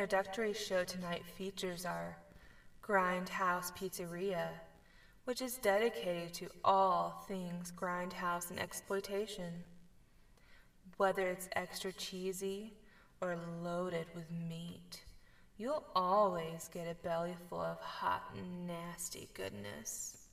[0.00, 2.16] Introductory show tonight features our
[2.82, 4.48] Grindhouse Pizzeria,
[5.26, 9.52] which is dedicated to all things grindhouse and exploitation.
[10.96, 12.72] Whether it's extra cheesy
[13.20, 15.02] or loaded with meat,
[15.58, 18.34] you'll always get a belly full of hot,
[18.66, 20.28] nasty goodness.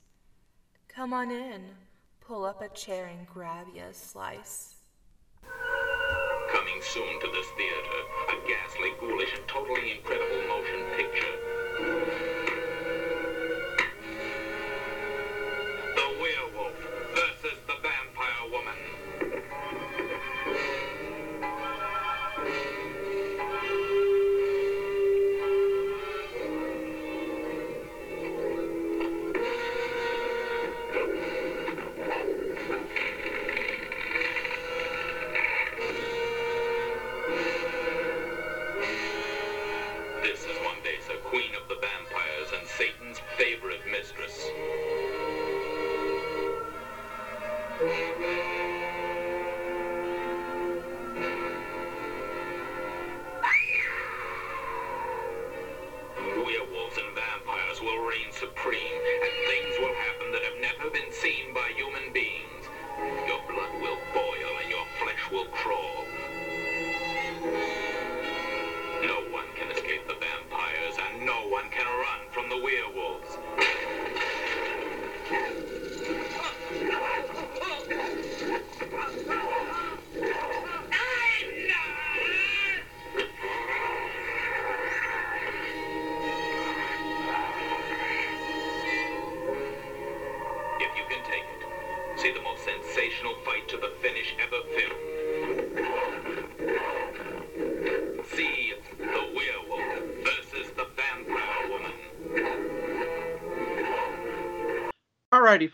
[0.88, 1.66] Come on in,
[2.20, 4.77] pull up a chair and grab you a slice.
[6.50, 12.37] Coming soon to this theater, a ghastly, ghoulish, and totally incredible motion picture.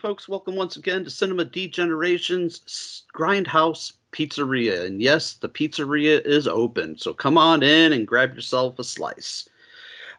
[0.05, 4.85] Folks, welcome once again to Cinema Degeneration's Grindhouse Pizzeria.
[4.85, 9.49] And yes, the pizzeria is open, so come on in and grab yourself a slice.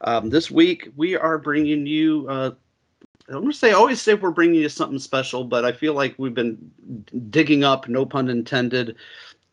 [0.01, 2.51] Um, this week, we are bringing you, uh,
[3.29, 5.95] I'm going to say, I always say we're bringing you something special, but I feel
[5.95, 6.59] like we've been
[7.31, 8.97] digging up, no pun intended,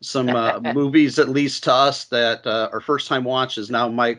[0.00, 3.86] some uh, movies, at least to us, that uh, our first time watch is now
[3.88, 4.18] my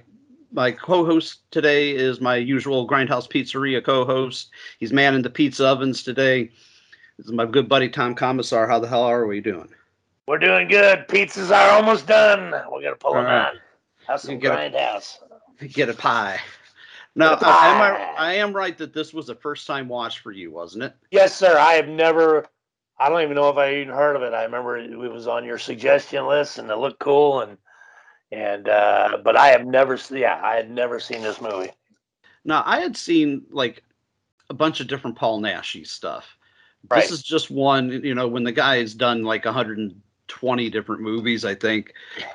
[0.55, 4.51] my co-host today is my usual Grindhouse Pizzeria co-host.
[4.79, 6.45] He's manning the pizza ovens today.
[7.17, 8.67] This is my good buddy Tom Commissar.
[8.67, 9.67] How the hell are we doing?
[10.27, 11.07] We're doing good.
[11.07, 12.51] Pizzas are almost done.
[12.71, 13.47] We're gonna pull them All right.
[13.47, 13.53] out.
[14.07, 15.17] Have some get a- grindhouse.
[15.73, 16.39] Get a pie.
[17.15, 18.13] Now, a I- am I.
[18.17, 20.94] I am right that this was a first time watch for you, wasn't it?
[21.11, 21.57] Yes, sir.
[21.57, 22.45] I have never.
[22.97, 24.33] I don't even know if I even heard of it.
[24.33, 27.57] I remember it was on your suggestion list, and it looked cool, and
[28.31, 30.00] and uh, but I have never.
[30.12, 31.72] Yeah, I had never seen this movie.
[32.44, 33.84] Now, I had seen like
[34.50, 36.38] a bunch of different Paul Naschy stuff.
[36.90, 37.02] Right.
[37.02, 41.44] This is just one, you know, when the guy has done like 120 different movies,
[41.44, 41.94] I think,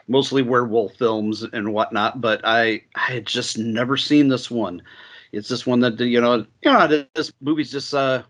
[0.08, 4.82] mostly werewolf films and whatnot, but I I had just never seen this one.
[5.32, 8.24] It's just one that you know, you know, this movies just uh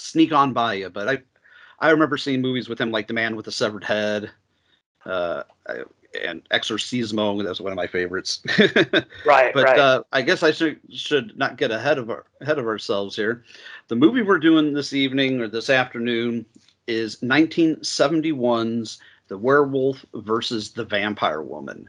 [0.00, 0.90] sneak on by you.
[0.90, 1.18] But I
[1.78, 4.30] I remember seeing movies with him like The Man with the Severed Head,
[5.06, 5.44] uh,
[6.24, 7.42] and Exorcismo.
[7.44, 8.42] That's one of my favorites.
[9.26, 9.78] Right, but right.
[9.78, 13.44] uh, I guess I should should not get ahead of our ahead of ourselves here.
[13.88, 16.44] The movie we're doing this evening or this afternoon
[16.86, 18.98] is 1971's
[19.28, 21.88] The Werewolf versus the Vampire Woman.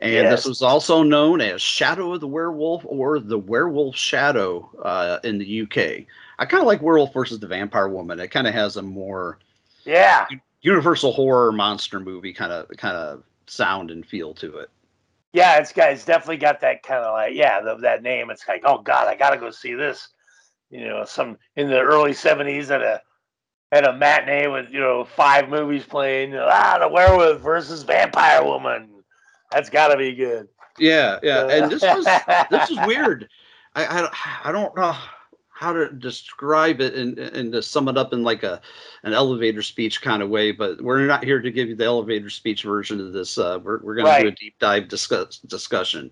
[0.00, 0.30] And Yes.
[0.40, 5.38] this was also known as Shadow of the Werewolf or The Werewolf Shadow uh, in
[5.38, 6.04] the UK.
[6.38, 8.20] I kind of like Werewolf versus the Vampire Woman.
[8.20, 9.38] It kind of has a more
[9.86, 10.26] Yeah.
[10.66, 14.68] Universal horror monster movie kind of kind of sound and feel to it.
[15.32, 18.30] Yeah, it's got it's definitely got that kind of like yeah the, that name.
[18.30, 20.08] It's like oh god, I gotta go see this.
[20.70, 23.00] You know, some in the early '70s at a
[23.70, 26.34] at a matinee with you know five movies playing.
[26.34, 28.88] Ah, the werewolf versus vampire woman.
[29.52, 30.48] That's got to be good.
[30.80, 32.06] Yeah, yeah, and this was
[32.50, 33.28] this is weird.
[33.76, 34.96] I, I I don't know
[35.56, 38.60] how to describe it and and to sum it up in like a
[39.04, 42.28] an elevator speech kind of way, but we're not here to give you the elevator
[42.28, 43.38] speech version of this.
[43.38, 44.18] Uh, we're we're going right.
[44.18, 46.10] to do a deep dive discuss, discussion.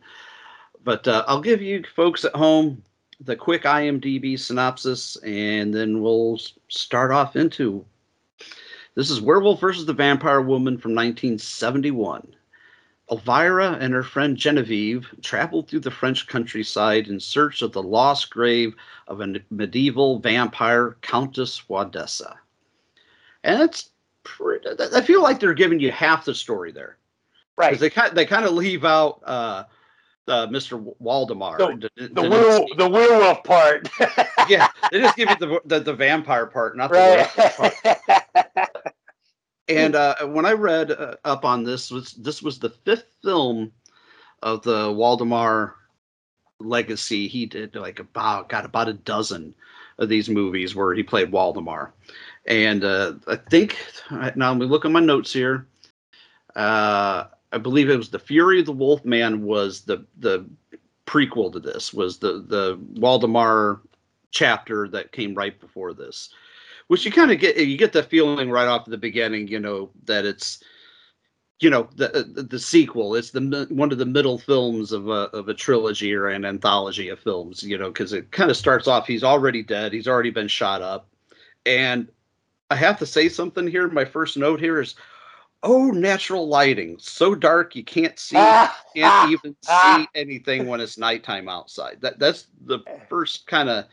[0.82, 2.82] But uh, I'll give you folks at home
[3.20, 7.84] the quick IMDb synopsis, and then we'll start off into.
[8.94, 12.34] This is Werewolf versus the Vampire Woman from 1971.
[13.10, 18.30] Elvira and her friend Genevieve traveled through the French countryside in search of the lost
[18.30, 18.74] grave
[19.08, 22.36] of a medieval vampire, Countess Wandessa.
[23.42, 23.90] And it's
[24.22, 26.96] pretty, I feel like they're giving you half the story there.
[27.56, 27.68] Right.
[27.68, 29.64] Because they kind they kind of leave out uh,
[30.26, 30.94] uh, Mr.
[30.98, 31.58] Waldemar.
[31.58, 33.88] The, the, the, werewolf, the werewolf part.
[34.48, 37.54] yeah, they just give you the, the, the vampire part, not the right.
[37.56, 37.98] part.
[39.68, 43.72] And uh, when I read uh, up on this, was this was the fifth film
[44.42, 45.74] of the Waldemar
[46.60, 47.28] legacy.
[47.28, 49.54] He did like about got about a dozen
[49.98, 51.92] of these movies where he played Waldemar,
[52.46, 53.78] and uh, I think
[54.10, 55.66] now let me look at my notes here.
[56.54, 60.44] Uh, I believe it was the Fury of the Wolf Man was the the
[61.06, 63.80] prequel to this was the the Waldemar
[64.30, 66.30] chapter that came right before this
[66.88, 69.90] which you kind of get you get the feeling right off the beginning you know
[70.04, 70.62] that it's
[71.60, 73.14] you know the uh, the sequel.
[73.14, 77.08] It's the one of the middle films of a of a trilogy or an anthology
[77.08, 80.30] of films you know because it kind of starts off he's already dead he's already
[80.30, 81.08] been shot up.
[81.66, 82.08] And
[82.70, 84.94] i have to say something here my first note here is
[85.62, 89.96] oh natural lighting so dark you can't see ah, can't ah, even ah.
[89.98, 91.98] see anything when it's nighttime outside.
[92.00, 93.86] That that's the first kind of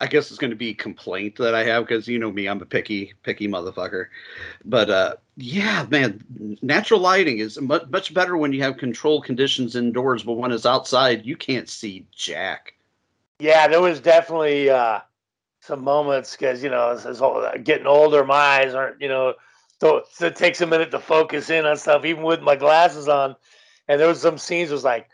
[0.00, 2.62] I guess it's going to be complaint that I have because you know me, I'm
[2.62, 4.06] a picky, picky motherfucker.
[4.64, 6.24] But uh, yeah, man,
[6.62, 10.22] natural lighting is much much better when you have control conditions indoors.
[10.22, 12.74] But when it's outside, you can't see jack.
[13.40, 15.00] Yeah, there was definitely uh,
[15.60, 17.20] some moments because you know, as, as
[17.64, 19.34] getting older, my eyes aren't you know,
[19.80, 23.08] so, so it takes a minute to focus in on stuff, even with my glasses
[23.08, 23.36] on.
[23.86, 25.08] And there was some scenes was like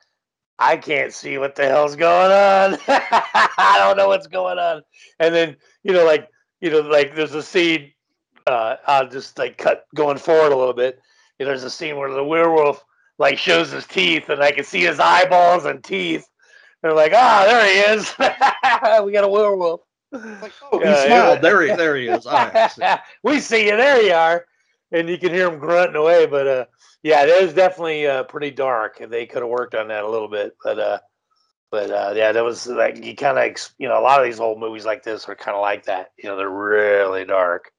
[0.58, 2.78] I can't see what the hell's going on.
[2.88, 4.82] I don't know what's going on.
[5.18, 6.28] And then, you know, like,
[6.60, 7.92] you know, like there's a scene,
[8.46, 11.00] uh, I'll just like cut going forward a little bit.
[11.38, 12.84] You know, there's a scene where the werewolf
[13.18, 16.26] like shows his teeth and I can see his eyeballs and teeth.
[16.82, 18.14] They're like, ah, oh, there he is.
[19.04, 19.80] we got a werewolf.
[20.12, 21.42] Like, oh, he uh, smiled.
[21.42, 22.26] There he, there he is.
[22.26, 23.76] Right, we see you.
[23.76, 24.46] There you are.
[24.94, 26.26] And you can hear them grunting away.
[26.26, 26.64] But uh,
[27.02, 28.98] yeah, it was definitely uh, pretty dark.
[28.98, 30.98] They could have worked on that a little bit, but uh,
[31.74, 34.38] but uh, yeah, that was like you kind of you know a lot of these
[34.38, 36.12] old movies like this are kind of like that.
[36.16, 37.72] You know, they're really dark.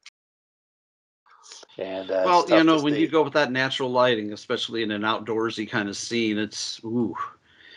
[1.77, 2.99] And uh, well, you know, when see.
[2.99, 7.15] you go with that natural lighting, especially in an outdoorsy kind of scene, it's ooh,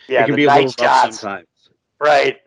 [0.09, 1.47] yeah, it can be a little rough sometimes.
[2.01, 2.41] Right,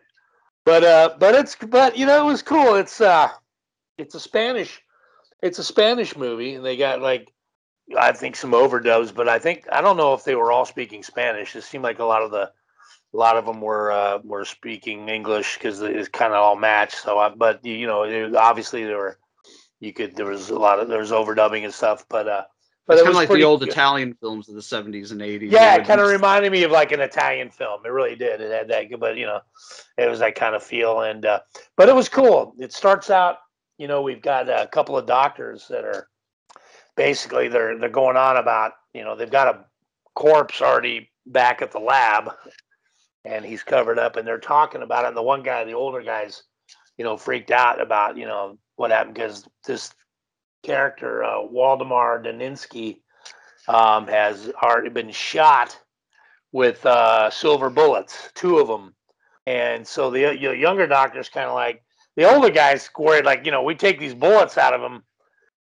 [0.65, 2.75] but uh, but it's but you know it was cool.
[2.75, 3.29] It's uh,
[3.97, 4.82] it's a Spanish,
[5.43, 7.31] it's a Spanish movie, and they got like
[7.97, 11.03] I think some overdubs, but I think I don't know if they were all speaking
[11.03, 11.55] Spanish.
[11.55, 12.51] It seemed like a lot of the
[13.13, 16.95] a lot of them were uh, were speaking English because it's kind of all matched.
[16.95, 19.19] So, I, but you know, it, obviously there were
[19.79, 22.43] you could there was a lot of there was overdubbing and stuff, but uh,
[22.87, 23.69] but it's it kind of like the old good.
[23.69, 25.51] Italian films of the seventies and eighties.
[25.51, 27.85] Yeah, it kind of reminded me of like an Italian film.
[27.85, 28.41] It really did.
[28.41, 29.41] It had that, but you know,
[29.97, 31.41] it was that kind of feel, and uh,
[31.75, 32.55] but it was cool.
[32.59, 33.37] It starts out,
[33.77, 36.07] you know, we've got a couple of doctors that are
[36.95, 39.65] basically they're they're going on about you know they've got a
[40.15, 42.31] corpse already back at the lab
[43.25, 46.01] and he's covered up and they're talking about it and the one guy the older
[46.01, 46.43] guy's
[46.97, 49.93] you know freaked out about you know what happened because this
[50.63, 52.99] character uh, waldemar daninsky
[53.67, 55.79] um, has already been shot
[56.51, 58.93] with uh, silver bullets two of them
[59.47, 61.83] and so the know, younger doctor's kind of like
[62.15, 65.03] the older guy's worried like you know we take these bullets out of him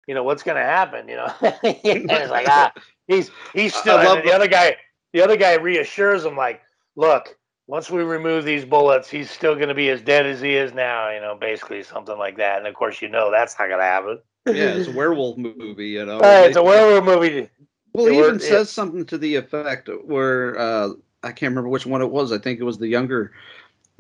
[0.06, 1.32] you know what's going to happen you know?
[1.62, 2.72] It's like ah
[3.06, 4.76] he's he's still the, the other guy
[5.12, 6.62] the other guy reassures him like
[6.96, 10.54] look once we remove these bullets he's still going to be as dead as he
[10.54, 12.58] is now you know basically something like that.
[12.58, 14.18] And of course you know that's not going to happen.
[14.46, 16.20] Yeah it's a werewolf movie you know.
[16.20, 17.48] Right, it's a werewolf movie.
[17.92, 20.90] Well it even says something to the effect where uh,
[21.22, 22.32] i can't remember which one it was.
[22.32, 23.32] I think it was the younger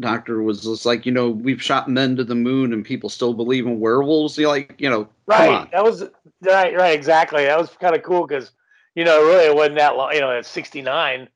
[0.00, 3.34] doctor was just like, you know, we've shot men to the moon and people still
[3.34, 4.36] believe in werewolves.
[4.38, 5.70] You're like, you know, Right.
[5.70, 6.02] That was
[6.42, 6.74] right.
[6.74, 6.94] Right.
[6.94, 7.44] Exactly.
[7.44, 8.50] That was kind of cool because
[8.96, 10.12] you know really it wasn't that long.
[10.12, 11.28] You know, at '69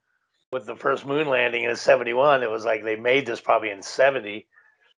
[0.52, 3.70] with the first moon landing and in '71, it was like they made this probably
[3.70, 4.46] in '70.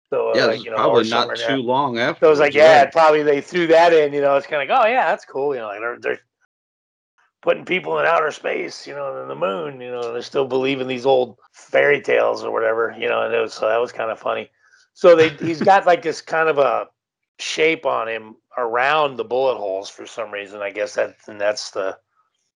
[0.09, 2.25] So Yeah, like, you know, probably not too long after.
[2.25, 4.13] So it was like, yeah, probably they threw that in.
[4.13, 5.53] You know, it's kind of like, oh yeah, that's cool.
[5.53, 6.19] You know, like they're, they're
[7.45, 8.85] putting people in outer space.
[8.85, 9.79] You know, in the moon.
[9.79, 12.93] You know, they still believe in these old fairy tales or whatever.
[12.97, 14.49] You know, and was so that was kind of funny.
[14.93, 16.87] So they he's got like this kind of a
[17.39, 20.61] shape on him around the bullet holes for some reason.
[20.61, 21.97] I guess that and that's the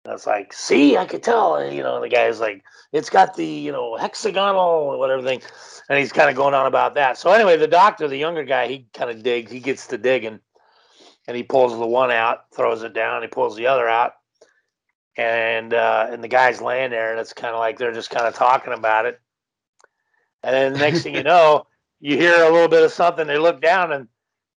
[0.05, 1.55] that's like, see, I could tell.
[1.57, 5.41] And, you know, the guy's like, it's got the you know hexagonal or whatever thing,
[5.87, 7.17] and he's kind of going on about that.
[7.17, 9.51] So anyway, the doctor, the younger guy, he kind of digs.
[9.51, 10.39] He gets to digging,
[11.27, 13.21] and he pulls the one out, throws it down.
[13.21, 14.13] He pulls the other out,
[15.19, 18.25] and uh, and the guy's laying there, and it's kind of like they're just kind
[18.25, 19.19] of talking about it.
[20.43, 21.65] And then the next thing you know,
[21.99, 23.27] you hear a little bit of something.
[23.27, 24.07] They look down and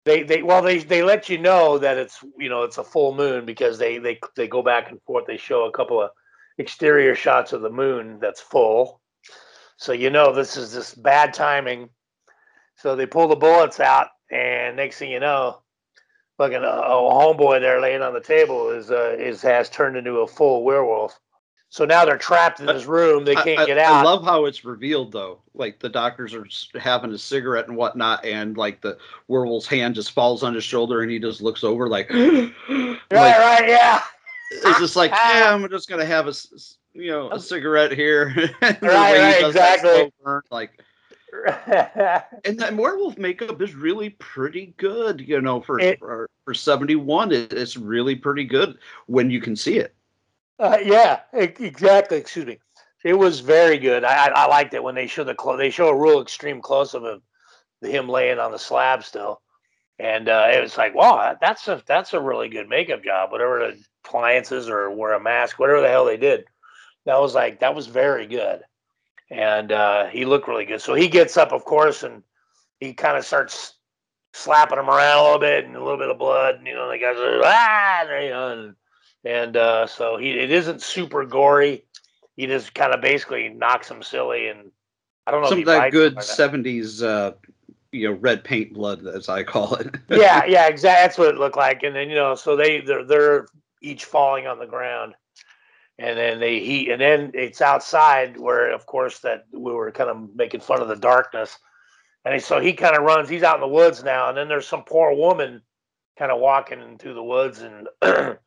[0.04, 3.12] they they well they they let you know that it's you know it's a full
[3.12, 5.26] moon because they they they go back and forth.
[5.26, 6.11] They show a couple of
[6.59, 9.00] exterior shots of the moon that's full,
[9.76, 11.88] so you know this is this bad timing.
[12.76, 15.62] So they pull the bullets out, and next thing you know,
[16.42, 20.18] fucking a, a homeboy there laying on the table is uh, is has turned into
[20.18, 21.18] a full werewolf.
[21.68, 23.25] So now they're trapped in this room.
[23.25, 23.94] They can't I, get out.
[23.94, 25.40] I love how it's revealed though.
[25.54, 26.46] Like the doctors are
[26.78, 31.02] having a cigarette and whatnot, and like the werewolf's hand just falls on his shoulder,
[31.02, 34.02] and he just looks over like, right, like, right, yeah.
[34.50, 36.34] it's just like, yeah, I'm just gonna have a,
[36.92, 38.34] you know, a cigarette here.
[38.61, 40.12] Right, right, exactly.
[40.22, 40.78] burn, like,
[42.44, 45.20] and that werewolf makeup is really pretty good.
[45.20, 49.56] You know, for It- for, for 71, it, it's really pretty good when you can
[49.56, 49.94] see it.
[50.58, 52.18] Uh, yeah, exactly.
[52.18, 52.58] Excuse me.
[53.04, 54.04] It was very good.
[54.04, 56.60] I, I, I liked it when they show the clo- they show a real extreme
[56.60, 57.22] close up of
[57.80, 59.40] him laying on the slab still,
[59.98, 63.32] and uh, it was like, wow, that's a that's a really good makeup job.
[63.32, 66.44] Whatever the appliances or wear a mask, whatever the hell they did,
[67.06, 68.62] that was like that was very good,
[69.32, 70.82] and uh, he looked really good.
[70.82, 72.22] So he gets up, of course, and
[72.80, 73.74] he kind of starts
[74.34, 76.90] slapping him around a little bit, and a little bit of blood, and you know,
[76.90, 78.74] the guys are ah, and, you know,
[79.24, 81.84] and uh, so he it isn't super gory.
[82.36, 84.70] He just kind of basically knocks him silly, and
[85.26, 86.24] I don't know Some of that good him or not.
[86.24, 87.32] 70s, uh,
[87.90, 89.94] you know, red paint blood, as I call it.
[90.10, 91.04] yeah, yeah, exactly.
[91.04, 91.82] That's what it looked like.
[91.84, 93.46] And then you know, so they they're they're
[93.80, 95.14] each falling on the ground,
[96.02, 100.11] and then they he and then it's outside where, of course, that we were kind
[100.11, 101.59] of making fun of the darkness,
[102.25, 103.28] and so he kind of runs.
[103.28, 105.62] He's out in the woods now, and then there's some poor woman
[106.18, 107.88] kind of walking through the woods, and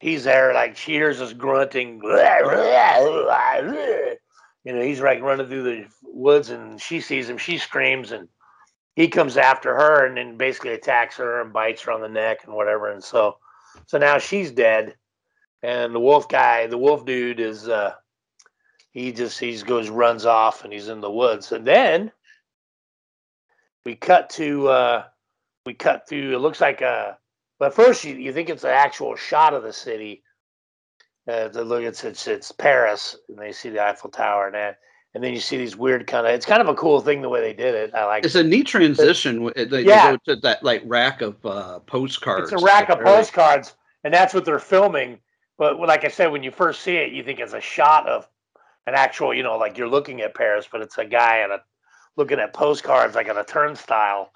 [0.00, 2.00] he's there like she hears us grunting.
[4.64, 7.36] You know, he's like running through the woods, and she sees him.
[7.36, 8.28] She screams, and
[8.96, 12.44] he comes after her and then basically attacks her and bites her on the neck
[12.44, 12.90] and whatever.
[12.90, 13.38] And so,
[13.86, 14.94] so now she's dead,
[15.64, 17.94] and the wolf guy, the wolf dude, is uh,
[18.90, 21.52] he just he just goes runs off and he's in the woods.
[21.52, 22.12] And then
[23.86, 25.04] we cut to uh,
[25.64, 27.18] we cut to it looks like a.
[27.58, 30.22] But first, you, you think it's an actual shot of the city.
[31.26, 34.80] Uh, the look, it's, it's it's Paris, and they see the Eiffel Tower and that,
[35.14, 36.34] and then you see these weird kind of.
[36.34, 37.94] It's kind of a cool thing the way they did it.
[37.94, 38.26] I like.
[38.26, 39.50] It's a neat transition.
[39.56, 40.16] They, they Yeah.
[40.26, 42.52] to that like rack of uh, postcards.
[42.52, 45.20] It's a rack of postcards, and that's what they're filming.
[45.56, 48.28] But like I said, when you first see it, you think it's a shot of
[48.86, 51.60] an actual, you know, like you're looking at Paris, but it's a guy and a
[52.16, 54.32] looking at postcards like on a turnstile,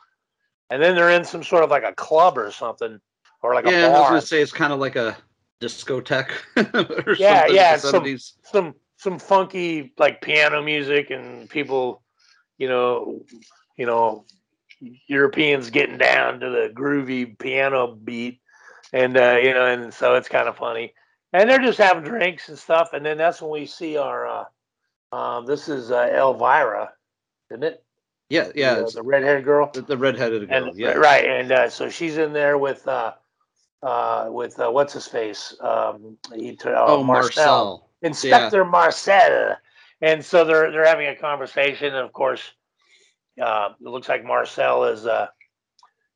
[0.70, 3.00] and then they're in some sort of like a club or something,
[3.42, 5.16] or like yeah, I was gonna say it's kind of like a
[5.60, 6.30] discotheque.
[7.06, 12.02] or yeah, something yeah, some some some funky like piano music and people,
[12.58, 13.24] you know,
[13.76, 14.24] you know,
[15.06, 18.40] Europeans getting down to the groovy piano beat,
[18.92, 20.94] and uh, you know, and so it's kind of funny,
[21.32, 24.44] and they're just having drinks and stuff, and then that's when we see our, uh,
[25.16, 26.92] um, this is uh, Elvira,
[27.50, 27.84] isn't it?
[28.28, 29.70] Yeah, yeah, the, uh, it's the red-haired girl.
[29.72, 30.68] the, the redheaded girl.
[30.68, 33.12] And yeah, right, and uh, so she's in there with uh,
[33.82, 35.54] uh, with uh, what's his face?
[35.60, 37.88] Um, he, uh, Oh, Marcel.
[38.02, 39.56] Inspector Marcel.
[40.00, 42.52] And so they're they're having a conversation, and of course,
[43.42, 45.26] uh, it looks like Marcel is uh,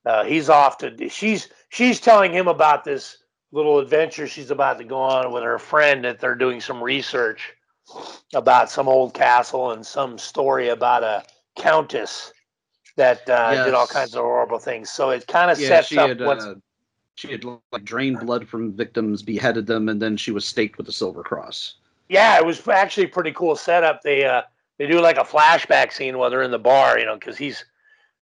[0.07, 3.19] uh, he's off to she's she's telling him about this
[3.53, 7.55] little adventure she's about to go on with her friend that they're doing some research
[8.35, 11.25] about some old castle and some story about a
[11.57, 12.33] countess
[12.97, 14.91] that uh, did all kinds of horrible things.
[14.91, 16.55] So it kind of Yeah, sets she up had what's uh,
[17.15, 20.89] she had like drained blood from victims, beheaded them, and then she was staked with
[20.89, 21.77] a silver cross.
[22.09, 24.03] yeah, it was actually a pretty cool setup.
[24.03, 24.43] They uh
[24.79, 27.65] they do like a flashback scene while they're in the bar, you know, because he's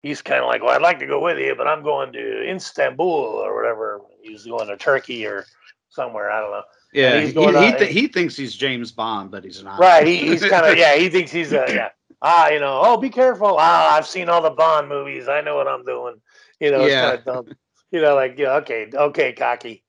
[0.02, 2.50] he's kind of like, well, I'd like to go with you, but I'm going to
[2.50, 3.91] Istanbul or whatever.
[4.22, 5.46] He's going to Turkey or
[5.88, 6.30] somewhere.
[6.30, 6.62] I don't know.
[6.92, 9.78] Yeah, he, he, th- he thinks he's James Bond, but he's not.
[9.78, 10.06] Right.
[10.06, 10.94] He, he's kind of yeah.
[10.96, 11.88] He thinks he's a yeah.
[12.20, 12.80] Ah, you know.
[12.84, 13.56] Oh, be careful.
[13.58, 15.28] Ah, I've seen all the Bond movies.
[15.28, 16.20] I know what I'm doing.
[16.60, 16.84] You know.
[16.84, 17.12] Yeah.
[17.12, 17.56] It's kind of dumb.
[17.90, 18.56] You know, like yeah.
[18.56, 18.90] Okay.
[18.92, 19.84] Okay, cocky.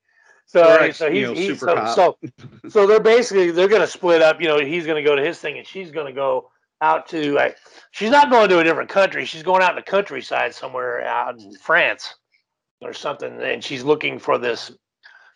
[0.45, 2.29] So Right, so you he's, know, he's so, so
[2.69, 4.41] so they're basically they're gonna split up.
[4.41, 7.57] You know, he's gonna go to his thing and she's gonna go out to like
[7.91, 9.25] she's not going to a different country.
[9.25, 12.13] She's going out in the countryside somewhere out in France
[12.85, 14.71] or something, and she's looking for this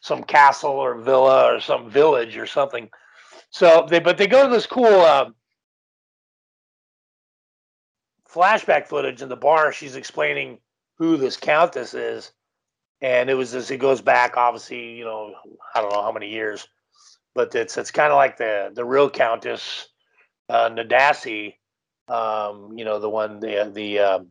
[0.02, 2.90] some castle or villa or some village or something.
[3.50, 5.30] So they but they go to this cool uh,
[8.30, 9.72] flashback footage in the bar.
[9.72, 10.60] She's explaining
[10.98, 12.32] who this countess is,
[13.02, 13.72] and it was this.
[13.72, 15.34] It goes back, obviously, you know,
[15.74, 16.68] I don't know how many years,
[17.34, 19.88] but it's it's kind of like the the real countess,
[20.50, 21.56] uh, Nadasi,
[22.08, 24.28] um, you know, the one the the um,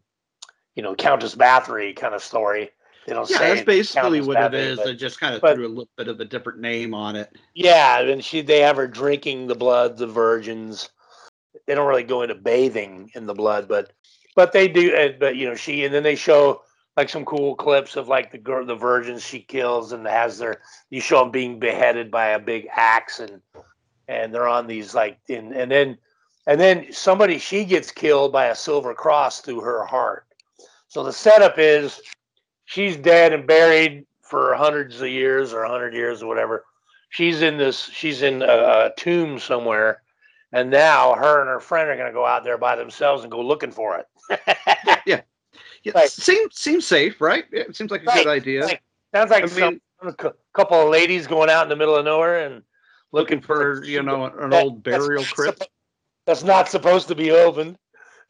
[0.74, 2.70] you know Countess Bathory kind of story.
[3.06, 4.78] They don't Yeah, say that's basically what it is.
[4.78, 7.14] But- They just kind of but- threw a little bit of a different name on
[7.16, 7.30] it.
[7.54, 10.90] yeah, and she they have her drinking the blood, the virgins.
[11.66, 13.92] They don't really go into bathing in the blood, but
[14.34, 14.94] but they do.
[14.94, 16.62] And, but you know, she and then they show
[16.96, 20.60] like some cool clips of like the girl, the virgins she kills, and has their
[20.90, 23.40] you show them being beheaded by a big axe, and
[24.08, 25.96] and they're on these like in and then
[26.48, 30.26] and then somebody she gets killed by a silver cross through her heart.
[30.88, 32.00] So the setup is
[32.66, 36.64] she's dead and buried for hundreds of years or a hundred years or whatever
[37.10, 40.02] she's in this she's in a, a tomb somewhere
[40.52, 43.30] and now her and her friend are going to go out there by themselves and
[43.32, 44.06] go looking for it
[45.06, 45.20] Yeah,
[45.84, 46.10] yeah Right.
[46.10, 47.44] seems seems safe, right?
[47.52, 48.24] Yeah, it seems like a Right.
[48.24, 48.64] good idea.
[48.66, 48.82] Like,
[49.14, 52.04] sounds like I some, a cou- couple of ladies going out in the middle of
[52.04, 52.62] nowhere and
[53.12, 55.68] looking for you know an that- old burial not crypt.
[56.26, 57.78] that's not supposed to be open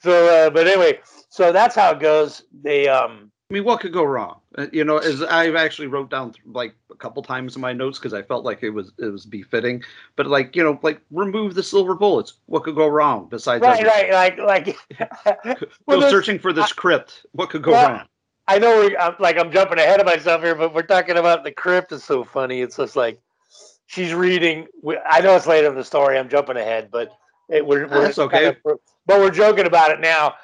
[0.01, 1.01] so uh, but anyway
[1.31, 4.41] so that's how it goes they um I mean, what could go wrong?
[4.59, 7.97] Uh, you know, as I've actually wrote down like a couple times in my notes
[7.97, 9.85] because I felt like it was it was befitting.
[10.17, 12.35] But like you know, like remove the silver bullets.
[12.47, 14.11] What could go wrong besides right everything?
[14.11, 14.99] right like like
[15.45, 17.25] go Well, there's- searching for this crypt?
[17.33, 18.07] What could go Well, wrong?
[18.49, 21.45] I know we, I'm like I'm jumping ahead of myself here, but we're talking about
[21.45, 21.93] the crypt.
[21.93, 22.63] Is so funny.
[22.63, 23.21] It's just like
[23.87, 24.67] she's reading.
[25.09, 26.19] I know it's later in the story.
[26.19, 27.17] I'm jumping ahead, but
[27.49, 28.37] it, we're, we're That's okay.
[28.55, 30.35] kind of- but we're joking about it now.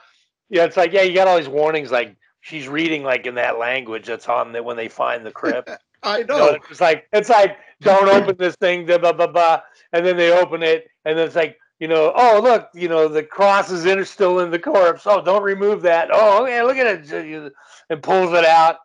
[0.51, 1.91] Yeah, it's like yeah, you got all these warnings.
[1.91, 5.71] Like she's reading like in that language that's on the, when they find the crypt.
[6.05, 6.59] I You know, know.
[6.71, 10.33] it's like it's like don't open this thing, blah blah blah blah, and then they
[10.33, 13.87] open it, and then it's like you know, oh look, you know the cross is
[13.87, 15.05] in, still in the corpse.
[15.07, 16.11] Oh, don't remove that.
[16.13, 17.53] Oh, okay, look at it,
[17.91, 18.77] and pulls it out.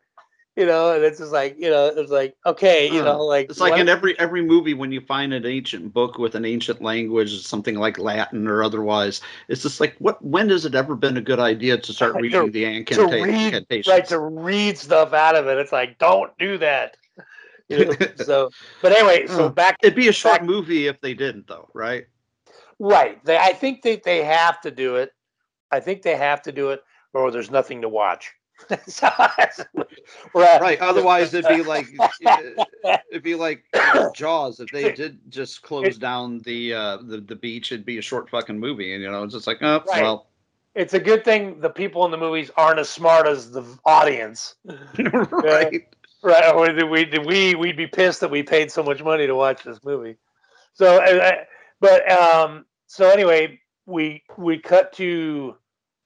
[0.58, 3.60] You know, and it's just like you know, it's like okay, you know, like It's
[3.60, 6.82] like what- in every every movie when you find an ancient book with an ancient
[6.82, 9.22] language, something like Latin or otherwise.
[9.50, 10.20] It's just like what?
[10.26, 13.24] When has it ever been a good idea to start To- reading the to incanta-
[13.24, 13.88] read, incantations?
[13.88, 15.60] right to read stuff out of it.
[15.60, 16.98] It's like don't do that.
[17.70, 18.50] You know, so,
[18.82, 21.70] but anyway, so Uh, back It'd be a short back- movie if they didn't, though,
[21.76, 22.06] right?
[22.80, 23.24] Right.
[23.26, 25.12] They, I think that they have to do it.
[25.72, 26.82] I think they have to do it,
[27.14, 28.32] or there's nothing to watch.
[30.34, 30.62] Right.
[30.62, 30.80] Right.
[30.80, 31.88] Otherwise, it'd be like
[33.12, 37.36] it'd be like uh, Jaws if they did just close down the uh, the the
[37.36, 37.72] beach.
[37.72, 40.02] It'd be a short fucking movie, and you know, it's just like, oh Right.
[40.04, 40.28] well,
[40.76, 44.56] It's a good thing the people in the movies aren't as smart as the audience.
[44.98, 45.88] right.
[46.24, 46.90] Right.
[46.90, 50.18] We we we'd be pissed that we paid so much money to watch this movie.
[50.74, 51.02] So,
[51.80, 55.56] but, um, so anyway, we, we cut to,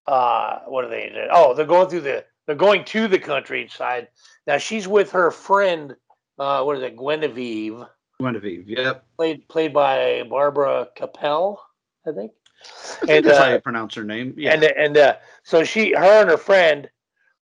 [0.07, 1.27] uh, what are they?
[1.29, 4.09] Oh, they're going through the, they're going to the countryside.
[4.45, 5.95] Now she's with her friend,
[6.37, 6.97] uh, what is it?
[6.97, 7.87] Guinevere,
[8.19, 8.63] Guinevere.
[8.67, 9.05] Yep.
[9.15, 11.59] played, played by Barbara Capell,
[12.05, 12.33] I think.
[12.61, 14.33] I think And, that's how uh, you pronounce her name.
[14.37, 14.53] Yeah.
[14.53, 16.89] And and uh, so she, her and her friend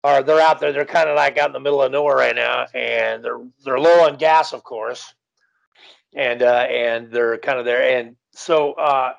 [0.03, 0.71] are they're out there.
[0.71, 3.79] They're kind of like out in the middle of nowhere right now, and they're they're
[3.79, 5.11] low on gas, of course,
[6.15, 7.97] and uh, and they're kind of there.
[7.97, 9.13] And so uh,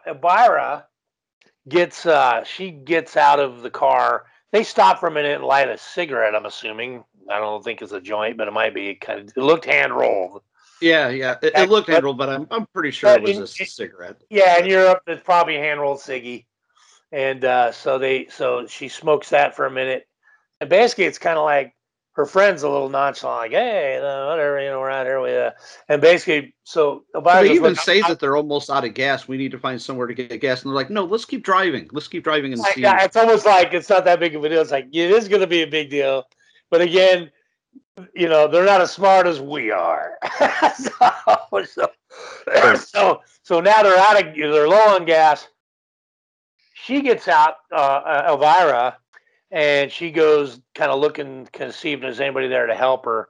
[1.68, 4.24] gets uh, she gets out of the car.
[4.52, 6.34] They stop for a minute and light a cigarette.
[6.34, 7.04] I'm assuming.
[7.30, 8.88] I don't think it's a joint, but it might be.
[8.88, 10.42] It kind of it looked hand rolled.
[10.80, 11.36] yeah, yeah.
[11.42, 14.16] It, it looked hand rolled, but I'm I'm pretty sure it was in- a cigarette.
[14.30, 16.46] Yeah, in Europe, it's probably hand rolled ciggy,
[17.12, 20.08] and uh, so they so she smokes that for a minute,
[20.60, 21.74] and basically it's kind of like
[22.20, 25.20] her friend's a little nonchalant, like, hey, you know, whatever, you know, we're out here
[25.22, 25.50] with, uh,
[25.88, 29.26] and basically, so Elvira they even "Look, say I'm- that they're almost out of gas.
[29.26, 31.88] We need to find somewhere to get gas, and they're like, "No, let's keep driving.
[31.92, 34.44] Let's keep driving and Like, see." yeah, it's almost like it's not that big of
[34.44, 34.60] a deal.
[34.60, 36.26] It's like it is going to be a big deal,
[36.70, 37.30] but again,
[38.14, 40.18] you know, they're not as smart as we are.
[40.76, 40.90] so,
[41.64, 41.88] so,
[42.76, 45.48] so, so now they're out of, they're low on gas,
[46.74, 48.98] she gets out, uh, Elvira,
[49.50, 53.04] and she goes kind of looking, kind of see if there's anybody there to help
[53.04, 53.28] her.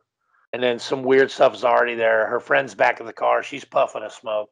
[0.53, 2.27] And then some weird stuff is already there.
[2.27, 3.43] Her friend's back in the car.
[3.43, 4.51] She's puffing a smoke.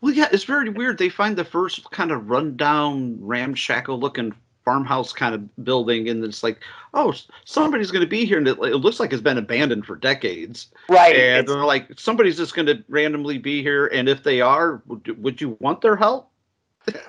[0.00, 0.98] Well, yeah, it's very weird.
[0.98, 4.32] They find the first kind of rundown, ramshackle looking
[4.64, 6.60] farmhouse kind of building, and it's like,
[6.94, 9.96] oh, somebody's going to be here, and it, it, looks like it's been abandoned for
[9.96, 10.68] decades.
[10.88, 11.16] Right.
[11.16, 15.22] And they're like, somebody's just going to randomly be here, and if they are, would,
[15.22, 16.30] would you want their help?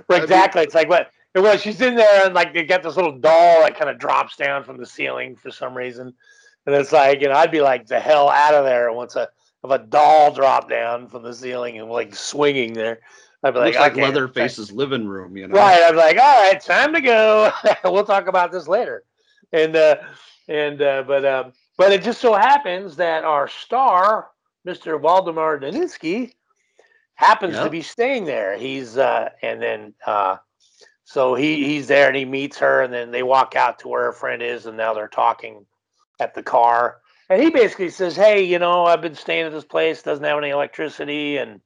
[0.08, 0.60] Right, exactly.
[0.60, 1.62] I mean, it's like what it was.
[1.62, 4.64] She's in there, and like they got this little doll that kind of drops down
[4.64, 6.14] from the ceiling for some reason,
[6.66, 9.30] and it's like, you know, I'd be like the hell out of there once a
[9.64, 13.00] if a doll dropped down from the ceiling and like swinging there.
[13.44, 15.56] I'd be like, Looks like okay, Leatherface's living room, you know.
[15.56, 15.82] Right.
[15.86, 17.52] I'm like, all right, time to go.
[17.86, 19.04] we'll talk about this later.
[19.54, 19.98] And uh
[20.48, 24.30] and uh but um but it just so happens that our star,
[24.68, 25.00] Mr.
[25.00, 26.34] Waldemar Daninsky,
[27.16, 27.64] happens Yep.
[27.64, 28.58] to be staying there.
[28.58, 30.38] He's uh and then uh
[31.10, 34.04] so he he's there and he meets her and then they walk out to where
[34.04, 35.66] her friend is and now they're talking
[36.20, 36.98] at the car.
[37.32, 40.38] And he basically says, Hey, you know, I've been staying at this place, doesn't have
[40.38, 41.62] any electricity and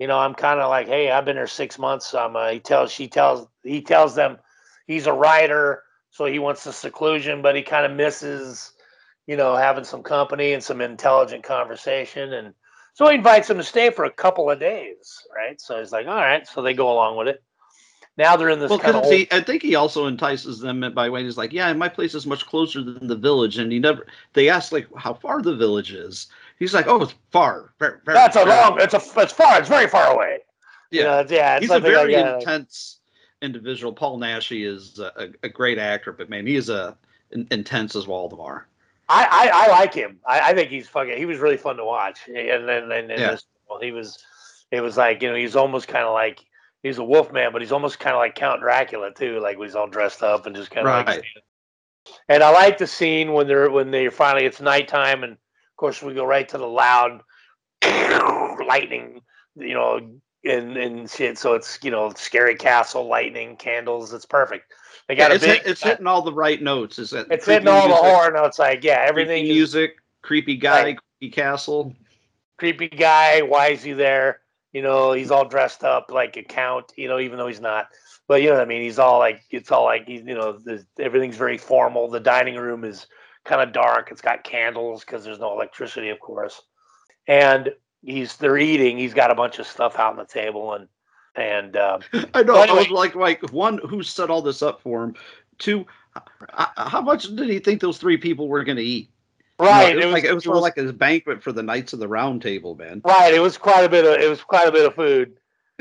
[0.00, 2.12] you know, I'm kind of like, hey, I've been here six months.
[2.14, 4.38] Um, uh, he tells, she tells, he tells them
[4.88, 8.72] he's a writer, so he wants the seclusion, but he kind of misses,
[9.28, 12.54] you know, having some company and some intelligent conversation, and
[12.94, 15.60] so he invites them to stay for a couple of days, right?
[15.60, 17.42] So he's like, all right, so they go along with it.
[18.16, 21.24] Now they're in this Well, kind of I think he also entices them by way
[21.24, 24.06] he's like, yeah, my place is much closer than the village, and he never.
[24.34, 26.26] They ask like how far the village is.
[26.58, 27.72] He's like, oh, it's far.
[27.78, 30.40] Very, very, that's a very long, it's a, it's far, it's very far away.
[30.90, 31.04] You Yeah.
[31.04, 32.40] know, yeah, it's He's a something like very that.
[32.40, 32.98] intense
[33.40, 33.92] individual.
[33.92, 36.96] Paul Naschy is a, a, great actor, but man, he is a
[37.30, 38.66] in, intense as Waldemar.
[39.08, 40.18] I, I, I like him.
[40.26, 41.16] I, I think he's fucking.
[41.16, 42.20] He was really fun to watch.
[42.28, 43.30] And then and, and Yeah.
[43.30, 44.18] this, well, he was.
[44.70, 46.44] It was like you know he's almost kind of like
[46.82, 49.40] he's a wolf man, but he's almost kind of like Count Dracula too.
[49.40, 51.06] Like he's all dressed up and just kind of Right.
[51.06, 51.24] like.
[52.28, 55.38] And I like the scene when they're when they finally it's nighttime and of
[55.76, 57.20] course we go right to the loud
[58.66, 59.20] lightning,
[59.56, 60.00] you know,
[60.44, 61.38] and and shit.
[61.38, 64.12] So it's you know scary castle lightning candles.
[64.12, 64.72] It's perfect.
[65.08, 65.58] They got Yeah, a it's, big.
[65.62, 66.98] hit- it's hitting all the right notes.
[66.98, 68.58] Is that it's hitting all the horror notes.
[68.58, 71.94] Like yeah, everything creepy is music, creepy guy, creepy castle.
[72.58, 73.42] creepy guy.
[73.42, 74.40] Why is he there?
[74.72, 76.92] You know, he's all dressed up like a count.
[76.96, 77.88] You know, even though he's not.
[78.28, 78.82] But you know what I mean.
[78.82, 80.58] He's all like it's all like he's you know
[80.98, 82.08] everything's very formal.
[82.08, 83.06] The dining room is
[83.44, 84.10] kind of dark.
[84.10, 86.62] It's got candles because there's no electricity, of course.
[87.26, 87.70] And
[88.02, 88.98] he's they're eating.
[88.98, 90.88] He's got a bunch of stuff out on the table and
[91.34, 92.00] and um,
[92.34, 92.54] I know.
[92.54, 95.14] Well, I was like, like one who set all this up for him.
[95.58, 95.86] Two,
[96.48, 99.10] how much did he think those three people were going to eat?
[99.60, 99.98] You know, right.
[99.98, 102.40] it was, like it was more like a banquet for the Knights of the Round
[102.40, 103.02] Table, man.
[103.04, 105.34] Right, it was quite a bit of it was quite a bit of food,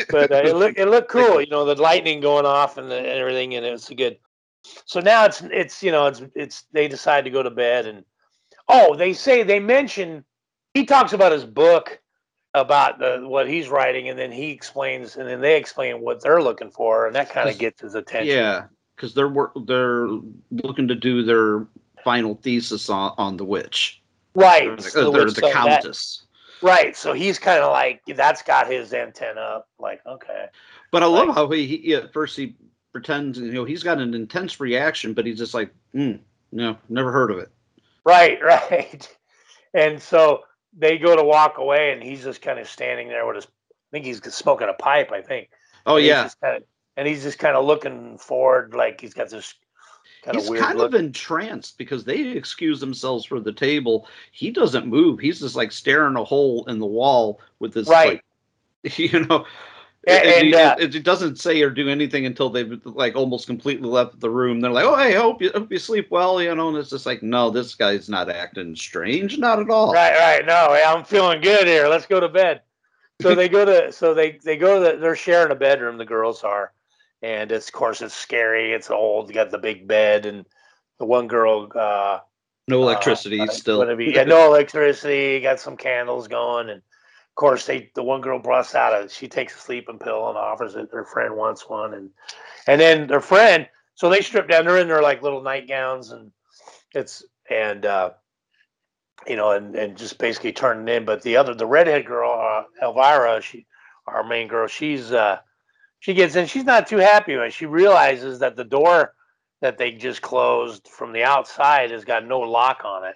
[0.10, 1.40] but uh, it looked it looked cool.
[1.40, 4.18] You know, the lightning going off and, the, and everything, and it was good.
[4.86, 8.04] So now it's it's you know it's it's they decide to go to bed and
[8.68, 10.26] oh they say they mention
[10.74, 12.00] he talks about his book
[12.54, 16.42] about the what he's writing and then he explains and then they explain what they're
[16.42, 18.36] looking for and that kind of gets his attention.
[18.36, 18.66] Yeah,
[18.96, 19.34] because they're
[19.66, 20.08] they're
[20.52, 21.68] looking to do their
[22.04, 24.02] final thesis on, on the witch.
[24.36, 24.66] right.
[24.66, 26.24] They're, the- so they're the so that- countess.
[26.62, 26.96] right.
[26.96, 29.70] So he's kind of like that's got his antenna up.
[29.80, 30.46] Like okay.
[30.92, 32.56] But I love how he, he at first he
[32.92, 36.20] pretends, you know, he's got an intense reaction, but he's just like, mm,
[36.52, 37.50] no, never heard of it.
[38.06, 39.08] Right, right.
[39.74, 40.44] And so
[40.78, 43.46] they go to walk away, and he's just kind of standing there with his.
[43.46, 43.50] I
[43.92, 45.12] think he's smoking a pipe.
[45.12, 45.50] I think.
[45.86, 46.62] Oh And yeah, just kinda-
[46.98, 49.54] and he's just kind of looking forward, like he's got this
[50.24, 50.94] kind of he's weird kind look.
[50.94, 54.08] of entranced because they excuse themselves for the table.
[54.32, 55.20] He doesn't move.
[55.20, 58.22] He's just like staring a hole in the wall with this, Right.
[58.84, 59.46] like, you know.
[60.08, 63.16] A- it, and, it- uh, it- it doesn't say or do anything until they've like
[63.18, 64.62] almost completely left the room.
[64.62, 66.70] They're like, "Oh, hey, I hope you hope you sleep well," you know.
[66.70, 69.92] And it's just like, no, this guy's not acting strange, not at all.
[69.94, 70.38] Right, right.
[70.40, 70.46] right.
[70.46, 71.88] No, I'm feeling good here.
[71.90, 72.62] Let's go to bed.
[73.22, 73.92] So they go to.
[73.92, 74.92] So they they go to.
[74.96, 75.98] The, they're sharing a bedroom.
[75.98, 76.72] The girls are,
[77.22, 78.74] and it's of course it's scary.
[78.74, 79.30] It's old.
[79.30, 80.46] You got the big bed, and
[81.00, 81.70] the one girl.
[81.76, 82.20] uh
[82.68, 83.96] No electricity uh, still.
[83.96, 85.40] Be, yeah, no electricity.
[85.42, 89.10] Got some candles going, and of course they the one girl busts out a.
[89.10, 90.90] She takes a sleeping pill and offers it.
[90.92, 92.10] Her friend wants one, and
[92.68, 93.68] and then their friend.
[93.96, 94.66] So they strip down.
[94.66, 96.32] They're in their like little nightgowns, and
[96.94, 98.12] it's and uh,
[99.28, 101.06] you know, and and just basically turning in.
[101.06, 103.66] But the other, the redhead girl, uh, Elvira, she
[104.08, 105.40] our main girl, she's uh
[106.00, 106.48] she gets in.
[106.48, 109.14] She's not too happy when she realizes that the door
[109.62, 113.16] that they just closed from the outside has got no lock on it.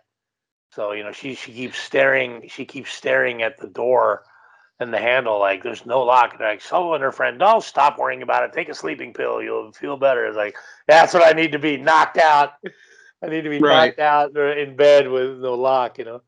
[0.71, 4.23] So you know she she keeps staring she keeps staring at the door
[4.79, 6.33] and the handle like there's no lock.
[6.33, 8.53] And like, so and her friend, don't stop worrying about it.
[8.53, 10.25] Take a sleeping pill, you'll feel better.
[10.25, 10.55] It's like
[10.87, 12.53] that's what I need to be knocked out.
[13.23, 13.95] I need to be Right.
[13.95, 16.21] knocked out or in bed with no lock, you know.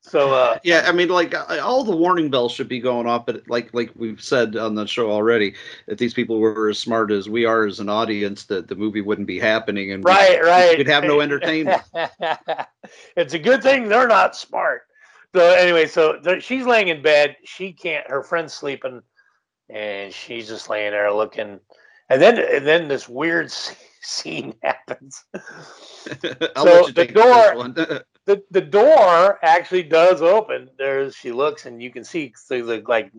[0.00, 3.42] So uh, Yeah, I mean, like all the warning bells should be going off, but
[3.48, 5.54] like like we've said on the show already,
[5.86, 9.00] if these people were as smart as we are as an audience, that the movie
[9.02, 11.82] wouldn't be happening, and we- right, right, we'd have no entertainment.
[13.16, 14.82] it's a good thing they're not smart.
[15.34, 17.36] So anyway, so she's laying in bed.
[17.44, 18.08] She can't.
[18.08, 19.02] Her friend's sleeping,
[19.68, 21.60] and she's just laying there looking.
[22.08, 23.50] And then, and then this weird
[24.02, 25.24] scene happens.
[26.56, 28.02] So the door-.
[28.28, 30.68] The the door actually does open.
[30.76, 33.10] There's she looks and you can see through the like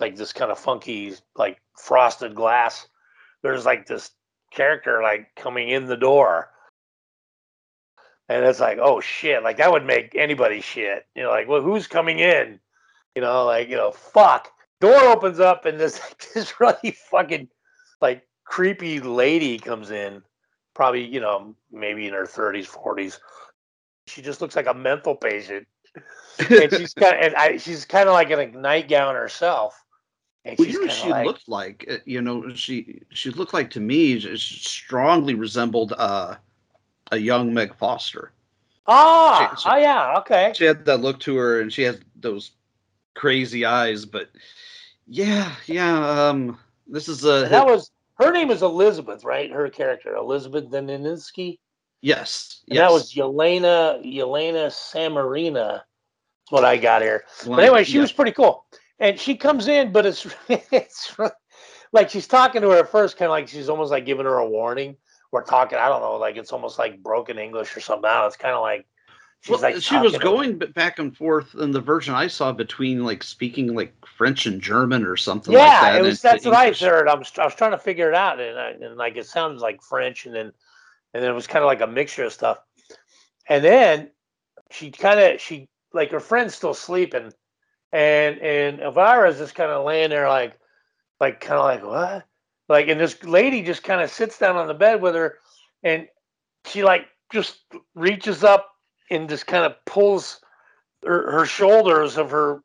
[0.00, 2.88] like this kind of funky like frosted glass.
[3.42, 4.10] There's like this
[4.52, 6.50] character like coming in the door.
[8.28, 11.06] And it's like, oh shit, like that would make anybody shit.
[11.14, 12.58] You know, like, well, who's coming in?
[13.14, 14.50] You know, like, you know, fuck.
[14.80, 16.00] Door opens up and this
[16.34, 17.48] this really fucking
[18.00, 20.20] like creepy lady comes in,
[20.74, 23.18] probably, you know, maybe in her 30s, 40s
[24.08, 25.66] she just looks like a mental patient.
[26.50, 29.82] and she's kind of, and I, she's kind of like in a nightgown herself.
[30.44, 31.86] And Well, you know she like, looked like?
[31.90, 36.36] Uh, You know, she she looked like to me she strongly resembled uh,
[37.12, 38.32] a young Meg Foster.
[38.86, 40.52] ah, she- she- oh yeah, okay.
[40.54, 42.52] She had that look to her, and she has those
[43.14, 44.04] crazy eyes.
[44.04, 44.30] But
[45.06, 46.28] yeah, yeah.
[46.28, 49.50] Um, this is a And that was her name is Elizabeth, right?
[49.50, 51.58] Her character, Elizabeth Daninsky.
[52.00, 52.78] Yes, yes.
[52.78, 55.82] that was Yelena Yelena Samarina.
[56.48, 57.24] That's what I got here.
[57.46, 58.02] But anyway, she yeah.
[58.02, 58.64] was pretty cool.
[59.00, 61.16] And she comes in, but it's it's
[61.92, 64.38] like she's talking to her at first, kind of like she's almost like giving her
[64.38, 64.96] a warning.
[65.30, 68.10] We're talking, I don't know, like it's almost like broken English or something.
[68.10, 68.86] It's kind of like
[69.40, 73.04] she's Well, like she was going back and forth in the version I saw between
[73.04, 75.98] like speaking like French and German or something yeah, like that.
[75.98, 76.22] it was.
[76.22, 77.08] That's what I heard.
[77.08, 79.60] I was, I was trying to figure it out, and, I, and like it sounded
[79.60, 80.52] like French, and then
[81.14, 82.58] and then it was kind of like a mixture of stuff.
[83.48, 84.10] And then
[84.70, 87.32] she kind of she like her friend's still sleeping,
[87.92, 90.58] and and Elvira's just kind of laying there like
[91.20, 92.26] like kind of like what
[92.68, 95.38] like and this lady just kind of sits down on the bed with her,
[95.82, 96.06] and
[96.66, 97.60] she like just
[97.94, 98.70] reaches up
[99.10, 100.40] and just kind of pulls
[101.04, 102.62] her, her shoulders of her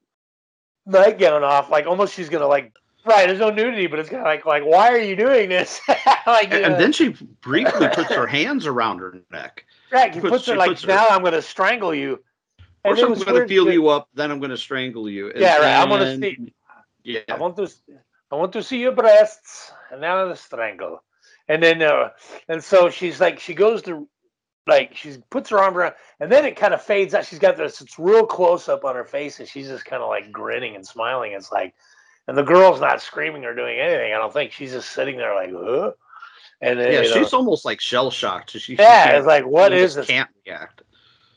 [0.86, 2.74] nightgown off, like almost she's gonna like.
[3.06, 5.82] Right, there's no nudity, but it's kind of like, like, why are you doing this?
[6.28, 7.10] like, And, and then she
[7.42, 9.66] briefly puts her hands around her neck.
[9.92, 12.24] right, he puts- puts her she like, puts her- now I'm gonna strangle you.
[12.86, 15.30] And First, I'm going to feel you up, then I'm going to strangle you.
[15.32, 15.82] and Yeah, right.
[15.82, 16.54] I'm gonna see.
[17.06, 17.22] Yeah.
[17.30, 17.72] I want to,
[18.30, 21.02] I want to see your breasts, and now the strangle,
[21.48, 22.10] and then, uh,
[22.50, 24.06] and so she's like, she goes to,
[24.68, 27.26] like, she puts her arm around, and then it kind of fades out.
[27.26, 30.10] She's got this, it's real close up on her face, and she's just kind of
[30.10, 31.32] like grinning and smiling.
[31.32, 31.74] It's like,
[32.28, 34.14] and the girl's not screaming or doing anything.
[34.14, 35.92] I don't think she's just sitting there like, huh?
[36.62, 38.52] And then, Yeah, you know, she's almost like shell shocked.
[38.52, 40.08] She, she Yeah, can't- it's like, what she is this?
[40.08, 40.84] Can't react.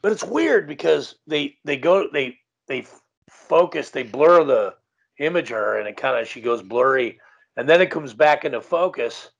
[0.03, 2.87] but it's weird because they they go they they
[3.29, 4.75] focus they blur the
[5.19, 7.19] image of her and it kind of she goes blurry
[7.57, 9.31] and then it comes back into focus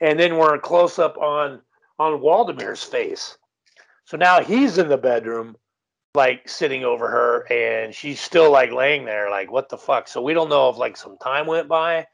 [0.00, 1.60] and then we're in close up on
[1.98, 3.36] on Waldemir's face
[4.04, 5.56] so now he's in the bedroom
[6.18, 10.20] like sitting over her and she's still like laying there like what the fuck so
[10.20, 12.04] we don't know if like some time went by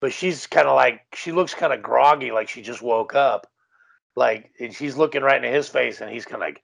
[0.00, 3.46] but she's kind of like she looks kind of groggy like she just woke up
[4.16, 6.62] like and she's looking right into his face and he's kind of like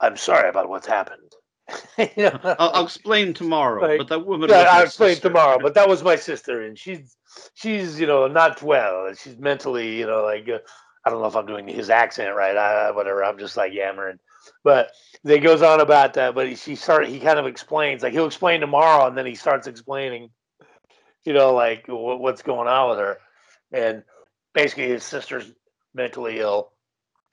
[0.00, 1.34] i'm sorry about what's happened
[1.98, 3.80] you know, I'll, I'll explain tomorrow.
[3.80, 4.50] Like, but that woman.
[4.50, 5.28] yeah, I'll explain sister.
[5.28, 5.58] tomorrow.
[5.62, 7.16] But that was my sister, and she's
[7.54, 9.14] she's you know not well.
[9.14, 10.58] She's mentally you know like uh,
[11.04, 12.56] I don't know if I'm doing his accent right.
[12.56, 13.22] I, whatever.
[13.22, 14.18] I'm just like yammering.
[14.64, 14.92] But
[15.24, 16.34] they goes on about that.
[16.34, 17.08] But he, she started.
[17.10, 20.30] He kind of explains like he'll explain tomorrow, and then he starts explaining,
[21.24, 23.18] you know, like what, what's going on with her,
[23.72, 24.02] and
[24.54, 25.50] basically his sister's
[25.94, 26.72] mentally ill.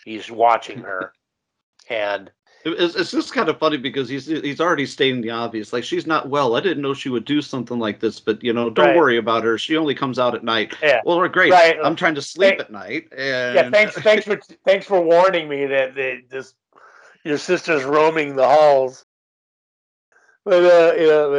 [0.06, 1.12] He's watching her,
[1.90, 2.32] and
[2.66, 5.74] It's, it's just kind of funny because he's he's already stating the obvious.
[5.74, 6.56] Like she's not well.
[6.56, 8.98] I didn't know she would do something like this, but you know, don't Right.
[8.98, 9.58] worry about her.
[9.58, 10.74] She only comes out at night.
[10.84, 11.02] Yeah.
[11.06, 11.52] Well, we're great.
[11.52, 11.78] Right.
[11.84, 13.08] I'm trying to sleep Hey- at night.
[13.18, 16.54] And yeah, thanks, thanks for thanks for warning me that, that this
[17.28, 19.06] your sister's roaming the halls.
[20.46, 21.30] But uh, you know,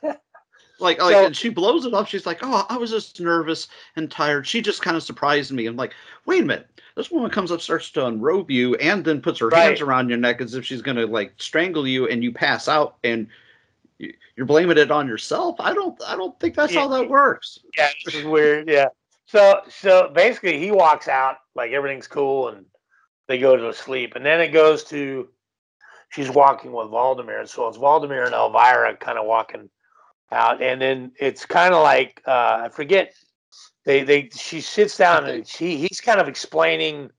[0.00, 0.14] but uh,
[0.80, 2.08] Like, like So- and she blows it up.
[2.08, 5.66] She's like, "Oh, I was just nervous and tired." She just kind of surprised me.
[5.66, 5.94] I'm like,
[6.26, 9.48] "Wait a minute!" This woman comes up, starts to unrobe you, and then puts her
[9.54, 12.96] hands around your neck as if she's gonna like strangle you, and you pass out,
[13.04, 13.28] and
[13.98, 15.54] you- you're blaming it on yourself.
[15.60, 17.60] I don't, I don't think that's how that works.
[17.78, 18.68] yeah, this is weird.
[18.68, 18.88] Yeah.
[19.26, 22.66] So so basically, he walks out like everything's cool, and
[23.32, 25.28] they go to sleep, and then it goes to
[26.10, 29.70] she's walking with Valdemir, so it's Valdemir and Elvira kind of walking
[30.30, 33.14] out, and then it's kind of like uh, I forget.
[33.84, 37.10] They they she sits down and she he's kind of explaining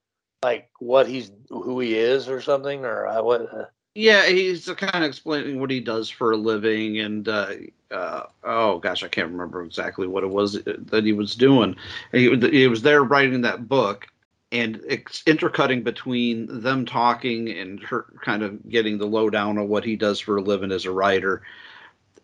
[0.44, 3.54] like what he's who he is or something or uh, what.
[3.54, 7.54] Uh, Yeah, he's kind of explaining what he does for a living, and uh,
[7.92, 11.76] uh, oh gosh, I can't remember exactly what it was that he was doing.
[12.12, 14.08] He, he was there writing that book,
[14.54, 19.84] and it's intercutting between them talking and her kind of getting the lowdown on what
[19.84, 21.44] he does for a living as a writer.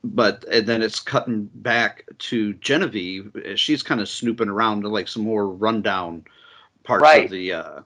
[0.03, 3.35] But and then it's cutting back to Genevieve.
[3.55, 6.23] She's kind of snooping around to like some more rundown
[6.85, 7.25] parts Right.
[7.25, 7.81] of the uh,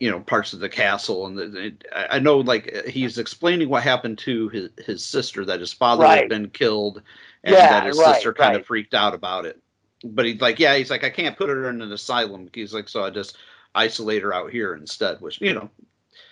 [0.00, 3.82] you know parts of the castle and the, it, I know like he's explaining what
[3.82, 6.20] happened to his, his sister that his father Right.
[6.20, 7.02] had been killed
[7.44, 9.60] and Yeah, that his right, sister kind of freaked out about it
[10.04, 12.88] but he's like yeah he's like i can't put her in an asylum he's like
[12.88, 13.36] so i just
[13.74, 15.70] isolate her out here instead which you know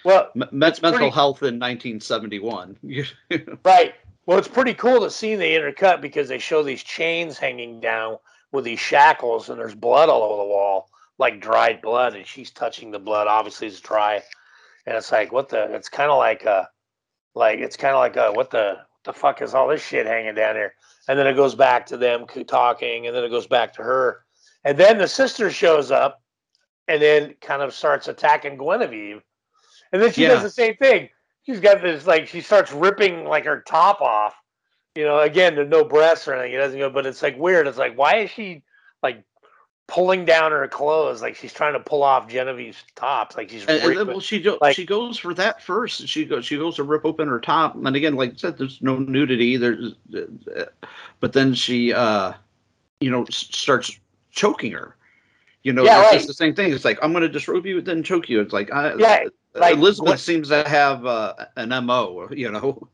[0.04, 2.76] well, me- mental pretty- health in 1971
[3.64, 3.94] Right.
[4.26, 8.18] Well, it's pretty cool to see the intercut because they show these chains hanging down
[8.52, 12.50] with these shackles, and there's blood all over the wall, like dried blood, and she's
[12.50, 13.26] touching the blood.
[13.26, 14.22] Obviously, it's dry,
[14.86, 15.74] and it's like what the?
[15.74, 16.70] It's kind of like a,
[17.34, 20.06] like it's kind of like a what the what the fuck is all this shit
[20.06, 20.74] hanging down here?
[21.08, 24.24] And then it goes back to them talking, and then it goes back to her,
[24.64, 26.22] and then the sister shows up,
[26.88, 29.20] and then kind of starts attacking Guinevere,
[29.92, 30.28] and then she Yeah.
[30.28, 31.10] does the same thing
[31.44, 34.34] she's got this like she starts ripping like her top off.
[34.94, 36.54] You know, again, there's no breasts or anything.
[36.54, 37.66] It doesn't go, but it's like weird.
[37.66, 38.62] It's like why is she
[39.02, 39.22] like
[39.86, 41.22] pulling down her clothes?
[41.22, 43.36] Like she's trying to pull off Genevieve's tops.
[43.36, 46.08] Like she's And, and then, well, she like- she goes for that first.
[46.08, 48.80] She goes she goes to rip open her top, and again, like I said, there's
[48.82, 49.56] no nudity.
[49.56, 50.64] There's, uh,
[51.20, 52.32] but then she, uh,
[53.00, 53.98] you know, starts
[54.30, 54.96] choking her.
[55.62, 56.14] You know, Yeah, it's right.
[56.16, 56.72] just the same thing.
[56.72, 58.40] It's like I'm going to disrobe you, then choke you.
[58.40, 62.28] It's like, I, Yeah, like, Elizabeth what- seems to have uh, an mo.
[62.30, 62.86] You know,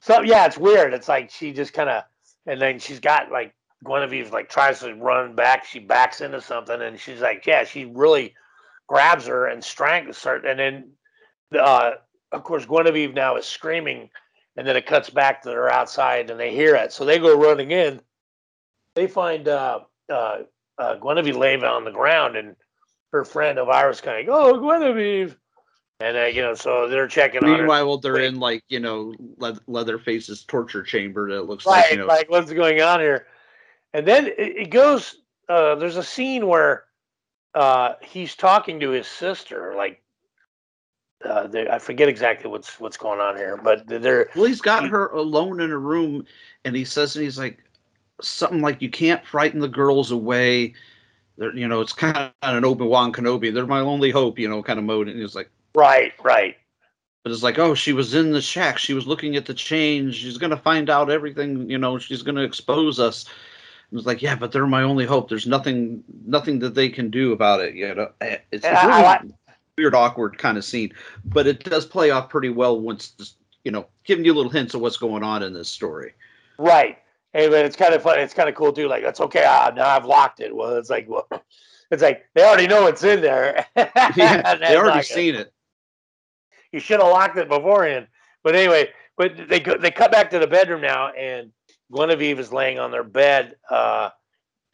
[0.00, 0.92] So yeah, it's weird.
[0.94, 2.04] It's like she just kind of,
[2.46, 5.64] and then she's got like Guinevere like tries to run back.
[5.64, 8.34] She backs into something, and she's like, yeah, she really
[8.88, 10.90] grabs her and strangles her, and then,
[11.58, 11.92] uh,
[12.32, 14.10] of course, Guinevere now is screaming,
[14.56, 17.38] and then it cuts back to her outside, and they hear it, so they go
[17.38, 18.00] running in.
[18.94, 20.38] They find uh, uh,
[20.78, 22.56] uh, Guinevere laying on the ground, and
[23.12, 25.36] her friend Elvira's kind of, oh, Guinevere.
[26.00, 27.56] And uh, you know, so they're checking on her.
[27.58, 31.28] meanwhile they're in like you know Le- Leatherface's torture chamber.
[31.34, 33.26] That looks like you know like what's going on here
[33.94, 35.16] and then it, it goes
[35.48, 36.84] uh there's a scene where
[37.54, 40.02] uh he's talking to his sister like
[41.24, 45.08] uh i forget exactly what's what's going on here but they're Well, he's got her
[45.08, 46.24] alone in a room,
[46.64, 47.58] and he says, and he's like,
[48.20, 50.74] something like, "You can't frighten the girls away."
[51.36, 53.52] They're, you know, it's kind of an Obi Wan Kenobi.
[53.52, 55.08] They're my only hope, you know, kind of mode.
[55.08, 56.56] And he's like, right right
[57.28, 58.78] but it's like, oh, she was in the shack.
[58.78, 60.16] She was looking at the change.
[60.16, 61.68] She's gonna find out everything.
[61.68, 63.26] You know, she's gonna expose us.
[63.90, 65.28] And it's like, yeah, but they're my only hope.
[65.28, 67.74] There's nothing, nothing that they can do about it.
[67.74, 69.34] You know, Eh, it's a I- I really
[69.78, 70.92] weird, awkward kind of scene,
[71.24, 74.80] but it does play off pretty well once, you know, giving you little hints of
[74.80, 76.12] what's going on in this story.
[76.58, 76.98] right
[77.34, 79.70] hey but it's kind of fun it's kind of cool too like that's okay I,
[79.70, 81.28] now i've locked it well it's like well
[81.90, 85.52] it's like they already know it's in there yeah, they already seen it.
[86.72, 88.06] you should have locked it beforehand.
[88.42, 91.52] But anyway, but they go, they cut back to the bedroom now, and
[91.92, 94.10] Guinevere is laying on their bed, uh,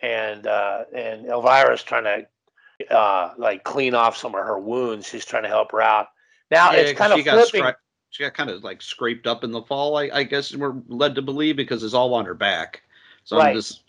[0.01, 5.09] and uh, and Elvira's trying to uh, like clean off some of her wounds.
[5.09, 6.09] She's trying to help her out.
[6.51, 7.63] Now Yeah, it's kind of she got flipping.
[7.63, 7.77] scra-
[8.11, 9.97] she got kind of like scraped up in the fall.
[9.97, 12.83] I, I guess we're led to believe because it's all on her back.
[13.25, 13.49] So Right.
[13.49, 13.83] I'm just,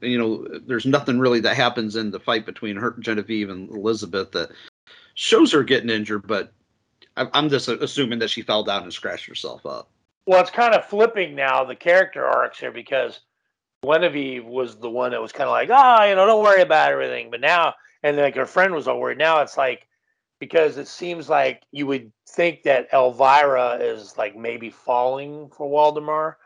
[0.00, 4.32] you know, there's nothing really that happens in the fight between her, Genevieve, and Elizabeth
[4.32, 4.50] that
[5.14, 6.26] shows her getting injured.
[6.26, 6.52] But
[7.16, 9.90] I'm just assuming that she fell down and scratched herself up.
[10.26, 13.20] Well, it's kind of flipping now the character arcs here because
[13.84, 16.92] Guinevere was the one that was kind of like, oh, you know, don't worry about
[16.92, 17.30] everything.
[17.30, 19.18] But now, and like her friend was all worried.
[19.18, 19.86] Now it's like
[20.38, 26.36] because it seems like you would think that Elvira is like maybe falling for Waldemar,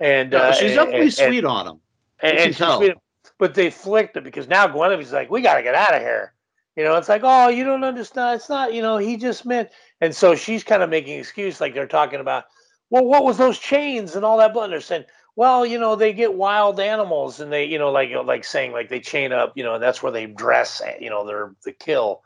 [0.00, 1.80] and No, uh, she's and- definitely and- sweet on him.
[2.20, 2.94] and, and she's sweet,
[3.38, 6.32] but they flicked it because now Guinevere's like, we got to get out of here.
[6.76, 8.36] You know, it's like, oh, you don't understand.
[8.36, 9.68] It's not, you know, he just meant.
[10.00, 12.44] And so she's kind of making excuse, like they're talking about,
[12.90, 14.64] well, what was those chains and all that blood?
[14.64, 15.04] And they're saying,
[15.36, 18.88] well, you know, they get wild animals and they, you know, like like saying like
[18.88, 22.22] they chain up, you know, and that's where they dress, you know, they're the kill.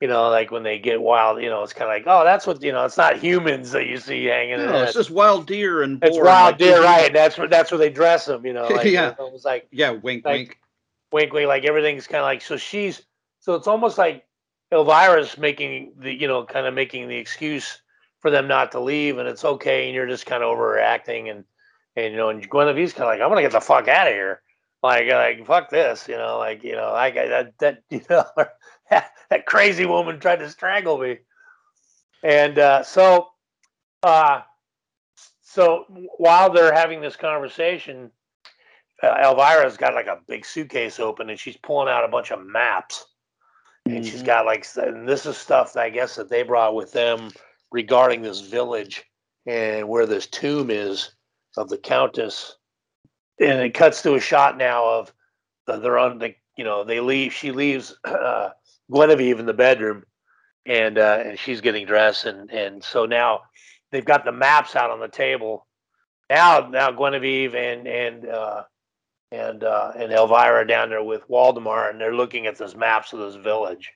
[0.00, 2.46] You know, like when they get wild, you know, it's kind of like, oh, that's
[2.46, 2.84] what you know.
[2.84, 4.58] It's not humans that you see hanging.
[4.58, 7.06] No, it's just wild deer and It's boar, wild like, deer, right?
[7.06, 8.44] And that's where that's where they dress them.
[8.44, 9.10] You know, like Yeah.
[9.18, 10.58] it was like Yeah, wink, like, wink.
[11.12, 11.48] wink, wink.
[11.48, 12.56] Like everything's kind of like so.
[12.58, 13.02] She's
[13.40, 14.24] so it's almost like
[14.70, 17.80] Elvira's making the you know kind of making the excuse
[18.26, 21.44] for them not to leave, and it's okay, and you're just kind of overreacting, and
[21.94, 24.12] and you know, and Guinevere's kind of like, I'm gonna get the fuck out of
[24.12, 24.42] here,
[24.82, 28.24] like like fuck this, you know, like you know, like that that you know
[28.90, 31.18] that crazy woman tried to strangle me,
[32.24, 33.28] and uh, so
[34.02, 34.40] uh,
[35.44, 35.84] so
[36.16, 38.10] while they're having this conversation,
[39.04, 42.44] uh, Elvira's got like a big suitcase open and she's pulling out a bunch of
[42.44, 43.04] maps.
[43.84, 46.90] And she's got like, and this is stuff that I guess that they brought with
[46.90, 47.30] them
[47.72, 49.04] regarding this village
[49.46, 51.10] and where this tomb is
[51.56, 52.56] of the Countess.
[53.40, 55.12] And it cuts to a shot now of
[55.66, 58.50] the, they're on the, you know, they leave, she leaves uh,
[58.90, 60.04] Guinevere in the bedroom
[60.64, 62.24] and, uh, and she's getting dressed.
[62.24, 63.42] And, and so now
[63.92, 65.66] they've got the maps out on the table.
[66.30, 68.62] Now, now Guinevere and, and, uh,
[69.32, 73.18] and uh, and Elvira down there with Waldemar, and they're looking at those maps of
[73.18, 73.92] this village,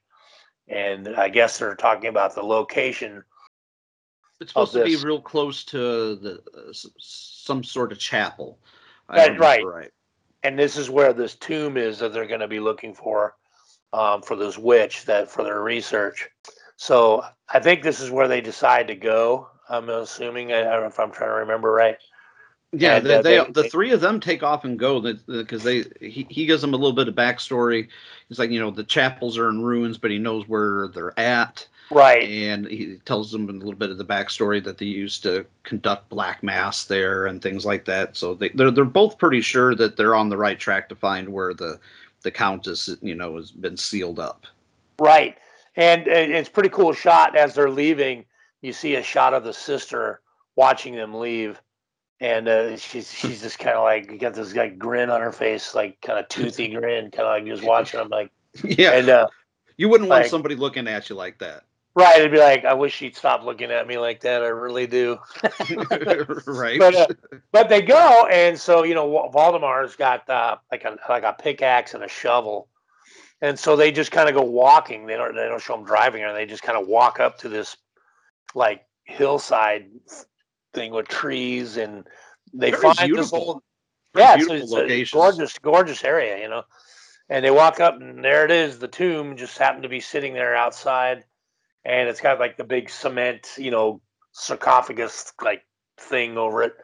[0.69, 3.23] and I guess they're talking about the location.
[4.41, 8.59] It's supposed to be real close to the uh, some sort of chapel.
[9.09, 9.65] Right, right.
[9.65, 9.91] Right.
[10.43, 13.37] And this is where this tomb is that they're going to be looking for,
[13.93, 16.29] um, for this witch that for their research.
[16.77, 17.23] So
[17.53, 19.49] I think this is where they decide to go.
[19.69, 21.99] I'm assuming, I I don't know if I'm trying to remember right.
[22.73, 25.63] Yeah, And, they, uh, they, they- the three of them take off and go because
[25.63, 27.89] they he, he gives them a little bit of backstory.
[28.29, 31.67] He's like, you know, the chapels are in ruins, but he knows where they're at,
[31.91, 32.23] Right.
[32.29, 36.09] and he tells them a little bit of the backstory that they used to conduct
[36.09, 38.17] black mass there and things like that.
[38.17, 41.29] So they they're they're both pretty sure that they're on the right track to find
[41.29, 41.81] where the
[42.23, 44.47] the countess, you know, has been sealed up.
[44.99, 45.37] Right.
[45.77, 48.25] And uh, it's pretty cool shot as they're leaving.
[48.61, 50.21] You see a shot of the sister
[50.57, 51.61] watching them leave.
[52.21, 55.75] And uh, she's she's just kind of like got this like grin on her face,
[55.75, 58.31] like kind of toothy grin, kind of like just watching them, like
[58.65, 59.27] yeah, and uh,
[59.79, 61.63] you wouldn't want somebody looking at you like that,
[61.95, 62.19] right.
[62.19, 64.43] It'd be like, I wish she'd stop looking at me like that.
[64.43, 65.19] I really do.
[66.47, 66.79] right?
[66.79, 67.07] But uh,
[67.53, 71.95] but they go, and so you know, Valdemar's got uh, like a like a pickaxe
[71.95, 72.69] and a shovel,
[73.41, 75.07] and so they just kind of go walking.
[75.07, 77.49] They don't they don't show them driving, or they just kind of walk up to
[77.49, 77.77] this
[78.55, 79.87] like hillside
[80.75, 82.05] thing with trees, and
[82.53, 83.63] they Very find this old
[84.15, 86.63] Very yeah, it's, beautiful it's a gorgeous gorgeous area, you know.
[87.29, 88.81] And they walk up, and there it is.
[88.81, 91.25] The tomb just happened to be sitting there outside,
[91.85, 94.01] and it's got like the big cement, you know,
[94.33, 95.65] sarcophagus like
[95.99, 96.75] thing over it.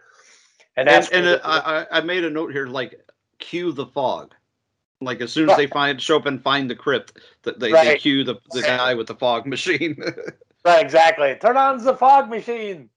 [0.77, 3.01] And and, that's and where uh, I, I made a note here like
[3.39, 4.35] cue the fog.
[5.01, 7.99] Like as soon as they find show up and find the crypt that they, they
[7.99, 10.03] cue the, the guy with the fog machine.
[10.65, 11.33] Right, exactly.
[11.41, 12.91] Turn on the fog machine,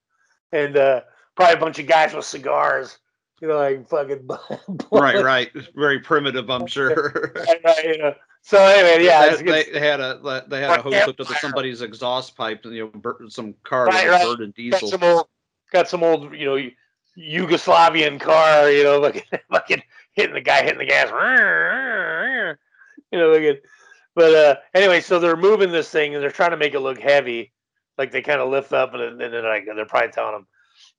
[0.52, 1.02] and uh,
[1.36, 2.98] probably a bunch of guys with cigars,
[3.42, 4.28] you know, like fucking.
[4.92, 8.12] right right very primitive i'm sure right, you.
[8.42, 11.82] So anyway, yeah, they, they had a they had a hose hooked up to somebody's
[11.82, 14.28] exhaust pipe and you know bur- some car Right, that right.
[14.28, 15.28] was burning got diesel some old,
[15.72, 16.70] got some old, you know,
[17.18, 19.84] Yugoslavian car, you know, fucking, fucking
[20.14, 21.10] hitting the guy hitting the gas,
[23.12, 23.58] you know, looking.
[24.16, 27.00] But uh, anyway, so they're moving this thing and they're trying to make it look
[27.00, 27.52] heavy,
[27.98, 30.48] like they kind of lift up and, and then like they're probably telling them,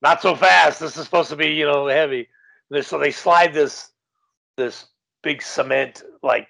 [0.02, 0.80] not so fast.
[0.80, 2.28] This is supposed to be, you know, heavy.
[2.82, 3.90] So they slide this,
[4.56, 4.86] this
[5.22, 6.48] big cement like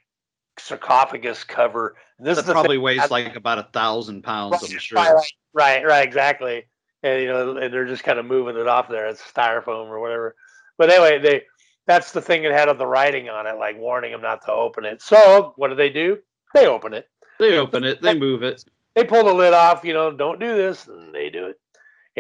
[0.59, 1.97] sarcophagus cover.
[2.19, 5.33] And this probably thing- weighs like about a thousand pounds i'm Right, sure Right, right,
[5.55, 6.67] right, right, exactly.
[7.03, 9.07] And you know, and they're just kind of moving it off there.
[9.07, 10.37] It's styrofoam or whatever.
[10.77, 11.43] But anyway, they
[11.87, 14.53] that's the thing it had of the writing on it, like warning them not to
[14.53, 15.01] open it.
[15.01, 16.19] So what do they do?
[16.55, 17.09] They open it.
[17.39, 19.83] they open it they move it They pull the lid off.
[19.83, 21.61] You know, don't do this, and they do it.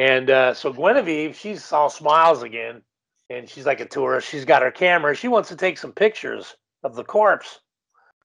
[0.00, 2.80] And uh, so Guinevere, she's all smiles again,
[3.28, 4.26] and she's like a tourist.
[4.26, 5.14] She's got her camera.
[5.14, 7.60] She wants to take some pictures of the corpse.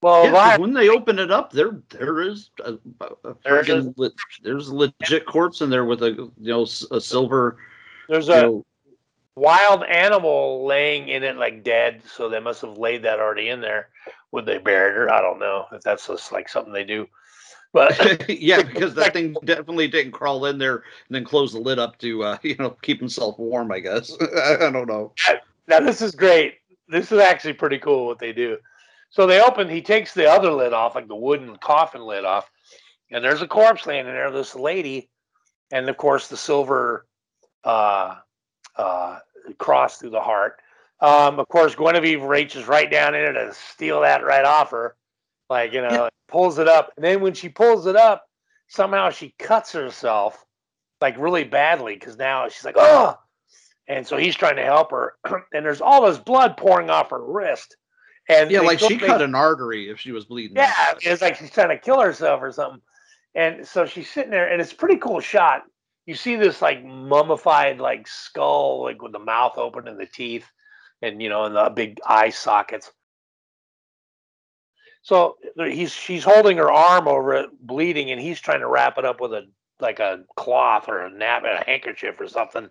[0.01, 3.93] Well, Yeah, Elvira- when they open it up, there there is a, a, There's a-
[4.41, 7.57] there's a legit corpse in there with a you know a silver
[8.07, 8.65] there's a know,
[9.35, 13.59] wild animal laying in it like dead, so they must have laid that already in
[13.59, 13.89] there.
[14.31, 15.11] Would they bury her?
[15.11, 17.05] I don't know if that's just like something they do.
[17.75, 21.77] But yeah, because that thing definitely didn't crawl in there and then close the lid
[21.77, 23.71] up to uh, you know keep himself warm.
[23.71, 25.11] I guess I, don't know.
[25.67, 26.55] now this is great.
[26.87, 28.57] This is actually pretty cool what they do.
[29.09, 29.69] So they open.
[29.69, 32.49] He takes the other lid off, like the wooden coffin lid off,
[33.11, 34.31] and there's a corpse laying in there.
[34.31, 35.09] This lady,
[35.73, 37.05] and of course the silver
[37.65, 38.15] uh,
[38.77, 39.19] uh,
[39.57, 40.61] cross through the heart.
[41.01, 44.95] Um, of course, Guinevere reaches right down in it to steal that right off her,
[45.49, 48.25] like you know, pulls it up, and then when she pulls it up,
[48.67, 50.43] somehow she cuts herself,
[51.01, 53.17] like really badly, because now she's like, oh,
[53.87, 55.13] and so he's trying to help her,
[55.53, 57.77] and there's all this blood pouring off her wrist,
[58.29, 60.57] and Yeah, like she cut an artery if she was bleeding.
[60.57, 62.81] yeah, it's like she's trying to kill herself or something.
[63.35, 65.63] And so she's sitting there, and it's a pretty cool shot.
[66.05, 70.45] you see this like mummified like skull, like with the mouth open and the teeth,
[71.01, 72.91] and you know, and the big eye sockets.
[75.05, 79.05] So he's she's holding her arm over it, bleeding, and he's trying to wrap it
[79.05, 79.43] up with a
[79.79, 82.67] like a cloth or a nap, a handkerchief or something.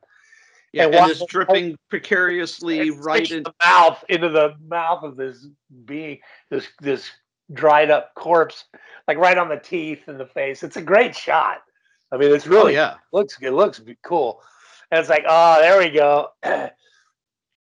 [0.73, 5.47] Yeah, And and it's dripping precariously right into the mouth into the mouth of this
[5.85, 6.19] being,
[6.51, 7.09] this this
[7.53, 8.65] dried up corpse,
[9.07, 10.65] like right on the teeth and the face.
[10.65, 11.63] It's a great shot.
[12.11, 12.95] I mean, it's Oh really yeah.
[13.13, 14.43] looks it looks cool,
[14.91, 16.31] and it's like, oh, there we go.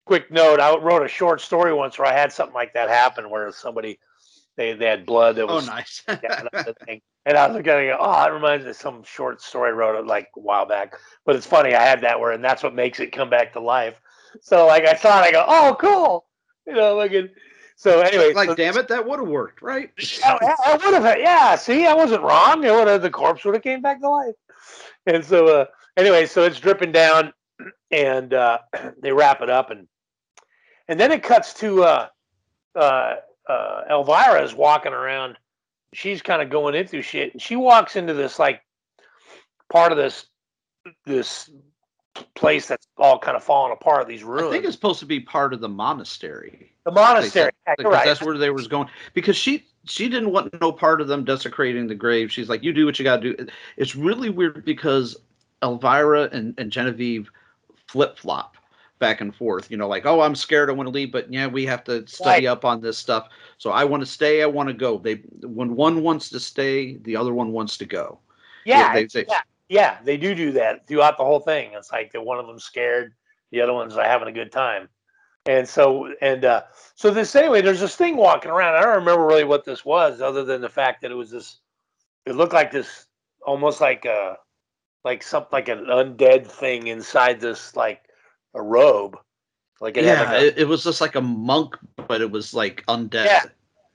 [0.04, 3.30] Quick note: I wrote a short story once where I had something like that happen,
[3.30, 4.00] where somebody
[4.56, 6.02] they they had blood that Oh was nice.
[6.06, 7.00] down on the thing.
[7.26, 9.72] And I was looking at it, oh, that reminds me of some short story I
[9.72, 10.94] wrote like a while back.
[11.24, 13.60] But it's funny, I had that where, and that's what makes it come back to
[13.60, 13.94] life.
[14.42, 16.26] So like I saw it, I go, oh, cool.
[16.66, 17.34] You know, like it.
[17.76, 19.90] So anyway, like so, damn it, that would have worked, right?
[20.24, 21.18] Oh, yeah, I would have.
[21.18, 22.62] Yeah, see, I wasn't wrong.
[22.62, 24.34] It would have the corpse would have came back to life.
[25.06, 25.64] And so, uh,
[25.96, 27.32] anyway, so it's dripping down,
[27.90, 28.58] and uh,
[29.02, 29.88] they wrap it up, and
[30.88, 32.06] and then it cuts to uh,
[32.76, 33.14] uh,
[33.48, 35.36] uh, Elvira is walking around.
[35.92, 38.62] She's kind of going into shit, and she walks into this like
[39.70, 40.26] part of this
[41.06, 41.50] this
[42.34, 44.08] place that's all kind of falling apart.
[44.08, 44.48] These ruins.
[44.48, 46.72] I think it's supposed to be part of the monastery.
[46.84, 47.52] the monastery.
[47.66, 48.04] Yeah, right.
[48.04, 51.86] that's where they was going because she she didn't want no part of them desecrating
[51.86, 55.16] the grave she's like you do what you got to do it's really weird because
[55.62, 57.30] elvira and, and genevieve
[57.86, 58.56] flip-flop
[59.00, 61.46] back and forth you know like oh i'm scared i want to leave but yeah
[61.46, 62.52] we have to study Right.
[62.52, 63.28] up on this stuff
[63.58, 66.96] so i want to stay i want to go they when one wants to stay
[66.98, 68.20] the other one wants to go
[68.64, 71.72] Yeah, they- they- yeah, yeah, they do do that throughout the whole thing.
[71.74, 73.14] It's like that one of them's scared,
[73.50, 74.88] the other one's like, having a good time,
[75.46, 76.62] and so and uh,
[76.94, 77.60] so this anyway.
[77.62, 78.76] There's this thing walking around.
[78.76, 81.58] I don't remember really what this was, other than the fact that it was this.
[82.26, 83.06] It looked like this,
[83.46, 84.36] almost like a,
[85.04, 88.02] like something like an undead thing inside this like
[88.54, 89.18] a robe,
[89.80, 91.76] like it yeah like a, it, it was just like a monk
[92.08, 93.44] but it was like undead Yeah.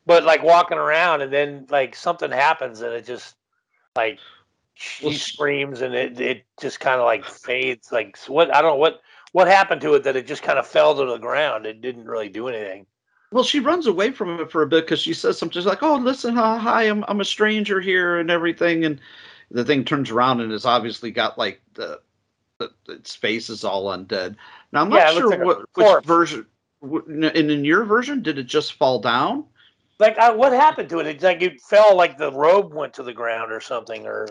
[0.05, 3.35] but like walking around and then like something happens and it just
[3.95, 4.19] like
[4.75, 8.73] she Well, screams and it it just kind of like fades like what I don't
[8.73, 9.01] know what
[9.33, 12.05] what happened to it that it just kind of fell to the ground it didn't
[12.05, 12.87] really do anything
[13.31, 15.95] Well, she runs away from it for a bit because she says something like, "Oh,
[15.97, 18.99] listen, hi, I'm I'm a stranger here and everything." And
[19.51, 22.01] the thing turns around and it's obviously got like the
[22.87, 24.35] its face is all undead.
[24.71, 26.45] Now I'm not Yeah, sure like what which version.
[26.81, 29.45] And in your version, did it just fall down?
[29.99, 33.03] like I, what happened to it it's like it fell like the robe went to
[33.03, 34.27] the ground or something or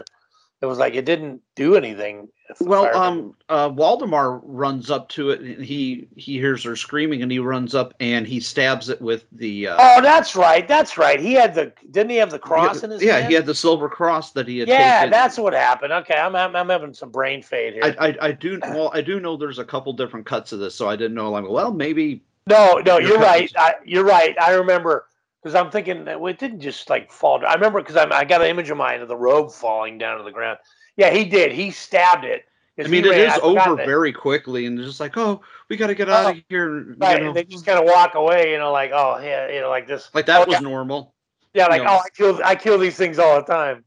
[0.60, 2.28] it was like it didn't do anything
[2.60, 7.30] Well, um, uh, Waldemar runs up to it and he he hears her screaming and
[7.30, 9.68] he runs up and he stabs it with the.
[9.68, 12.90] Uh, oh that's right that's right he had the didn't he have the cross in
[12.90, 14.68] his yeah, hand he had the silver cross that he had.
[14.68, 15.10] yeah taken.
[15.10, 18.32] that's what happened okay I'm, I'm I'm having some brain fade here I, I I
[18.32, 21.14] do well I do know there's a couple different cuts of this, so I didn't
[21.14, 21.34] know.
[21.36, 23.52] I'm well maybe No, no, Your you're right.
[23.56, 24.34] I, you're right.
[24.40, 25.06] I remember
[25.48, 27.38] because I'm thinking that well, it didn't just like fall.
[27.38, 27.48] down.
[27.50, 30.24] I remember because I got an image of mine of the robe falling down to
[30.24, 30.58] the ground.
[30.96, 31.52] Yeah, he did.
[31.52, 32.44] He stabbed it.
[32.78, 35.76] I mean it ran, is over that- very quickly and it's just like oh we
[35.76, 36.78] got to get out Oh, of here.
[36.80, 37.28] you Right, know.
[37.28, 38.52] and they just kind of walk away.
[38.52, 40.10] You know, like oh yeah, you know, like this.
[40.12, 41.14] like that oh, was yeah, normal.
[41.54, 41.94] yeah, like you know.
[41.94, 43.84] oh, I kill, I kill these things all the time.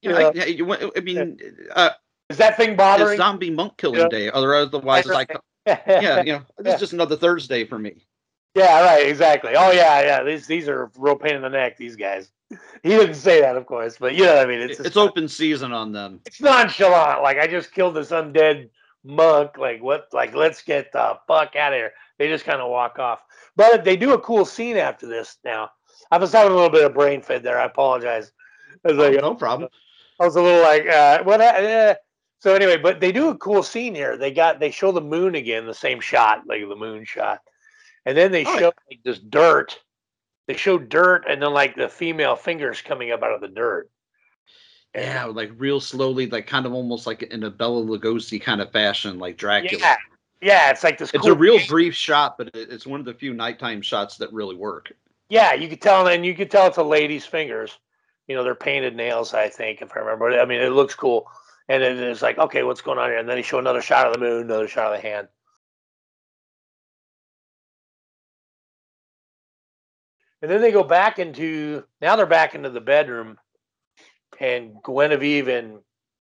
[0.00, 1.38] You You know, know, I, yeah, I mean
[1.76, 1.90] uh,
[2.30, 3.16] is that thing it's bothering?
[3.18, 4.08] zombie monk killing Yeah.
[4.08, 4.30] day.
[4.30, 5.36] Otherwise, otherwise it's like
[5.66, 6.74] yeah you know this Yeah.
[6.74, 8.06] is just another Thursday for me.
[8.54, 9.52] Yeah, right, exactly.
[9.56, 10.22] Oh yeah, yeah.
[10.22, 11.76] These these are real pain in the neck.
[11.76, 12.30] These guys.
[12.82, 14.60] He didn't say that, of course, but you know what I mean.
[14.60, 16.20] It's It's, open season on them.
[16.26, 17.22] it's nonchalant.
[17.22, 18.68] Like I just killed this undead
[19.04, 19.56] monk.
[19.56, 20.08] Like what?
[20.12, 21.92] Like let's get the fuck out of here.
[22.18, 23.20] They just kind of walk off.
[23.56, 25.38] But they do a cool scene after this.
[25.44, 25.70] Now
[26.10, 27.58] I was having a little bit of brain fed there.
[27.58, 28.32] I apologize.
[28.84, 29.70] I was like, no problem.
[30.20, 31.40] I was a little like, uh, what?
[31.40, 31.94] ha- eh.
[32.38, 34.16] So anyway, but they do a cool scene here.
[34.16, 37.40] They got they show the moon again, the same shot, like the moon shot,
[38.06, 39.78] and then they Oh, show like this dirt.
[40.48, 43.90] They show dirt, and then like the female fingers coming up out of the dirt.
[44.94, 48.60] And- Yeah, like real slowly, like kind of almost like in a Bela Lugosi kind
[48.60, 49.80] of fashion, like Dracula.
[49.80, 49.96] Yeah,
[50.40, 51.10] yeah, it's like this.
[51.14, 51.68] It's cool a real thing.
[51.68, 54.92] brief shot, but it's one of the few nighttime shots that really work.
[55.28, 57.78] Yeah, you could tell, and you could tell it's a lady's fingers.
[58.28, 60.38] You know, they're painted nails, I think, if I remember.
[60.38, 61.26] I mean, it looks cool,
[61.68, 63.18] and it is like, okay, what's going on here?
[63.18, 65.28] And then they show another shot of the moon, another shot of the hand.
[70.42, 73.38] And then they go back into now they're back into the bedroom,
[74.40, 75.78] and Guinevere and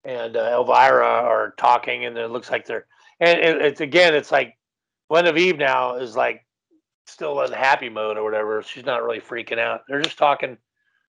[0.05, 2.87] and uh, Elvira are talking, and it looks like they're
[3.19, 4.57] and it, it's again, it's like
[5.11, 6.45] Guinevere now is like
[7.07, 8.63] still in happy mode or whatever.
[8.63, 9.81] She's not really freaking out.
[9.87, 10.57] They're just talking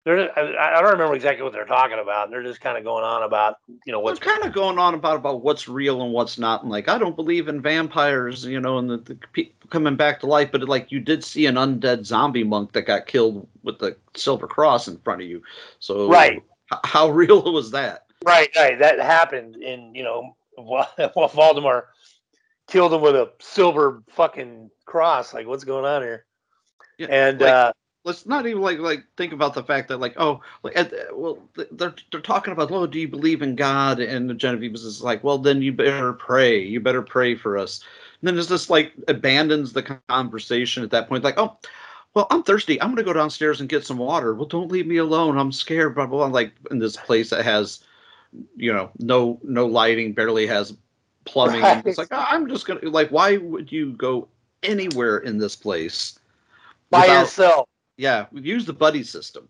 [0.03, 2.31] they're I, I don't remember exactly what they're talking about.
[2.31, 5.17] They're just kind of going on about you know What's kind of going on about
[5.17, 8.77] about what's real and what's not, and like I don't believe in vampires, you know,
[8.79, 10.49] and the, the people coming back to life.
[10.51, 14.47] But like you did see an undead zombie monk that got killed with the silver
[14.47, 15.43] cross in front of you.
[15.79, 16.41] So Right.
[16.73, 18.05] h- how real was that?
[18.25, 18.49] right.
[18.55, 18.79] Right.
[18.79, 21.83] That happened in you know Wa- Voldemort
[22.67, 25.33] killed him with a silver fucking cross.
[25.33, 26.25] Like what's going on here?
[26.97, 27.71] Yeah, And like, uh,
[28.03, 31.37] let's not even like like think about the fact that like oh like at, well
[31.71, 33.99] they're they're talking about oh do you believe in God?
[33.99, 36.59] And Genevieve is like well then you better pray.
[36.59, 37.81] You better pray for us.
[38.21, 41.57] And then it's just like abandons the conversation at that point like oh
[42.13, 42.81] well I'm thirsty.
[42.81, 44.33] I'm gonna go downstairs and get some water.
[44.33, 45.37] Well don't leave me alone.
[45.37, 46.33] I'm scared blah blah blah.
[46.33, 47.79] Like in this place that has
[48.55, 50.75] you know no no lighting barely has
[51.25, 51.63] plumbing.
[51.63, 54.27] And it's like "Oh, I'm just gonna like why would you go
[54.63, 56.17] anywhere in this place
[56.89, 57.67] by without- yourself.
[57.97, 59.49] Yeah, we've used the buddy system.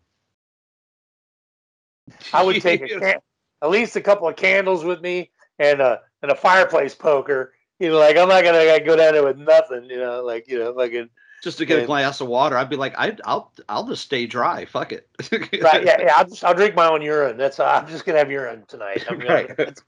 [2.34, 3.20] I would take a can-
[3.62, 7.54] at least a couple of candles with me and a and a fireplace poker.
[7.80, 9.86] You know, like I'm not gonna like, go down there with nothing.
[9.86, 11.10] You know, like you know, fucking
[11.42, 12.56] just to get a glass of water.
[12.56, 14.66] I'd be like, I, I'll, I'll just stay dry.
[14.66, 15.10] Fuck it.
[15.32, 15.84] right.
[15.84, 16.14] Yeah, yeah.
[16.16, 17.36] I'll just I'll drink my own urine.
[17.36, 19.06] That's I'm just gonna have urine tonight.
[19.10, 19.80] I'm gonna, right.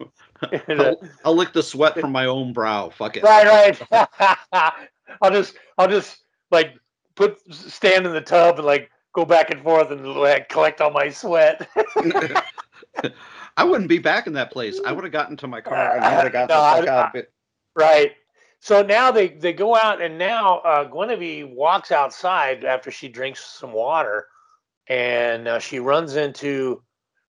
[0.68, 2.90] and, uh, I'll, I'll lick the sweat from my own brow.
[2.90, 3.24] Fuck it.
[3.24, 4.74] right, right.
[5.22, 6.74] I'll just I'll just like
[7.16, 10.92] put stand in the tub and like go back and forth and like collect all
[10.92, 11.68] my sweat.
[13.58, 14.80] I wouldn't be back in that place.
[14.86, 16.88] I would have gotten to my car and I would have got No, the fuck
[16.88, 17.32] out of it.
[17.76, 18.14] Right.
[18.60, 23.44] So now they they go out and now uh, Guinevere walks outside after she drinks
[23.44, 24.28] some water,
[24.88, 26.82] and uh, she runs into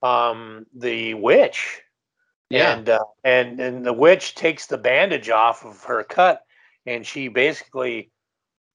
[0.02, 1.82] um, the witch.
[2.48, 2.76] Yeah.
[2.76, 6.42] And uh, and and the witch takes the bandage off of her cut,
[6.84, 8.10] and she basically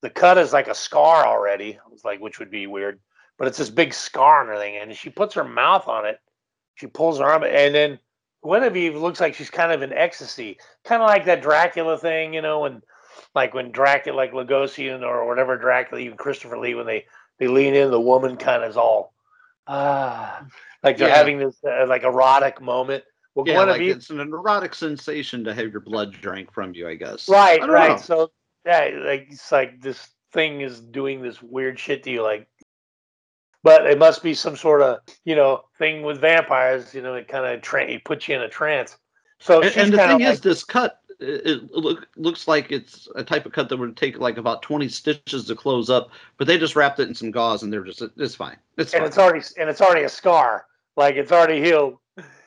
[0.06, 1.80] the cut is like a scar already.
[1.91, 2.99] It's like which would be weird,
[3.39, 4.78] but it's this big scar and everything.
[4.78, 6.20] And she puts her mouth on it.
[6.76, 7.97] She pulls her arm, and then
[8.43, 12.43] Guinevere looks like she's kind of in ecstasy, kind of like that Dracula thing, you
[12.43, 12.84] know, and
[13.34, 17.06] like when Dracula, like Lugosian or whatever Dracula, even Christopher Lee, when they
[17.39, 19.12] they lean in, the woman kind of is all
[19.66, 20.45] ah,
[20.84, 21.16] like they're Yeah.
[21.16, 23.03] having this uh, like erotic moment.
[23.34, 26.88] Well, Yeah, like Guinevere, it's an erotic sensation to have your blood drank from you,
[26.88, 27.28] I guess.
[27.28, 27.89] right, I right.
[27.89, 27.97] know.
[27.97, 28.32] So
[28.66, 32.47] yeah, like it's like this thing is doing this weird shit to you, like.
[33.63, 37.28] But it must be some sort of you know thing with vampires, you know, it
[37.28, 38.97] kind of tra- it puts you in a trance.
[39.39, 43.07] So And, and the thing of is, this cut it, it look, looks like it's
[43.16, 46.47] a type of cut that would take like about twenty stitches to close up, but
[46.47, 48.57] they just wrapped it in some gauze and they're just it's fine.
[48.78, 49.07] It's and fine.
[49.07, 51.97] it's already and it's already a scar, like it's already healed.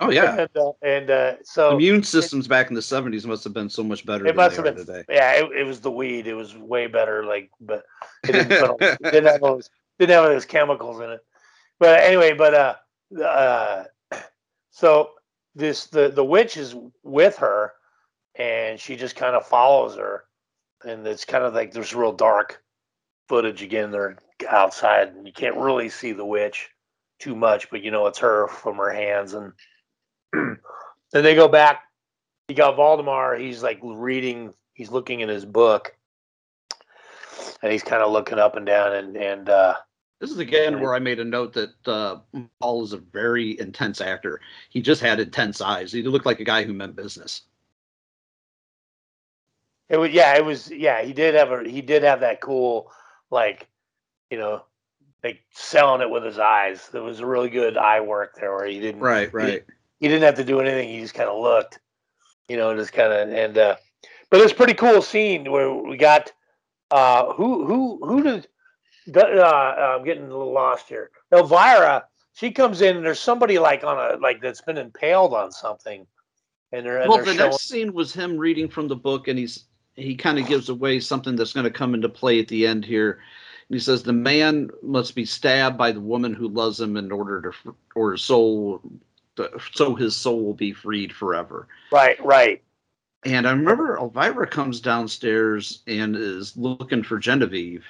[0.00, 0.36] Oh yeah.
[0.40, 3.82] and uh, and uh, so Immune systems back in the seventies must have been so
[3.84, 4.86] much better it than must they have are been.
[4.86, 5.04] today.
[5.08, 6.26] Yeah, it, it was the weed.
[6.26, 7.24] It was way better.
[7.24, 7.84] Like, but
[8.24, 11.20] it didn't, all- it didn't have those didn't have those chemicals in it.
[11.78, 12.74] But anyway, but uh,
[13.22, 13.84] uh,
[14.70, 15.10] so
[15.54, 17.72] this the the witch is with her,
[18.36, 20.24] and she just kind of follows her,
[20.84, 22.62] and it's kind of like there's real dark
[23.28, 23.90] footage again.
[23.90, 24.16] They're
[24.48, 26.70] outside, and you can't really see the witch
[27.18, 29.52] too much, but you know it's her from her hands, and
[30.32, 30.58] then
[31.24, 31.82] they go back.
[32.48, 33.36] You got Valdemar.
[33.36, 34.54] He's like reading.
[34.74, 35.96] He's looking in his book,
[37.62, 39.74] and he's kind of looking up and down, and and uh,
[40.20, 42.18] This is again where I made a note that uh,
[42.60, 44.40] Paul is a very intense actor.
[44.70, 45.92] He just had intense eyes.
[45.92, 47.42] He looked like a guy who meant business.
[49.88, 51.02] It was yeah, it was yeah.
[51.02, 52.92] He did have a he did have that cool
[53.30, 53.66] like
[54.30, 54.62] you know
[55.24, 56.88] like selling it with his eyes.
[56.92, 59.64] There was a really good eye work there where he didn't Right, he- right.
[60.00, 60.88] He, didn't have to do anything.
[60.88, 61.80] He just kind of looked,
[62.48, 63.76] you know, just kind of and uh,
[64.30, 66.32] but it's a pretty cool scene where we got
[66.90, 68.48] uh who who who did
[69.08, 71.10] the- uh, I'm getting a little lost here.
[71.32, 72.04] Elvira,
[72.34, 76.06] she comes in and there's somebody like on a like that's been impaled on something,
[76.72, 79.28] and they're and well, they're the showing, next scene was him reading from the book,
[79.28, 79.64] and he's
[79.96, 82.84] he kind of gives away something that's going to come into play at the end
[82.84, 83.18] here.
[83.68, 87.12] And he says the man must be stabbed by the woman who loves him in
[87.12, 88.80] order to or his soul,
[89.72, 91.68] so his soul will be freed forever.
[91.92, 92.62] right right
[93.24, 97.84] And I remember Elvira comes downstairs and is looking for Genevieve.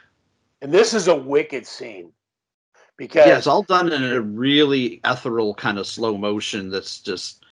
[0.62, 2.12] and this is a wicked scene
[2.96, 6.70] because Yeah, it's all done in a really ethereal kind of slow motion.
[6.70, 7.44] That's just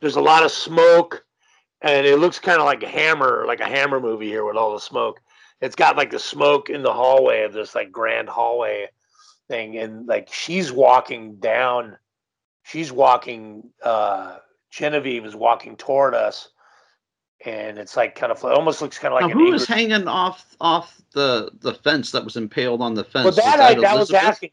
[0.00, 1.24] there's a lot of smoke
[1.82, 4.72] and it looks kind of like a hammer like a hammer movie here with all
[4.72, 5.20] the smoke
[5.64, 8.88] it's got like the smoke in the hallway of this like grand hallway
[9.48, 11.96] thing and like she's walking down
[12.62, 14.38] she's walking uh
[14.70, 16.50] genevieve is walking toward us
[17.44, 19.66] and it's like kind of almost looks kind of like now, an who angry- is
[19.66, 23.24] hanging off off the the fence that was impaled on the fence?
[23.24, 24.50] well Was that, I, that was asking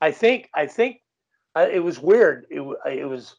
[0.00, 1.00] I think I think
[1.54, 2.46] uh, it was weird.
[2.50, 3.36] It it was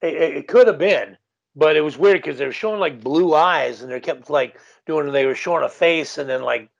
[0.00, 1.16] it it could have been,
[1.54, 4.58] but it was weird because they were showing like blue eyes and they kept like
[4.86, 5.10] doing.
[5.12, 6.70] They were showing a face and then like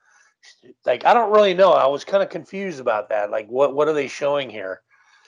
[0.84, 1.72] like I don't really know.
[1.72, 3.30] I was kind of confused about that.
[3.30, 4.82] Like what what are they showing here?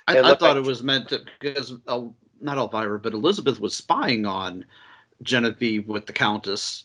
[0.08, 2.02] I, It I thought like- it was meant to because uh,
[2.40, 4.64] not Elvira, but Elizabeth was spying on
[5.22, 6.84] Genevieve with the Countess.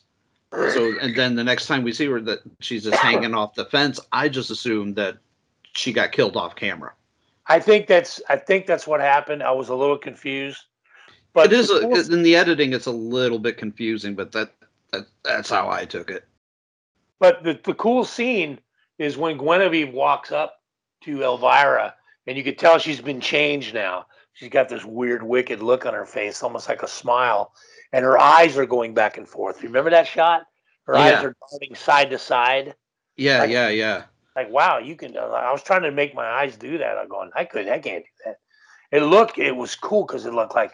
[0.52, 3.66] So, and then the next time we see her, that she's just hanging off the
[3.66, 4.00] fence.
[4.12, 5.18] I just assumed that
[5.74, 6.94] she got killed off camera.
[7.46, 9.44] I think that's I think that's what happened.
[9.44, 10.64] I was a little confused.
[11.34, 12.74] But it is a, in the editing.
[12.74, 14.52] It's a little bit confusing, but that,
[14.92, 16.26] that that's how I took it.
[17.20, 18.60] But the, the cool scene
[18.98, 20.62] is when Guinevere walks up
[21.02, 21.94] to Elvira,
[22.28, 24.06] and you could tell she's been changed now.
[24.34, 27.54] She's got this weird, wicked look on her face, almost like a smile,
[27.92, 29.62] and her eyes are going back and forth.
[29.64, 30.44] Remember that shot?
[30.86, 32.74] Her eyes are darting side to side.
[33.18, 34.04] Yeah, Like- yeah, yeah.
[34.36, 35.18] Like, wow, you can.
[35.18, 36.98] I was trying to make my eyes do that.
[36.98, 37.74] I'm going, I couldn't.
[37.74, 38.40] I can't do that.
[38.92, 39.38] It looked.
[39.38, 40.72] It was cool because it looked like,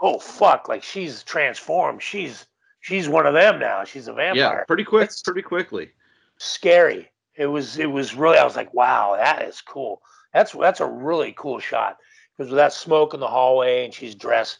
[0.00, 2.02] oh fuck, like she's transformed.
[2.02, 2.46] She's
[2.80, 3.84] she's one of them now.
[3.84, 5.90] She's a vampire Yeah, pretty quick, pretty quickly.
[6.38, 7.10] scary.
[7.36, 10.02] It was it was really I was like, wow, that is cool.
[10.32, 11.98] That's that's a really cool shot
[12.36, 14.58] because with that smoke in the hallway and she's dressed,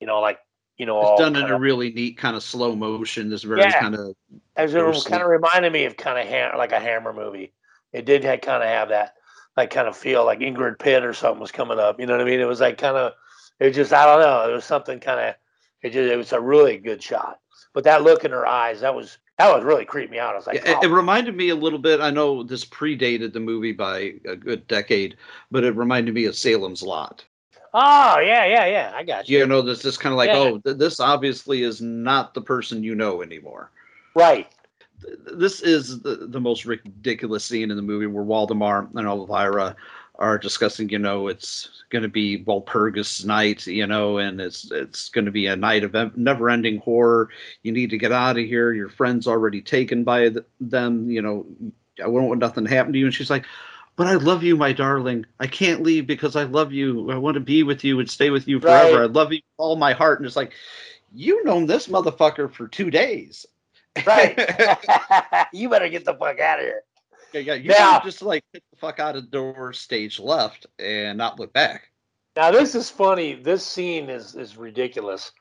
[0.00, 0.38] you know, like
[0.76, 3.30] you know, all It's done in a really neat kind of slow motion.
[3.30, 3.80] This very Yeah.
[3.80, 4.14] kind of
[4.56, 7.52] as it kind of reminded me of kind of ha- like a Hammer movie.
[7.92, 9.14] It did kind of have that
[9.56, 12.00] like kind of feel like Ingrid Pitt or something was coming up.
[12.00, 12.40] You know what I mean?
[12.40, 13.12] It was like kind of
[13.60, 14.50] it just I don't know.
[14.50, 15.34] It was something kind of
[15.82, 17.40] it just it was a really good shot.
[17.72, 20.34] But that look in her eyes, that was that was really creeped me out.
[20.34, 22.00] I was like, it, oh, it reminded me a little bit.
[22.00, 25.16] I know this predated the movie by a good decade,
[25.50, 27.24] but it reminded me of Salem's Lot.
[27.74, 28.92] oh yeah, yeah, yeah.
[28.94, 29.38] I got you.
[29.38, 30.38] You know, this this kind of like, Yeah.
[30.38, 33.70] oh, th- this obviously is not the person you know anymore.
[34.14, 34.46] Right.
[35.02, 39.74] Th- This is the, the most ridiculous scene in the movie where Waldemar and Elvira
[40.16, 45.08] are discussing, you know, it's going to be Walpurgis night, you know, and it's it's
[45.08, 47.30] going to be a night of never-ending horror.
[47.62, 48.72] You need to get out of here.
[48.72, 51.10] Your friend's already taken by th- them.
[51.10, 51.46] You know,
[52.02, 53.06] I won't want nothing to happen to you.
[53.06, 53.44] And she's like,
[53.96, 55.26] "But I love you, my darling.
[55.40, 57.10] I can't leave because I love you.
[57.10, 59.00] I want to be with you and stay with you forever.
[59.00, 59.02] Right.
[59.02, 60.52] I love you with all my heart." And it's like,
[61.12, 63.46] you known this motherfucker for two days.
[64.06, 64.38] Right.
[65.52, 66.82] you better get the fuck out of here.
[67.34, 67.54] Yeah, yeah.
[67.54, 71.38] You Now- just like hit the fuck out of the door, stage left, and not
[71.38, 71.90] look back.
[72.36, 73.34] Now this is funny.
[73.34, 75.32] This scene is is ridiculous.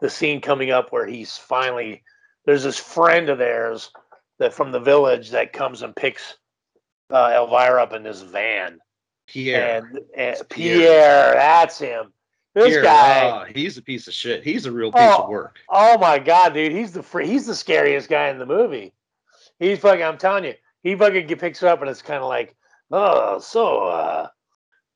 [0.00, 2.02] The scene coming up where he's finally
[2.44, 3.90] there's this friend of theirs
[4.38, 6.36] that from the village that comes and picks
[7.10, 8.78] uh, Elvira up in this van.
[9.26, 9.78] Pierre.
[9.78, 10.78] And, and Pierre.
[10.78, 11.32] Pierre.
[11.34, 12.12] that's him.
[12.54, 13.30] This Pierre, guy.
[13.30, 14.42] ah, he's a piece of shit.
[14.42, 15.58] He's a real piece Oh, of work.
[15.68, 18.92] Oh my god, dude, he's the fr- he's the scariest guy in the movie.
[19.58, 20.02] He's fucking.
[20.02, 22.54] I'm telling you, he fucking picks her up and it's kind of like,
[22.90, 24.28] oh, so, uh,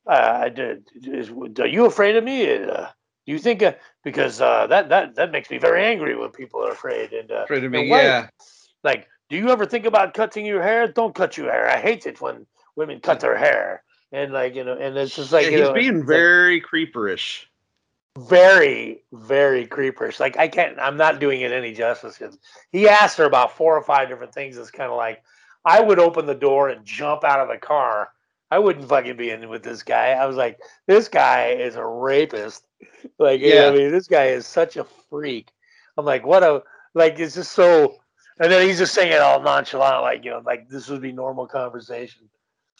[0.06, 1.30] uh, d- d- is,
[1.60, 2.46] are you afraid of me?
[2.64, 2.86] Uh,
[3.26, 3.72] do you think uh,
[4.02, 7.44] because uh, that that that makes me very angry when people are afraid and uh,
[7.44, 8.28] Afraid of me, yeah.
[8.82, 10.88] Like, do you ever think about cutting your hair?
[10.88, 11.68] Don't cut your hair.
[11.68, 13.84] I hate it when women cut their hair.
[14.10, 16.60] And like you know, and it's just like Yeah, he's know, being it's like- very
[16.60, 17.44] creeperish.
[18.18, 20.20] very, very creeperish.
[20.20, 22.20] Like I can't, I'm not doing it any justice.
[22.72, 24.56] He asked her about four or five different things.
[24.58, 25.22] It's kind of like
[25.64, 28.10] I would open the door and jump out of the car.
[28.50, 30.10] I wouldn't fucking be in with this guy.
[30.10, 32.66] I was like, this guy is a rapist.
[33.18, 33.72] Like, you know I Yeah.
[33.72, 35.50] mean, this guy is such a freak.
[35.96, 36.62] I'm like, what a
[36.94, 37.18] like.
[37.18, 37.96] It's just so.
[38.40, 41.12] And then he's just saying it all nonchalant, like you know, like this would be
[41.12, 42.28] normal conversation.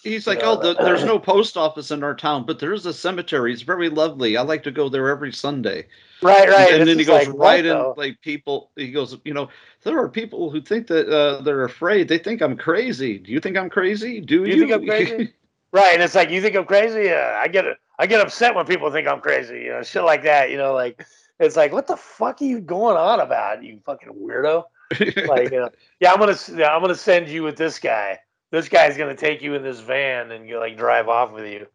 [0.03, 2.86] He's You like, oh, the, there's no post office in our town, but there is
[2.86, 3.53] a cemetery.
[3.53, 4.36] It's very lovely.
[4.36, 5.86] I like to go there every Sunday.
[6.22, 6.72] Right, right.
[6.72, 8.70] And, It's then he goes like, right in, the- like people.
[8.76, 9.48] He goes, you know,
[9.84, 12.09] there are people who think that uh, they're afraid.
[12.09, 13.18] They think I'm crazy.
[13.18, 14.20] Do you think I'm crazy?
[14.20, 15.34] Do, Do you think I'm crazy?
[15.72, 17.12] right, and it's like you think I'm crazy.
[17.12, 17.64] I get
[17.98, 19.61] I get upset when people think I'm crazy.
[19.61, 20.50] You know, shit like that.
[20.50, 21.07] You know, like
[21.38, 23.62] it's like what the fuck are you going on about?
[23.62, 24.64] You fucking weirdo.
[25.26, 28.18] like, you know, yeah, I'm gonna yeah, I'm gonna send you with this guy.
[28.53, 31.66] This guy's gonna take you in this van and like drive off with you.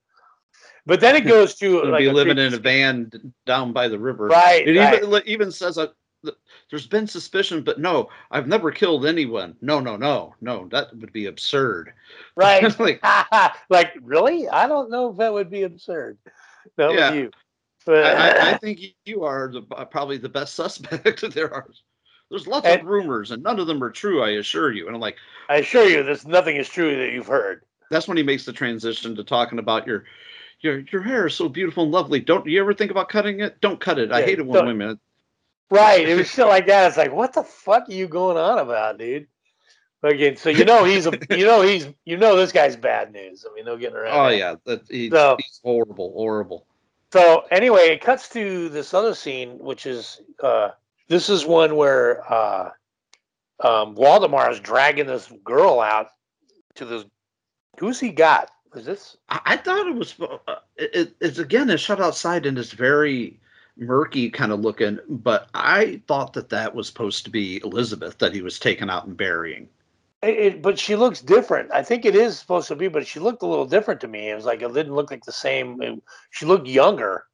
[0.86, 3.11] But then it goes to like be living in a van
[3.45, 4.28] down by the river.
[4.28, 5.03] Right, It right.
[5.03, 6.36] even even says th-
[6.69, 9.55] there's been suspicion, but no, I've never killed anyone.
[9.61, 10.67] No, no, no, no.
[10.69, 11.93] That would be absurd.
[12.36, 12.63] Right.
[12.80, 13.03] like,
[13.69, 14.47] like, really?
[14.47, 16.17] I don't know if that would be absurd.
[16.78, 17.13] That Yeah.
[17.13, 17.32] you.
[17.88, 21.21] I, I, I think you are the, probably the best suspect.
[21.34, 21.67] there are.
[22.30, 24.21] There's lots And- of rumors, and none of them are true.
[24.21, 24.88] I assure you.
[24.88, 25.17] And I'm like,
[25.49, 27.63] I assure you, there's nothing is true that you've heard.
[27.89, 30.03] that's when he makes the transition to talking about your
[30.59, 32.19] your your hair is so beautiful and lovely.
[32.19, 33.61] Don't you ever think about cutting it?
[33.61, 34.11] Don't cut it.
[34.11, 34.99] I Yeah, hate it when women.
[35.69, 36.07] Right.
[36.07, 36.88] It was shit like that.
[36.89, 39.28] It's like, what the fuck are you going on about, dude?
[40.03, 43.45] Again, so you know he's a, you know he's, you know this guy's bad news.
[43.49, 44.17] I mean, no getting around.
[44.17, 44.38] Oh that.
[44.38, 46.65] yeah, that he's, So- he's horrible, horrible.
[47.13, 50.69] So anyway, it cuts to this other scene, which is uh,
[51.08, 52.70] this is one where uh,
[53.64, 56.10] um, Waldemar is dragging this girl out
[56.76, 57.05] to this.
[57.80, 58.49] Who's he got?
[58.76, 59.18] Is this?
[59.30, 60.16] I, I thought it was.
[60.20, 63.39] Uh, it, it's again, it's shut outside and it's very
[63.78, 64.99] murky kind of looking.
[65.10, 69.05] But I thought that that was supposed to be Elizabeth that he was taking out
[69.08, 69.68] and burying.
[70.24, 71.72] It, it, but she looks different.
[71.72, 74.30] I think it is supposed to be, but she looked a little different to me.
[74.30, 75.82] It was like it didn't look like the same.
[75.82, 76.01] it-
[76.32, 77.26] she looked younger.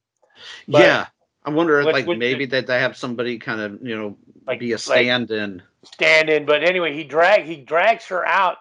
[0.68, 1.06] But- yeah,
[1.44, 4.16] I wonder, What- like what- maybe that they have somebody kind of you know
[4.46, 5.62] Like be a stand-in.
[5.84, 6.46] stand in.
[6.46, 8.58] But anyway, he drag he drags her out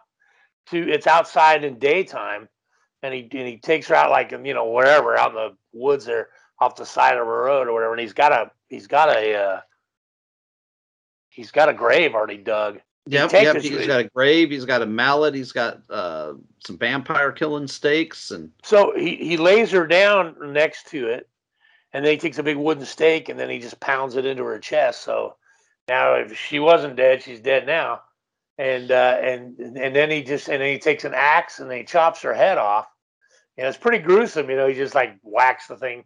[0.67, 2.47] to it's outside in daytime,
[3.01, 5.55] and he and he takes her out like in, you know wherever out in the
[5.73, 6.29] woods there
[6.59, 7.93] off the side of a road or whatever.
[7.93, 9.61] And he's got a he's got a uh,
[11.29, 12.79] he's got a grave already dug.
[13.05, 13.61] He Yep, takes yep.
[13.61, 14.49] He's got a grave.
[14.49, 15.36] He's got a mallet.
[15.36, 16.34] He's got uh,
[16.65, 21.27] some vampire killing stakes, and So he, he lays her down next to it,
[21.93, 24.43] and then he takes a big wooden stake and then he just pounds it into
[24.43, 25.03] her chest.
[25.03, 25.35] So
[25.87, 28.01] now if she wasn't dead, she's dead now.
[28.57, 31.79] And uh, and and then he just and then he takes an axe and then
[31.79, 32.85] he chops her head off.
[33.57, 34.67] And it's pretty gruesome, you know.
[34.67, 36.03] He just like whacks the thing.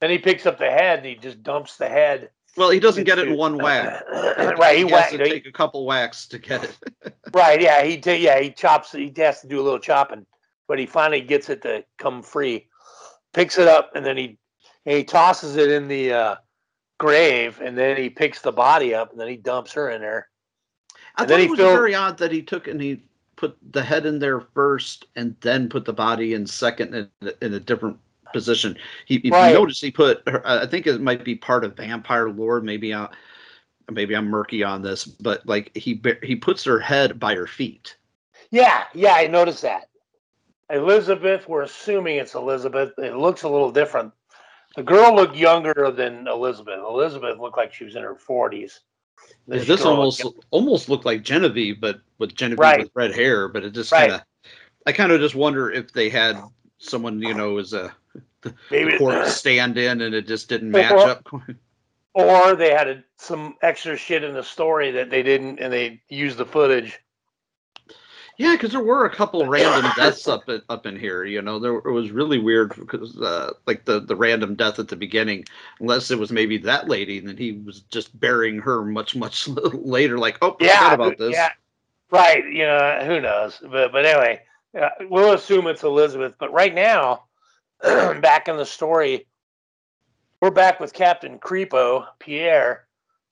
[0.00, 2.30] Then he picks up the head and he just dumps the head.
[2.56, 4.04] well, he doesn't get it in one whack.
[4.12, 6.78] right, he, he whack, has to take a couple whacks to get it.
[7.34, 8.92] Right, yeah, he ta- yeah he chops.
[8.92, 10.24] He has to do a little chopping,
[10.66, 12.68] but he finally gets it to come free.
[13.34, 14.38] Picks it up and then he
[14.86, 16.36] and he tosses it in the uh,
[16.98, 20.28] grave, and then he picks the body up and then he dumps her in there.
[21.16, 23.02] I And thought it was filled- very odd that he took and he
[23.36, 27.54] put the head in there first and then put the body in second in, in
[27.54, 27.96] a different
[28.32, 28.76] position.
[29.06, 29.48] He, if Right.
[29.48, 30.26] you notice, he put.
[30.28, 32.60] Her, I think it might be part of vampire lore.
[32.60, 33.08] Maybe I,
[33.90, 37.96] maybe I'm murky on this, but like he he puts her head by her feet.
[38.50, 39.88] Yeah, yeah, I noticed that.
[40.70, 42.92] Elizabeth, we're assuming it's Elizabeth.
[42.98, 44.12] It looks a little different.
[44.78, 46.78] The girl looked younger than Elizabeth.
[46.78, 48.78] Elizabeth looked like she was in her forties.
[49.48, 52.78] Yeah, this almost looked- almost looked like Genevieve, but with Genevieve Right.
[52.84, 53.48] with red hair.
[53.48, 54.08] But it just Right.
[54.10, 54.52] kind of,
[54.86, 56.40] I kind of just wonder if they had
[56.78, 57.92] someone you know as a
[58.70, 61.28] maybe the court stand in and it just didn't match or- up.
[62.14, 66.00] or they had a, some extra shit in the story that they didn't, and they
[66.08, 67.00] used the footage.
[68.38, 71.24] Yeah, because there were a couple random deaths up in, up in here.
[71.24, 74.86] You know, there it was really weird because uh, like the the random death at
[74.86, 75.44] the beginning,
[75.80, 79.48] unless it was maybe that lady, and then he was just burying her much much
[79.72, 80.18] later.
[80.18, 81.32] Like, oh, Yeah, forgot about this.
[81.32, 81.50] yeah,
[82.12, 82.44] right.
[82.44, 83.60] You know, who knows?
[83.60, 84.40] But but anyway,
[84.80, 86.34] uh, we'll assume it's Elizabeth.
[86.38, 87.24] But right now,
[87.82, 89.26] back in the story,
[90.40, 92.86] we're back with Captain Creepo Pierre,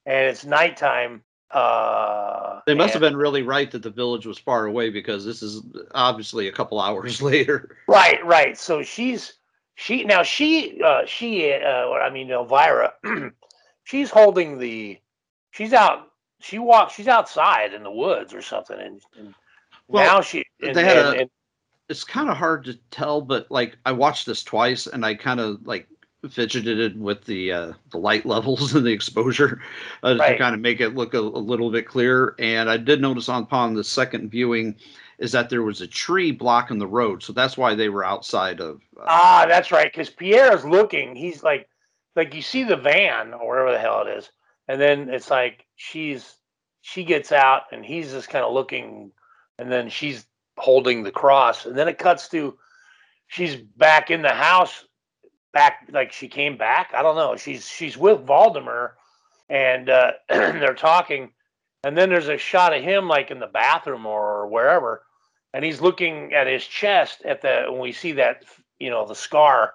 [0.05, 1.23] and it's nighttime.
[1.51, 5.41] Uh, They must have been really right that the village was far away because this
[5.41, 5.61] is
[5.95, 7.77] obviously a couple hours later.
[7.87, 8.57] Right, right.
[8.57, 9.33] So she's
[9.75, 12.93] she now she uh she uh I mean Elvira
[13.83, 14.97] she's holding the
[15.51, 19.35] she's out she walks she's outside in the woods or something and, and
[19.87, 21.29] Well, now she and, they had and- a- and-
[21.89, 25.39] It's kind of hard to tell, but like I watched this twice and I kind
[25.39, 25.87] of like
[26.29, 29.61] fidgeted with the uh, the light levels and the exposure
[30.03, 32.35] uh, to kind of make it look a, a little bit clearer.
[32.39, 34.75] And I did notice on upon the second viewing
[35.19, 38.59] is that there was a tree blocking the road, so that's why they were outside
[38.61, 38.81] of.
[38.99, 39.91] Uh, ah that's right.
[39.91, 41.15] Because Pierre is looking.
[41.15, 41.69] He's like
[42.15, 44.29] like you see the van or wherever the hell it is.
[44.67, 46.35] And then it's like she's
[46.81, 49.11] she gets out and he's just kind of looking
[49.59, 50.25] and then she's
[50.57, 51.65] holding the cross.
[51.65, 52.57] And then it cuts to
[53.27, 54.85] she's back in the house
[55.57, 58.91] back like she came back i don't know she's she's with Valdemar
[59.49, 61.31] and uh they're talking
[61.83, 65.03] and then there's a shot of him like in the bathroom or wherever
[65.53, 68.43] and he's looking at his chest at the when we see that
[68.79, 69.73] you know the scar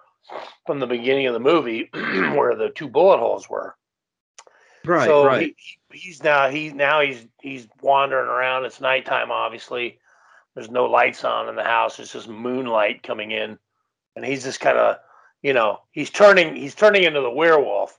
[0.66, 3.74] from the beginning of the movie where the two bullet holes were
[4.84, 5.54] right, so right.
[5.90, 8.64] He, he's now he's now he's he's wandering around.
[8.64, 9.98] It's nighttime, obviously.
[10.54, 11.98] There's no lights on in the house.
[11.98, 13.58] It's just moonlight coming in,
[14.14, 14.98] and he's just kind of,
[15.43, 17.99] you know, he's turning he's turning into the werewolf,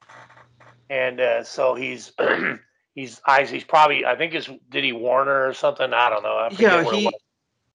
[0.89, 2.13] and uh, so he's
[2.95, 5.93] he's I he's probably I think is did he warn her or something?
[5.93, 6.35] I don't know.
[6.35, 7.11] I yeah, what it he.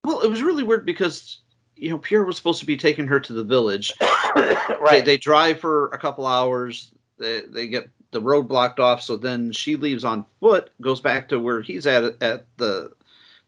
[0.05, 1.41] Well, it was really weird because
[1.77, 3.93] you know Pierre was supposed to be taking her to the village.
[4.37, 4.79] right.
[4.91, 6.91] They, they drive for a couple hours.
[7.19, 9.03] They they get the road blocked off.
[9.03, 12.93] So then she leaves on foot, goes back to where he's at at the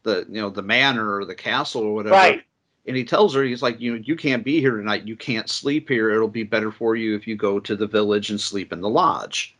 [0.03, 2.15] the you know the manor or the castle or whatever.
[2.15, 2.45] Right.
[2.87, 5.07] And he tells her he's like you know you can't be here tonight.
[5.07, 6.11] You can't sleep here.
[6.11, 8.89] It'll be better for you if you go to the village and sleep in the
[8.89, 9.57] lodge.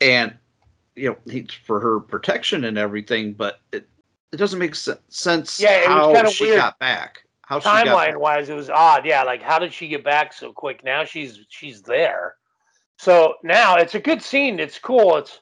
[0.00, 0.34] And
[0.96, 3.88] you know he for her protection and everything, but it,
[4.32, 6.58] it doesn't make se- sense Yeah, it was how kinda she weird.
[6.58, 7.24] got back.
[7.42, 9.04] How she got timeline wise, it was odd.
[9.04, 10.84] Yeah, like how did she get back so quick?
[10.84, 12.36] Now she's she's there.
[12.98, 14.60] So now it's a good scene.
[14.60, 15.16] It's cool.
[15.16, 15.40] It's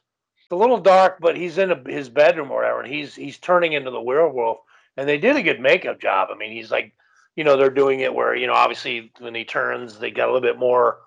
[0.49, 3.73] a little dark, but he's in a, his bedroom or whatever, and he's he's turning
[3.73, 4.57] into the werewolf.
[4.99, 6.27] And they did a good makeup job.
[6.29, 6.93] I mean, he's like,
[7.37, 10.31] you know, they're doing it where you know, obviously when he turns, they got a
[10.33, 10.97] little bit more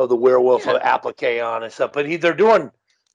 [0.00, 0.78] of the werewolf Yeah.
[0.82, 1.92] applique on and stuff.
[1.92, 2.70] But he, they're doing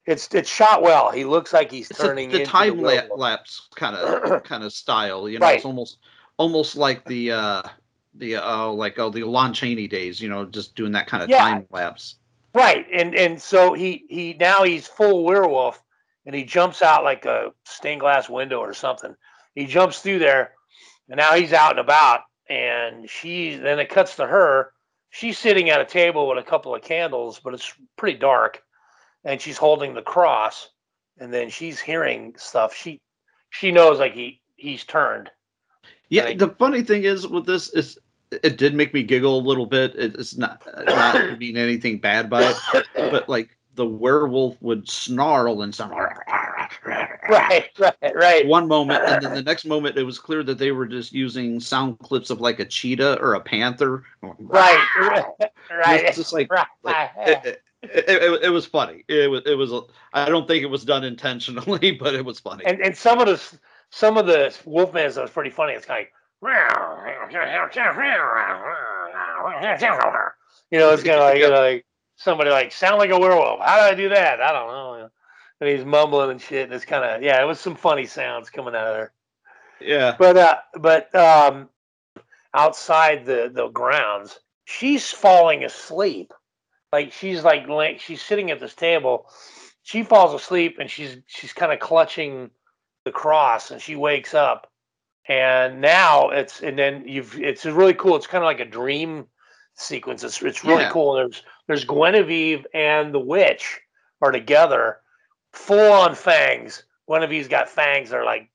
[0.06, 1.12] it's it's shot well.
[1.12, 4.44] He looks like he's It's a, turning the into time the la- lapse kind of
[4.44, 5.28] kind of style.
[5.28, 5.56] You know, Right.
[5.56, 5.98] it's almost
[6.38, 7.62] almost like the uh
[8.14, 10.22] the uh like oh the Lon Chaney days.
[10.22, 11.40] You know, just doing that kind of Yeah.
[11.40, 12.16] time lapse.
[12.54, 15.84] Right, and and so he he now he's full werewolf,
[16.26, 19.16] and he jumps out like a stained glass window or something.
[19.56, 20.52] He jumps through there,
[21.10, 22.22] and now he's out and about.
[22.50, 24.72] And she then it cuts to her.
[25.12, 28.62] She's sitting at a table with a couple of candles, but it's pretty dark,
[29.24, 30.70] and she's holding the cross.
[31.20, 32.74] And then she's hearing stuff.
[32.74, 33.02] She
[33.50, 35.30] she knows like he he's turned.
[36.10, 36.40] Yeah, Right.
[36.40, 38.00] the funny thing is with this is
[38.32, 39.96] it did make me giggle a little bit.
[39.96, 42.44] It, it's not uh, not mean anything bad by
[42.74, 45.94] it, but like the werewolf would snarl and sound
[47.40, 48.48] Right, right, right.
[48.48, 51.60] one moment, and then the next moment it was clear that they were just using
[51.60, 54.04] sound clips of like a cheetah or a panther.
[54.22, 55.26] Right, right,
[55.70, 56.06] right.
[56.06, 56.66] It's just like, right.
[56.84, 59.04] like it, it, it, it, was funny.
[59.08, 59.72] It was it was.
[60.14, 62.66] I don't think it was done intentionally, but it was funny.
[62.66, 63.60] and and some of the
[63.92, 65.74] some of the Wolfman stuff was pretty funny.
[65.74, 66.12] It's kind of
[66.42, 67.32] like,
[70.72, 73.60] you know, it's kind of like you know, like somebody like sound like a werewolf.
[73.62, 74.42] How do I do that?
[74.42, 75.10] I don't know.
[75.62, 76.64] And he's mumbling and shit.
[76.66, 79.12] And it's kind of yeah, it was some funny sounds coming out of there.
[79.82, 81.70] yeah, But uh, but um,
[82.54, 86.34] outside the the grounds, she's falling asleep.
[86.92, 89.28] Like she's like she's sitting at this table.
[89.84, 92.52] She falls asleep and she's she's kind of clutching
[93.06, 94.72] the cross, and she wakes up.
[95.28, 98.16] And now it's and then you've it's really cool.
[98.16, 99.28] It's kind of like a dream
[99.76, 100.24] sequence.
[100.24, 100.90] It's it's really Yeah.
[100.90, 101.14] cool.
[101.14, 103.80] There's there's Guinevere and the witch
[104.22, 104.98] are together,
[105.54, 106.84] full on fangs.
[107.08, 108.50] Guinevere's got fangs that are like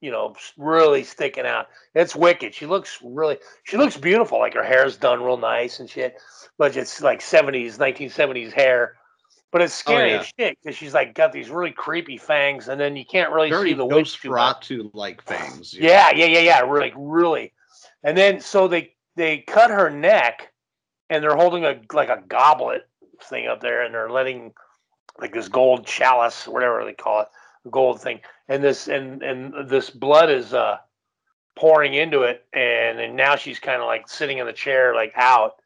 [0.00, 1.68] you know, really sticking out.
[1.94, 2.54] It's wicked.
[2.54, 4.38] She looks really, she looks beautiful.
[4.38, 6.16] Like her hair's done real nice and shit.
[6.58, 8.96] But it's like 70s, 1970s hair.
[9.52, 10.20] But it's oh, scary Oh, yeah.
[10.20, 13.50] as shit because she's like got these really creepy fangs, and then you can't really
[13.50, 14.70] see the witch too much.
[14.94, 15.74] Like fangs.
[15.74, 15.88] know.
[15.88, 16.60] Yeah, yeah, yeah, yeah.
[16.60, 17.52] Really, really.
[18.04, 20.52] And then so they they cut her neck,
[21.08, 22.88] and they're holding a like a goblet
[23.24, 24.52] thing up there, and they're letting
[25.20, 27.28] like this gold chalice, whatever they call it,
[27.64, 30.78] the gold thing, and this and and this blood is uh
[31.56, 35.12] pouring into it, and and now she's kind of like sitting in the chair, like
[35.16, 35.56] out,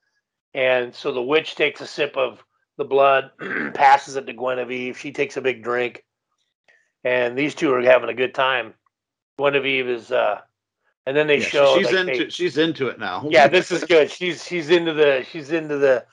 [0.55, 2.43] and so the witch takes a sip of
[2.77, 3.31] the blood,
[3.75, 4.95] passes it to Guinevere.
[4.95, 6.05] She takes a big drink,
[7.05, 8.75] and these two are having a good time.
[9.39, 10.41] Guinevere is uh
[11.07, 13.27] and then they Yeah, show she's like, into they- she's into it now.
[13.31, 16.05] yeah this is good she's she's into the she's into the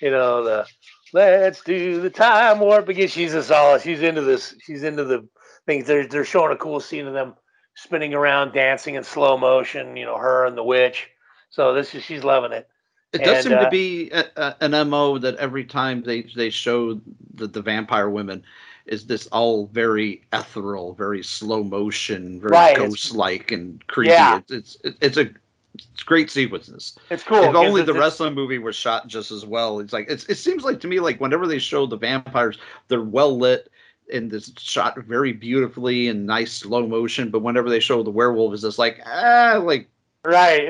[0.00, 0.66] you know the
[1.14, 3.08] let's do the time warp again.
[3.08, 5.26] She's a solid she's into this she's into the
[5.66, 5.86] things.
[5.86, 7.34] They're, they're showing a cool scene of them
[7.76, 11.08] spinning around dancing in slow motion you know her and the witch.
[11.50, 12.68] So this is she's loving it.
[13.12, 16.22] It does And, seem uh, to be a, a, an mo that every time they
[16.36, 17.00] they show
[17.34, 18.44] the, the vampire women
[18.86, 24.12] is this all very ethereal, very slow motion, very Right, ghost like and creepy.
[24.12, 24.40] Yeah.
[24.48, 25.30] It's, it's it's a
[25.74, 26.96] it's great sequences.
[27.10, 29.80] it's cool if only the this- wrestling movie was shot just as well.
[29.80, 32.58] It's like it's, it seems like to me like whenever they show the vampires,
[32.88, 33.70] they're well lit
[34.12, 37.30] and this shot very beautifully and nice slow motion.
[37.30, 39.88] But whenever they show the werewolf, it's just like ah, like
[40.24, 40.62] right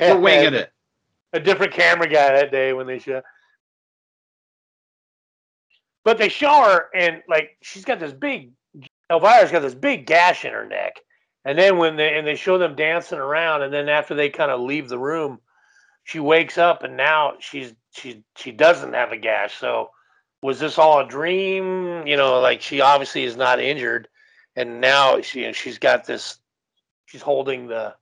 [0.00, 0.72] we're winging it.
[1.32, 3.22] a different camera guy that day when they show.
[6.04, 8.52] But they show her and like she's got this big
[9.10, 11.00] Elvira's got this big gash in her neck.
[11.48, 14.50] And then when they and they show them dancing around and then after they kind
[14.50, 15.40] of leave the room,
[16.04, 19.54] she wakes up and now she's she she doesn't have a gash.
[19.56, 19.90] So
[20.42, 22.06] was this all a dream?
[22.06, 24.08] You know, like she obviously is not injured
[24.56, 26.38] and now she she's got this
[27.06, 27.94] she's holding the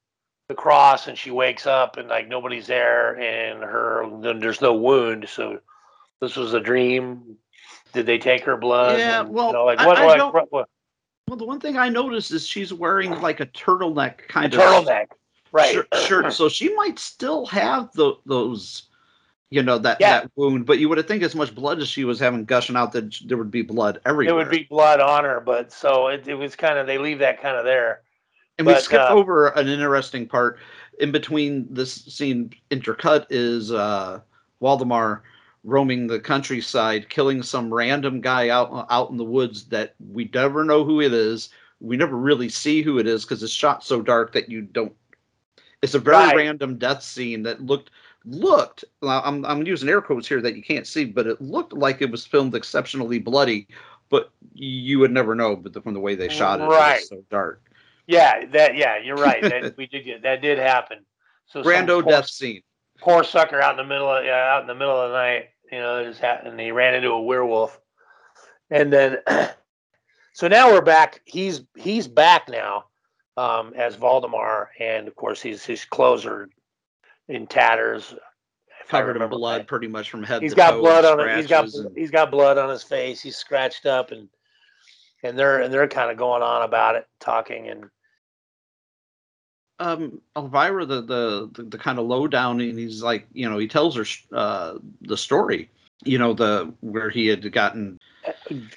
[0.48, 4.08] the cross and she wakes up and like nobody's there and her
[4.40, 5.58] there's no wound so
[6.20, 7.36] this was a dream
[7.92, 10.16] did they take her blood Yeah, And, well, you know, like I- what, I what,
[10.16, 10.68] don't- what, what-
[11.28, 14.60] Well, the one thing I noticed is she's wearing like a turtleneck a kind of
[14.60, 15.06] turtleneck
[15.50, 18.84] right shirt, shirt, so she might still have the, those,
[19.50, 20.20] you know, that Yeah.
[20.20, 20.66] that wound.
[20.66, 23.16] But you would have think as much blood as she was having gushing out that
[23.26, 24.34] there would be blood everywhere.
[24.34, 27.18] it would be blood on her but so it, it was kind of they leave
[27.18, 28.02] that kind of there
[28.58, 30.58] And we but, skipped uh, over an interesting part
[31.00, 34.20] in between this scene intercut is uh
[34.60, 35.22] Waldemar
[35.66, 40.64] roaming the countryside, killing some random guy out out in the woods that we never
[40.64, 41.50] know who it is,
[41.80, 44.94] we never really see who it is because it's shot so dark that you don't.
[45.82, 46.36] It's a very Right.
[46.36, 47.90] random death scene that looked
[48.24, 48.84] looked.
[49.02, 52.10] I'm I'm using air quotes here that you can't see, but it looked like it
[52.10, 53.68] was filmed exceptionally bloody.
[54.08, 56.94] But you would never know, but the, from the way they shot it, it Right.
[56.94, 57.60] was so dark.
[58.06, 59.46] Yeah, that yeah, you're right.
[59.48, 61.04] That we did get that did happen.
[61.46, 62.62] So Brando poor, death scene.
[63.00, 65.50] poor sucker out in the middle of yeah, out in the middle of the night,
[65.70, 66.48] you know, it just happened.
[66.50, 67.80] And he ran into a werewolf,
[68.70, 69.18] and then
[70.32, 71.20] so now we're back.
[71.24, 72.84] He's he's back now
[73.36, 76.48] um, as Valdemar, and of course his his clothes are
[77.28, 78.14] in tatters.
[78.88, 79.66] Covered in blood, right.
[79.66, 81.36] pretty much from head He's to got blood on it.
[81.36, 83.20] He's got and- he's got blood on his face.
[83.20, 84.28] He's scratched up, and
[85.24, 87.86] and they're and they're kind of going on about it, talking, and
[89.78, 93.68] um Elvira the the the, the kind of lowdown and he's like you know he
[93.68, 94.04] tells her
[94.36, 95.70] uh the story
[96.04, 97.98] you know the where he had gotten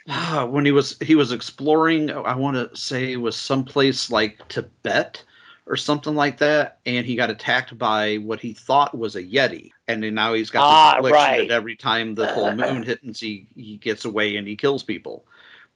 [0.47, 5.23] when he was he was exploring I want to say it was someplace like Tibet
[5.67, 9.71] or something like that and he got attacked by what he thought was a yeti
[9.87, 11.47] and then now he's got Ah, this affliction right.
[11.47, 15.25] that every time the full moon hits he he gets away and he kills people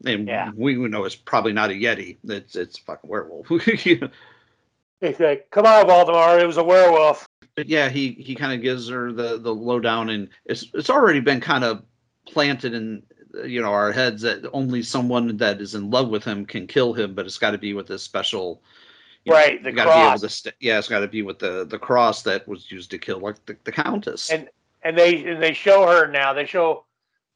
[0.06, 0.52] and Yeah.
[0.56, 3.48] we, we know it's probably not a yeti it's it's a fucking werewolf
[5.04, 6.40] He's like, "Come on, Valdemar!
[6.40, 10.10] It was a werewolf." but yeah, he he kind of gives her the the lowdown,
[10.10, 11.84] and it's it's already been kind of
[12.26, 13.04] planted in
[13.46, 16.94] you know our heads that only someone that is in love with him can kill
[16.94, 18.62] him, but it's got to be with this special.
[19.26, 20.34] you know, Right, the gotta Be able cross.
[20.34, 23.20] st- yeah, it's got to be with the the cross that was used to kill
[23.20, 24.30] like the, the countess.
[24.30, 24.50] And
[24.84, 26.34] and they and they show her now.
[26.34, 26.86] They show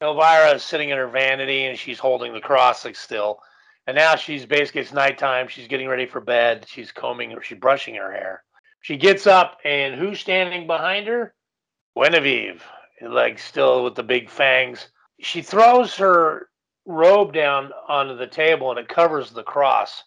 [0.00, 3.40] Elvira sitting in her vanity, and she's holding the cross like still.
[3.88, 5.48] And now she's basically it's nighttime.
[5.48, 6.66] She's getting ready for bed.
[6.68, 8.44] She's combing or she's brushing her hair.
[8.82, 11.34] She gets up, and who's standing behind her?
[11.96, 12.58] Guinevere,
[13.00, 14.88] like still with the big fangs.
[15.20, 16.50] She throws her
[16.84, 20.04] robe down onto the table, and it covers the cross.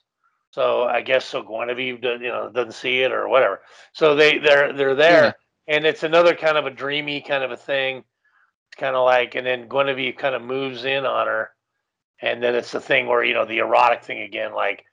[0.51, 3.61] So I guess so Guinevere you know doesn't see it or whatever.
[3.93, 5.23] So they they're they're there,
[5.67, 5.75] Yeah.
[5.75, 8.03] and it's another kind of a dreamy kind of a thing.
[8.69, 11.49] It's kind of like, and then Guinevere kind of moves in on her,
[12.21, 14.53] and then it's the thing where you know the erotic thing again.
[14.53, 14.85] Like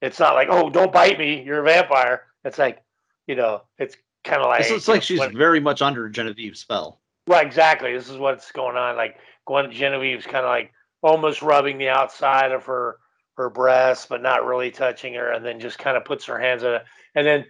[0.00, 2.24] it's not like oh don't bite me, you're a vampire.
[2.44, 2.82] It's like
[3.26, 6.60] you know it's kind of like it's, it's like know, she's very much under Genevieve's
[6.60, 7.00] spell.
[7.26, 7.92] Right, exactly.
[7.92, 8.96] This is what's going on.
[8.96, 12.98] Like Gwen Genevieve's kind of like almost rubbing the outside of her
[13.36, 16.64] her breast, but not really touching her, and then just kind of puts her hands
[16.64, 17.44] on it, and then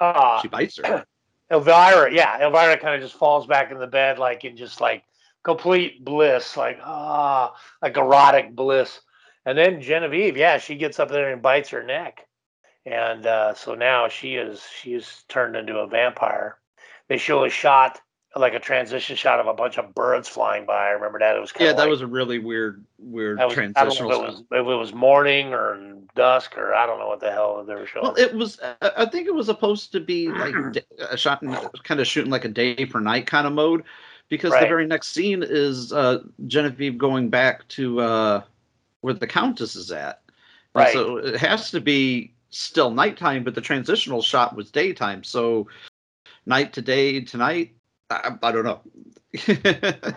[0.00, 1.04] uh She bites her.
[1.50, 5.02] Elvira, yeah, Elvira kind of just falls back in the bed, like in just like
[5.42, 9.00] complete bliss, like ah, like erotic bliss.
[9.44, 12.26] And then Genevieve, yeah, she gets up there and bites her neck,
[12.84, 16.58] and uh, so now she is she is turned into a vampire.
[17.08, 18.00] They show a shot,
[18.36, 20.88] like a transition shot of a bunch of birds flying by.
[20.88, 21.36] I remember that.
[21.36, 23.94] It was kind Yeah, of that like, was a really weird weird was, I don't
[23.94, 24.10] transitional.
[24.10, 25.78] know if it was if it was morning or
[26.14, 28.04] dusk or I don't know what the hell they were showing.
[28.04, 28.60] Well, it was.
[28.82, 30.54] I think it was supposed to be like
[31.10, 31.42] a shot,
[31.84, 33.84] kind of shooting like a day for night kind of mode,
[34.28, 38.42] because the very next scene is uh, Genevieve going back to uh,
[39.00, 40.20] where the Countess is at.
[40.74, 40.92] And Right.
[40.92, 45.24] So it has to be still nighttime, but the transitional shot was daytime.
[45.24, 45.68] So
[46.46, 47.72] night to day to night.
[48.10, 48.80] I, I don't know.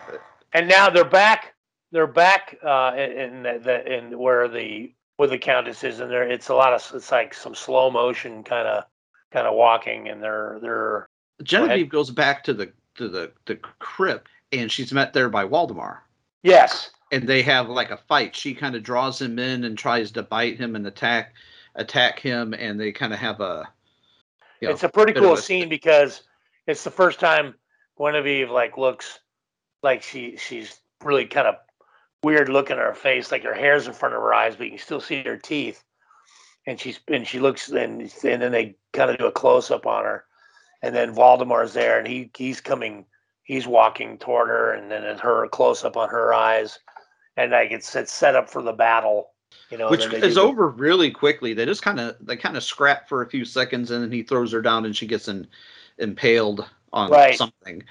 [0.53, 1.53] and now they're back.
[1.91, 6.49] They're back uh, in the in where the where the countess is, and there it's
[6.49, 8.85] a lot of it's like some slow motion kind of
[9.31, 11.05] kind of walking, and they're they're
[11.43, 16.03] Genevieve goes back to the to the the crypt, and she's met there by Waldemar.
[16.43, 18.35] yes, and they have like a fight.
[18.35, 21.33] She kind of draws him in and tries to bite him and attack
[21.75, 23.67] attack him, and they kind of have a.
[24.59, 26.23] you know, it's a pretty cool a- scene because
[26.67, 27.55] it's the first time
[27.97, 29.19] Guinevere like looks
[29.83, 31.55] like she she's really kind of
[32.23, 34.71] weird look in her face, like her hair's in front of her eyes, but you
[34.71, 35.83] can still see her teeth.
[36.67, 39.87] And she's and she looks and and then they kind of do a close up
[39.87, 40.25] on her,
[40.81, 43.05] and then Valdemar's there and he he's coming,
[43.43, 46.79] he's walking toward her, and then her close up on her eyes,
[47.37, 49.29] and like it's it's set up for the battle,
[49.69, 49.89] you know.
[49.89, 51.53] which is the- over really quickly.
[51.53, 54.23] They just kind of they kind of scrap for a few seconds, and then he
[54.23, 55.47] throws her down, and she gets in,
[55.97, 57.37] impaled on Right.
[57.37, 57.83] something,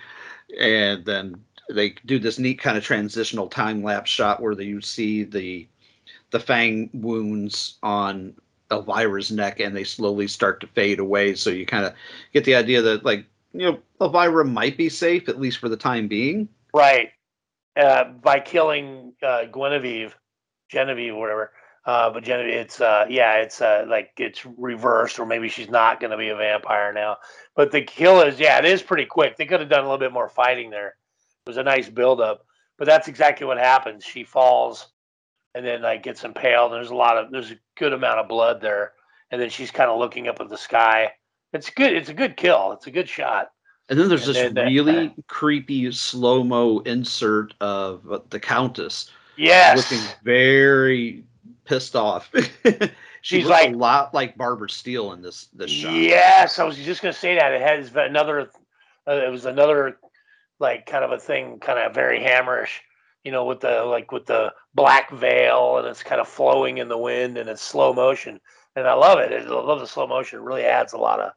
[0.58, 4.80] and then they do this neat kind of transitional time lapse shot where they, you
[4.80, 5.66] see the
[6.30, 8.34] the fang wounds on
[8.70, 11.34] Elvira's neck, and they slowly start to fade away.
[11.34, 11.94] So you kind of
[12.32, 15.76] get the idea that like you know Elvira might be safe at least for the
[15.76, 16.48] time being.
[16.72, 17.10] Right.
[17.76, 20.12] Uh, by killing uh, Guinevere,
[20.68, 21.52] Genevieve, whatever.
[21.84, 26.00] Uh, but Genevieve, it's uh, yeah, it's uh, like it's reversed, or maybe she's not
[26.00, 27.16] going to be a vampire now.
[27.54, 29.36] But the kill is yeah, it is pretty quick.
[29.36, 30.88] They could have done a little bit more fighting there.
[30.88, 32.44] It was a nice build up,
[32.78, 34.04] but that's exactly what happens.
[34.04, 34.88] She falls
[35.54, 36.72] and then like gets impaled.
[36.72, 38.92] There's a lot of there's a good amount of blood there,
[39.30, 41.12] and then she's kind of looking up at the sky.
[41.52, 41.92] It's good.
[41.94, 42.72] It's a good kill.
[42.72, 43.50] It's a good shot.
[43.88, 49.10] And then there's And this then really creepy slow mo insert of uh, the Countess
[49.36, 49.76] Yes.
[49.90, 51.24] looking very
[51.64, 52.30] pissed off.
[52.64, 52.90] she
[53.22, 55.92] She's like- a lot like Barbara Steele in this this shot.
[55.94, 58.50] Yes, I was just gonna say that it has another.
[59.08, 59.96] Uh, it was another
[60.60, 62.78] like kind of a thing, kind of very hammerish.
[63.24, 66.88] You know, with the like with the black veil and it's kind of flowing in
[66.88, 68.40] the wind and it's slow motion,
[68.76, 69.32] and I love it.
[69.32, 70.38] I love the slow motion.
[70.38, 71.32] It really adds a lot of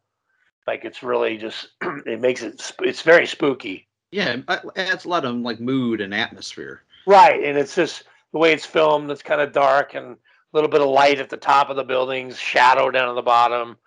[0.68, 1.70] like it's really just
[2.06, 3.88] it makes it it's very spooky.
[4.12, 6.84] Yeah, it adds a lot of like mood and atmosphere.
[7.06, 9.10] Right, and it's just the way it's filmed.
[9.12, 10.18] It's kind of dark and a
[10.54, 13.78] little bit of light at the top of the buildings, shadow down at the bottom,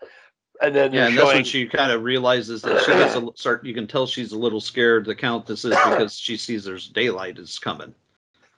[0.63, 3.65] and then Yeah, and that's when she kind of realizes that she gets a start.
[3.65, 5.05] You can tell she's a little scared.
[5.05, 7.95] The Countess is because she sees there's daylight is coming.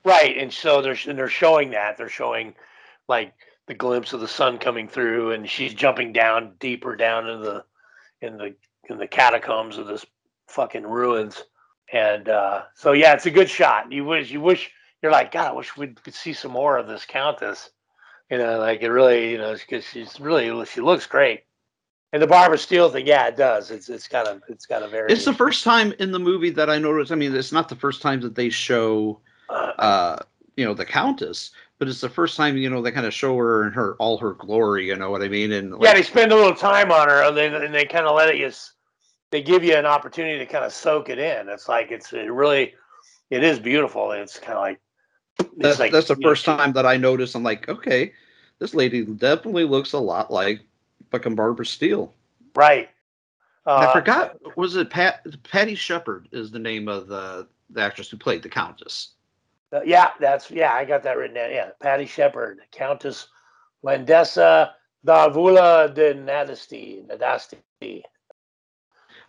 [0.05, 2.55] right, and so they're and they're showing that they're showing
[3.09, 3.35] like
[3.67, 7.65] the glimpse of the sun coming through, and she's jumping down deeper down in the
[8.21, 8.55] in the
[8.89, 10.05] in the catacombs of this
[10.49, 11.45] fucking ruins,
[11.93, 13.93] and uh, so yeah, it's a good shot.
[13.93, 14.71] You wish you wish
[15.03, 15.49] you're like God.
[15.49, 17.71] I wish we could see some more of this countess.
[18.31, 21.45] You know, like it really, you know, because she's really she looks great.
[22.13, 23.71] And the Barbara Steele thing, yeah, it does.
[23.71, 26.51] It's it's got a it's got a very It's the first time in the movie
[26.51, 27.13] that I noticed.
[27.13, 29.21] I mean, it's not the first time that they show,
[29.51, 30.17] uh,
[30.57, 33.37] you know, the Countess, but it's the first time you know they kind of show
[33.37, 34.87] her in her all her glory.
[34.87, 35.53] You know what I mean?
[35.53, 38.17] And yeah, they spend a little time on her, and they and they kind of
[38.17, 38.73] let it just
[39.31, 41.49] they give you an opportunity to kind of soak it in.
[41.49, 42.75] It's like it's it really
[43.29, 44.13] it is beautiful.
[44.13, 44.81] It's kind of like
[45.59, 47.35] that's like, that's the you know, first time that I noticed.
[47.35, 48.13] I'm like, okay,
[48.59, 50.61] this lady definitely looks a lot like
[51.11, 52.13] fucking Barbara Steele.
[52.55, 52.89] right.
[53.67, 54.57] I Uh, forgot.
[54.57, 55.27] Was it Pat?
[55.43, 59.11] Patty Shepard is the name of the the actress who played the Countess.
[59.73, 61.51] Uh, yeah, that's yeah, I got that written down.
[61.51, 63.27] Yeah, Patty Shepard, Countess
[63.85, 64.71] Wandessa
[65.07, 67.07] Darvula de Nadasdy.
[67.07, 68.03] Nadasdy.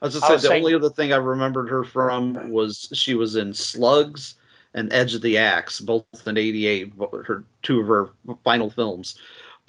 [0.01, 3.15] I I said, was the saying- only other thing I remembered her from was she
[3.15, 4.35] was in Slugs
[4.73, 6.93] and Edge of the Axe, both in '88.
[7.25, 8.09] Her two of her
[8.45, 9.19] final films.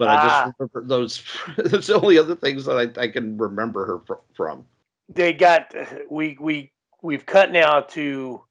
[0.00, 0.28] But I Ah.
[0.46, 1.22] just remember those.
[1.58, 4.64] That's the only other things that I, I can remember her fr- from.
[5.10, 5.74] They got
[6.10, 6.72] we we
[7.02, 8.42] we've cut now to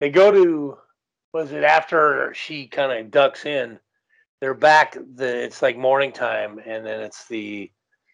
[0.00, 0.76] they go to
[1.32, 3.78] was it after she kind of ducks in
[4.40, 7.70] they're back the it's like morning time and then it's the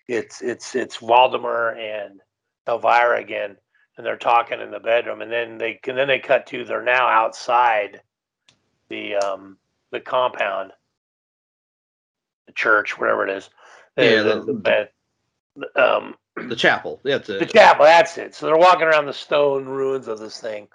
[0.08, 2.20] it's it's it's Waldemar and
[2.68, 3.56] Elvira again
[3.96, 6.82] and they're talking in the bedroom and then they and then they cut to they're
[6.82, 8.02] now outside
[8.90, 9.56] the um
[9.92, 10.72] the compound
[12.46, 13.50] the church whatever it is
[13.96, 14.88] the, Yeah, the,
[15.56, 16.14] the- um
[16.48, 17.00] The chapel.
[17.04, 18.34] That's the chapel that's it.
[18.34, 20.68] So they're walking around the stone ruins of this thing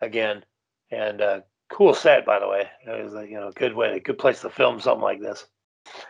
[0.00, 0.44] again.
[0.90, 1.40] And uh
[1.70, 2.68] cool set by the way.
[2.86, 5.46] It was like you know good way good place to film something like this.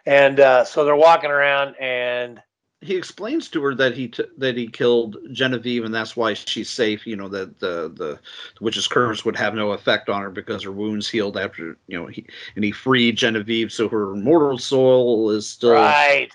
[0.06, 2.40] And uh so they're walking around and
[2.82, 6.70] He explains to her that he t- that he killed Genevieve, and that's why she's
[6.70, 7.06] safe.
[7.06, 8.18] You know that the the
[8.60, 12.06] witch's curse would have no effect on her because her wounds healed after you know
[12.06, 12.24] he
[12.54, 16.30] and he freed Genevieve, so her mortal soul is still right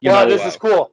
[0.00, 0.92] you well know, this uh, is cool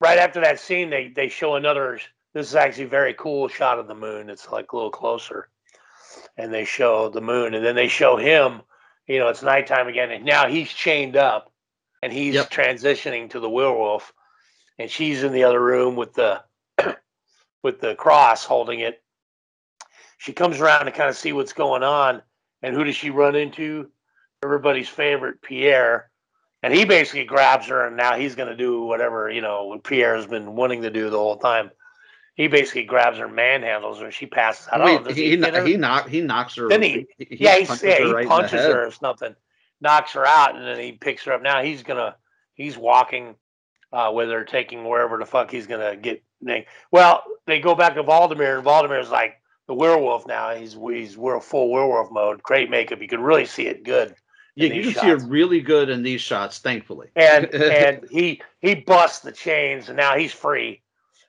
[0.00, 1.98] right after that scene they they show another
[2.32, 5.48] this is actually a very cool shot of the moon it's like a little closer
[6.36, 8.60] and they show the moon and then they show him
[9.06, 11.50] you know it's nighttime again and now he's chained up
[12.02, 12.50] and he's Yep.
[12.50, 14.12] transitioning to the werewolf
[14.78, 16.42] and she's in the other room with the
[17.62, 19.02] with the cross holding it.
[20.18, 22.22] She comes around to kind of see what's going on
[22.62, 23.90] and who does she run into?
[24.42, 26.10] Everybody's favorite pierre.
[26.62, 29.84] And he basically grabs her and now he's going to do whatever you know what
[29.84, 31.70] pierre's been wanting to do the whole time.
[32.34, 34.84] He basically grabs her manhandles her she passes out.
[34.84, 36.68] Wait, oh, he, he, he, he knock he knocks her.
[36.68, 39.34] Then he- he yeah, he, punches yeah, her he right punches her or something,
[39.80, 41.42] knocks her out, and then he picks her up.
[41.42, 42.16] Now he's gonna,
[42.54, 43.36] he's walking
[43.92, 46.22] uh, with her, taking wherever the fuck he's gonna get.
[46.90, 50.54] Well, they go back to Valdemar, and Valdemar's like the werewolf now.
[50.54, 52.42] He's he's we're full werewolf mode.
[52.42, 53.00] Great makeup.
[53.00, 54.14] You can really see it good.
[54.54, 57.08] Yeah, you can see it really good in these shots, thankfully.
[57.16, 60.82] and and he he busts the chains and now he's free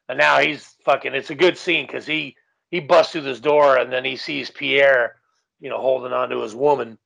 [0.10, 2.36] and now he's fucking it's a good scene because he
[2.72, 5.16] he busts through this door and then he sees pierre
[5.60, 6.98] you know holding on to his woman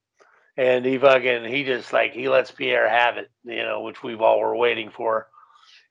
[0.57, 4.21] and he fucking he just like he lets pierre have it you know which we've
[4.21, 5.27] all were waiting for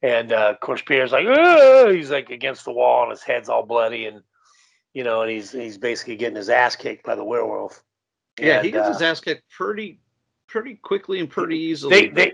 [0.02, 1.26] and uh, of course pierre's like
[1.94, 4.22] he's like against the wall and his head's all bloody and
[4.94, 7.82] you know and he's he's basically getting his ass kicked by the werewolf
[8.40, 10.00] yeah, he gets uh, his ass kicked pretty,
[10.48, 12.08] pretty quickly and pretty easily.
[12.08, 12.32] they they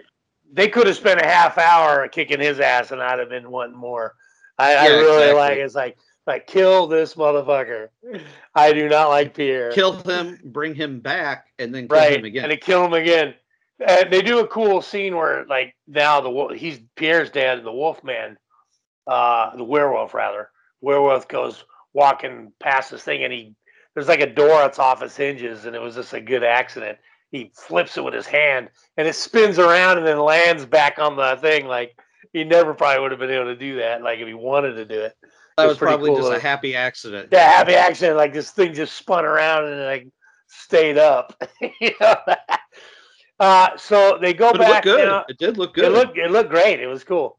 [0.52, 3.76] they could have spent a half hour kicking his ass, and I'd have been wanting
[3.76, 4.14] more.
[4.59, 5.34] I, I really exactly.
[5.34, 7.88] like it's like like kill this motherfucker.
[8.55, 9.72] I do not like Pierre.
[9.72, 12.51] Kill him, bring him back, and then kill right, him again.
[12.51, 13.34] and kill him again.
[13.84, 18.38] And they do a cool scene where, like, now the he's Pierre's dad, the Wolfman,
[19.06, 20.50] uh, the werewolf rather.
[20.80, 23.54] Werewolf goes walking past this thing, and he
[23.94, 26.98] there's like a door that's off its hinges, and it was just a good accident.
[27.30, 31.16] He flips it with his hand, and it spins around and then lands back on
[31.16, 31.66] the thing.
[31.66, 31.98] Like
[32.32, 34.02] he never probably would have been able to do that.
[34.02, 35.16] Like if he wanted to do it.
[35.56, 37.30] that It was pretty probably cool just a happy accident.
[37.32, 38.18] yeah, happy accident.
[38.18, 40.08] Like this thing just spun around and like
[40.46, 41.42] stayed up.
[41.80, 42.16] you know?
[43.38, 44.82] Uh, so they go But it back.
[44.84, 45.08] good.
[45.08, 45.84] now- It did look good.
[45.86, 46.80] It looked it looked great.
[46.80, 47.38] It was cool.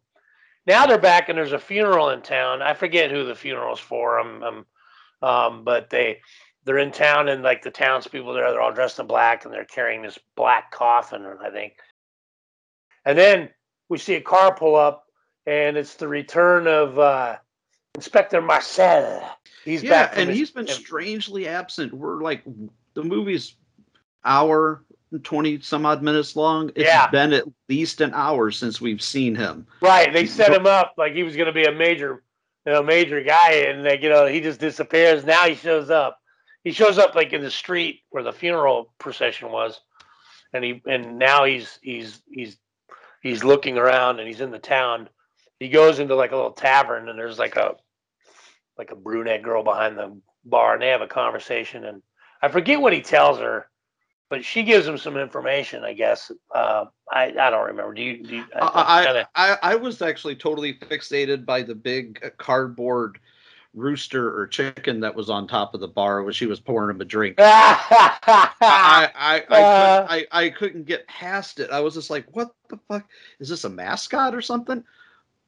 [0.65, 2.61] Now they're back and there's a funeral in town.
[2.61, 4.19] I forget who the funeral's for.
[4.19, 4.65] Um, um,
[5.21, 6.21] um, but they
[6.65, 9.63] they're in town and like the townspeople there, they're all dressed in black and they're
[9.65, 11.73] carrying this black coffin, I think.
[13.05, 13.49] And then
[13.89, 15.05] we see a car pull up
[15.45, 17.37] and it's the return of uh,
[17.95, 19.37] Inspector Marcel.
[19.63, 21.93] He's yeah, back and his- he's been strangely absent.
[21.93, 22.43] We're like
[22.93, 23.55] the movie's
[24.25, 26.69] hour and twenty some odd minutes long.
[26.75, 27.09] It's Yeah.
[27.09, 29.67] been at least an hour since we've seen him.
[29.81, 30.11] Right.
[30.11, 32.23] They set him up like he was going to be a major,
[32.65, 35.23] you know, major guy, and like you know, he just disappears.
[35.25, 36.19] Now he shows up.
[36.63, 39.79] He shows up like in the street where the funeral procession was,
[40.53, 42.57] and he and now he's he's he's
[43.21, 45.07] he's looking around and he's in the town.
[45.59, 47.75] He goes into like a little tavern and there's like a
[48.77, 52.01] like a brunette girl behind the bar and they have a conversation and
[52.41, 53.67] I forget what he tells her,
[54.29, 55.83] but she gives him some information.
[55.83, 57.93] I guess uh, I I don't remember.
[57.93, 58.23] Do you?
[58.23, 62.29] Do you I, kinda- I, I I was actually totally fixated by the big uh,
[62.37, 63.19] cardboard
[63.73, 67.01] rooster or chicken that was on top of the bar when she was pouring him
[67.01, 67.35] a drink.
[67.39, 70.07] I I I, I, Uh.
[70.07, 71.69] couldn't, I I couldn't get past it.
[71.71, 73.07] I was just like, what the fuck?
[73.39, 74.83] Is this a mascot or something?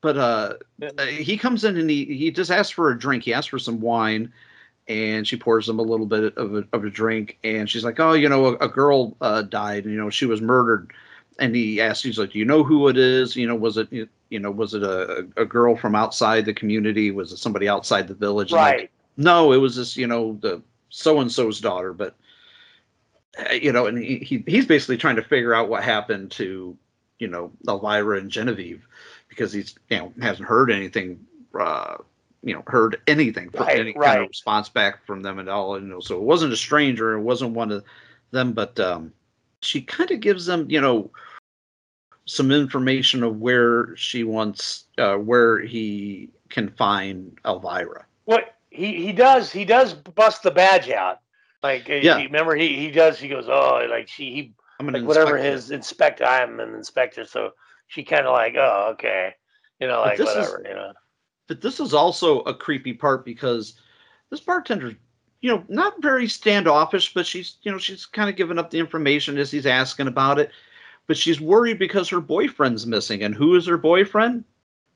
[0.01, 0.53] But uh,
[0.97, 3.23] uh, he comes in and he he just asks for a drink.
[3.23, 4.31] He asks for some wine,
[4.89, 7.37] and she pours him a little bit of a, of a drink.
[7.43, 9.85] And she's like, oh, you know, a, a girl uh, died.
[9.85, 10.91] You know, she was murdered.
[11.37, 13.35] And he asks, he's like, do you know who it is?
[13.35, 17.11] You know, was it you know was it a, a girl from outside the community?
[17.11, 18.51] Was it somebody outside the village?
[18.51, 18.91] And like, right.
[19.15, 22.15] no, it was this, you know, the so and so's daughter, but
[23.37, 26.75] uh, you know, and he, he he's basically trying to figure out what happened to,
[27.19, 28.85] you know, Elvira and Genevieve
[29.29, 31.25] because he's you know hasn't heard anything,
[31.57, 31.97] uh,
[32.43, 35.79] you know, heard anything Right, any kind of response back from them at all.
[35.79, 37.83] You know, so it wasn't a stranger, it wasn't one of
[38.31, 39.13] them, but um,
[39.61, 41.11] she kind of gives them, you know,
[42.25, 48.05] some information of where she wants, uh, where he can find Elvira.
[48.25, 51.19] What he he does he does bust the badge out.
[51.63, 52.19] Like uh, Yeah.
[52.19, 55.51] he- remember he he does he goes oh like she he like whatever inspector.
[55.51, 57.51] his inspector I'm an inspector so
[57.87, 59.33] she kind of like oh okay
[59.79, 60.93] you know like this is- whatever you know
[61.49, 63.73] but this is also a creepy part because
[64.29, 64.95] this bartender
[65.41, 68.79] you know not very standoffish but she's you know she's kind of giving up the
[68.79, 70.51] information as he's asking about it.
[71.07, 73.23] But she's worried because her boyfriend's missing.
[73.23, 74.43] And who is her boyfriend?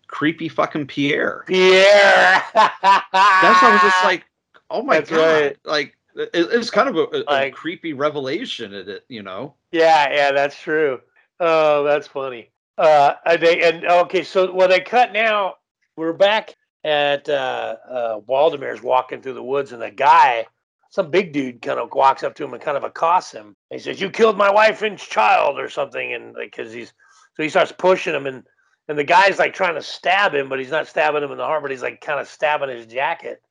[0.05, 1.43] Creepy fucking pierre.
[1.47, 4.23] Pierre that's why i was just like
[4.69, 5.41] oh my That's god.
[5.41, 5.57] right.
[5.65, 9.55] like it, it's kind of a, a- a Like- creepy revelation at it you know?
[9.71, 11.01] Yeah yeah that's true.
[11.39, 12.51] Oh that's funny.
[12.77, 15.55] Uh and they and okay so well they cut now
[15.97, 20.45] we're back at uh uh Waldemar's walking through the woods and the guy
[20.89, 23.55] some big dude kind of walks up to him and kind of accosts him.
[23.71, 26.93] He says, "You killed my wife and child," or something, and like, cause he's
[27.35, 28.43] so he starts pushing him, and
[28.87, 31.45] and the guy's like trying to stab him, but he's not stabbing him in the
[31.45, 33.41] heart, but he's like kind of stabbing his jacket,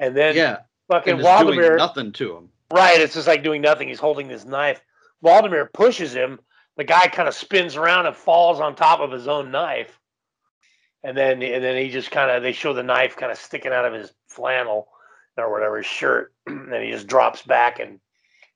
[0.00, 3.00] and then yeah fucking Waldemar, nothing to him right?
[3.00, 3.88] It's just like doing nothing.
[3.88, 4.82] He's holding this knife.
[5.22, 6.40] Waldemar pushes him.
[6.76, 10.00] The guy kind of spins around and falls on top of his own knife,
[11.04, 13.72] and then and then he just kind of they show the knife kind of sticking
[13.72, 14.88] out of his flannel
[15.36, 18.00] or whatever his shirt, and he just drops back and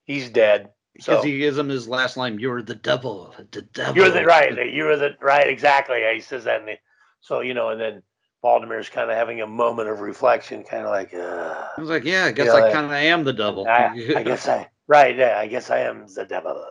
[0.04, 0.70] he's dead.
[0.94, 4.24] because So he gives him his last line you're the devil the devil you're the
[4.24, 4.72] right.
[4.72, 5.46] You're the right.
[5.46, 6.02] Exactly.
[6.14, 6.62] He says that.
[6.62, 6.78] And
[7.20, 8.02] so you know, and then
[8.44, 12.04] Waldemar's kind of having a moment of reflection, kind of like, uh, I was like,
[12.04, 13.66] yeah, I guess Yeah, I like- kind of am the devil.
[13.68, 15.16] I, I guess I right.
[15.16, 16.64] Yeah, I guess I am the devil.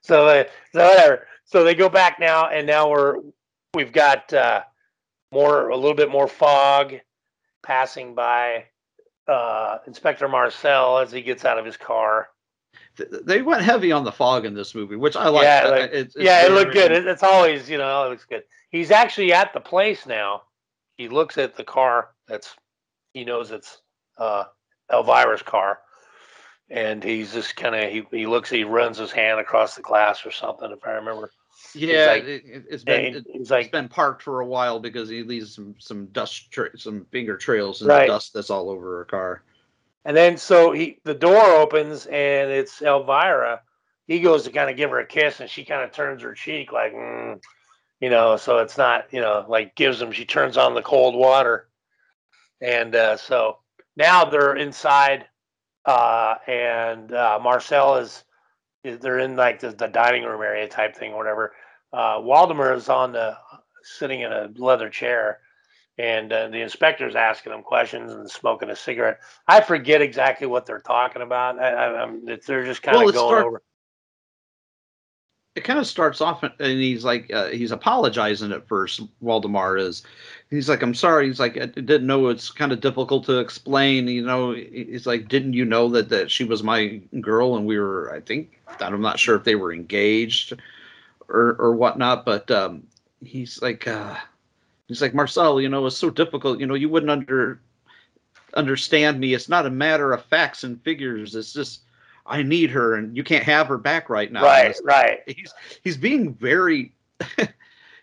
[0.00, 1.26] So, uh, so whatever.
[1.44, 3.16] So they go back now, and now we're
[3.74, 4.62] we've got uh,
[5.32, 6.94] more a little bit more fog
[7.62, 8.64] passing by
[9.26, 12.28] uh, Inspector Marcel as he gets out of his car.
[13.24, 15.44] They went heavy on the fog in this movie, which I like.
[15.44, 16.90] yeah, like- it's- it's yeah, it looked good.
[16.92, 18.42] It, it's always, you know, it looks good.
[18.70, 20.42] He's actually at the place now.
[20.96, 22.10] He looks at the car.
[22.26, 22.54] That's
[23.14, 23.80] he knows it's
[24.18, 24.44] uh,
[24.90, 25.78] Elvira's car,
[26.70, 28.50] and he's just kind of he he looks.
[28.50, 31.30] He runs his hand across the glass or something, if I remember.
[31.74, 35.08] Yeah, like- it, it's been it, he's like- it's been parked for a while because
[35.08, 38.06] he leaves some some dust tra- some finger trails and Right.
[38.06, 39.42] dust that's all over her car.
[40.04, 43.62] And then so he the door opens and it's Elvira.
[44.06, 46.32] He goes to kind of give her a kiss and she kind of turns her
[46.34, 47.42] cheek like, mm,
[48.00, 48.36] you know.
[48.36, 50.12] So it's not you know like gives him.
[50.12, 51.68] She turns on the cold water,
[52.62, 53.58] and uh, so
[53.96, 55.26] now they're inside,
[55.84, 58.24] uh, and uh, Marcel is
[58.96, 61.52] they're in like the, the dining room area type thing or whatever.
[61.92, 63.36] Uh, Waldemar is on the
[63.82, 65.40] sitting in a leather chair.
[66.00, 69.18] And uh, the inspector's asking him questions and smoking a cigarette.
[69.48, 71.58] I forget exactly what they're talking about.
[71.58, 73.62] I, I, I'm, they're just kind of Well, going start- over.
[75.56, 79.00] It kind of starts off and he's like uh, he's apologizing at first.
[79.20, 80.04] Waldemar is.
[80.50, 81.26] He's like, I'm sorry.
[81.26, 82.28] He's like, I didn't know.
[82.28, 84.08] It's kind of difficult to explain.
[84.08, 87.78] You know, he's like, didn't you know that that she was my girl and we
[87.78, 88.12] were?
[88.14, 90.54] I think I'm not sure if they were engaged
[91.28, 92.24] or or whatnot.
[92.24, 92.82] But um,
[93.22, 94.16] he's like, uh,
[94.86, 95.60] he's like Marcel.
[95.60, 96.60] You know, it's so difficult.
[96.60, 97.60] You know, you wouldn't under
[98.54, 99.34] understand me.
[99.34, 101.34] It's not a matter of facts and figures.
[101.34, 101.82] It's just
[102.26, 104.44] I need her, and you can't have her back right now.
[104.44, 105.20] Right, right.
[105.26, 105.52] He's
[105.82, 106.92] he's being very.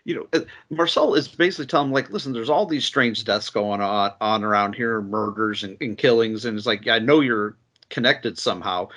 [0.06, 3.80] You know, Marcel is basically telling him, like, listen, there's all these strange deaths going
[3.80, 7.56] on on around here, murders and, and killings, and it's like, I know you're
[7.90, 8.88] connected somehow,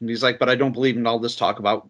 [0.00, 1.88] and he's like, but I don't believe in all this talk about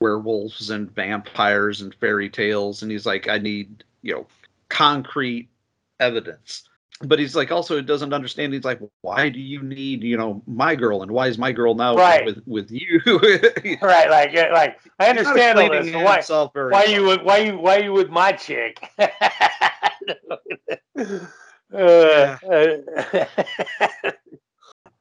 [0.00, 4.26] werewolves and vampires and fairy tales, and he's like, I need, you know,
[4.68, 5.48] concrete
[5.98, 6.68] evidence.
[7.02, 8.52] But he's like, also, it doesn't understand.
[8.52, 11.74] He's like, why do you need, you know, my girl, and why is my girl
[11.74, 12.24] now Right.
[12.24, 13.00] with with you?
[13.80, 15.90] Right, like, like I understand all this.
[15.94, 16.22] Why,
[16.52, 18.86] why you would, why you, why you with my chick?
[21.72, 23.24] Uh, uh,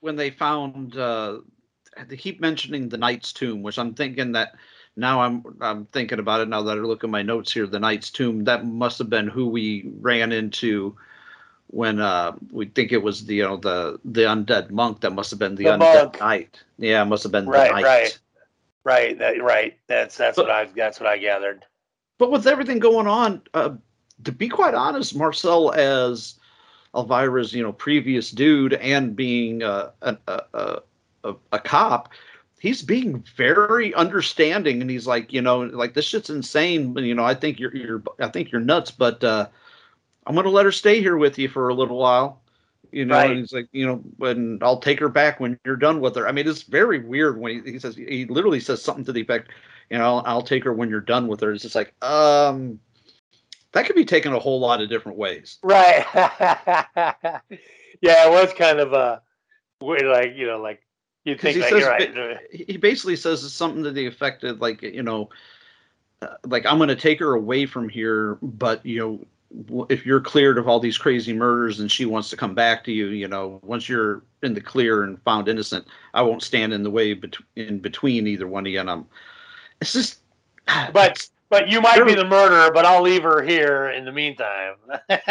[0.02, 1.40] when they found uh
[2.08, 4.54] they keep mentioning the knight's tomb which i'm thinking that
[4.96, 7.80] now i'm i'm thinking about it now that i look at my notes here the
[7.80, 10.96] knight's tomb that must have been who we ran into
[11.72, 15.30] when uh we think it was the you know the the undead monk that must
[15.30, 16.20] have been the, The undead monk.
[16.20, 18.20] knight yeah it must have been right, the knight right,
[18.84, 19.78] right, that, right.
[19.88, 21.66] That's that's But- what I that's what I gathered.
[22.18, 23.72] but with everything going on, uh,
[24.24, 26.36] to be quite honest, Marcel as
[26.96, 30.80] Elvira's, you know, previous dude and being uh, a, a, a,
[31.24, 32.10] a, a cop,
[32.60, 36.96] he's being very understanding, and he's like, you know, like this shit's insane.
[36.98, 39.48] You know, I think you're you're I think you're nuts, but uh,
[40.30, 42.40] I'm gonna let her stay here with you for a little while.
[42.92, 43.32] You know, Right.
[43.32, 46.28] and he's like, you know, when I'll take her back when you're done with her.
[46.28, 49.22] I mean, it's very weird when he, he says he literally says something to the
[49.22, 49.50] effect,
[49.90, 51.52] you know, I'll take her when you're done with her.
[51.52, 52.80] It's just like, um,
[53.72, 55.58] that could be taken a whole lot of different ways.
[55.64, 56.06] Right.
[56.16, 57.42] yeah,
[58.02, 59.22] it was kind of a
[59.82, 60.82] weird, like you know, like
[61.26, 62.38] you think he like says you're right.
[62.52, 65.30] he basically says something to the effect of like, you know,
[66.22, 69.26] uh, like I'm going to take her away from here, but you know,
[69.90, 72.92] if you're cleared of all these crazy murders and she wants to come back to
[72.92, 76.84] you, you know, once you're in the clear and found innocent, I won't stand in
[76.84, 78.80] the way bet- in between either one of you.
[78.80, 79.06] And I'm,
[79.82, 80.20] it's just,
[80.68, 84.12] ah, But but you might be the murderer, but I'll leave her here in the
[84.12, 84.76] meantime.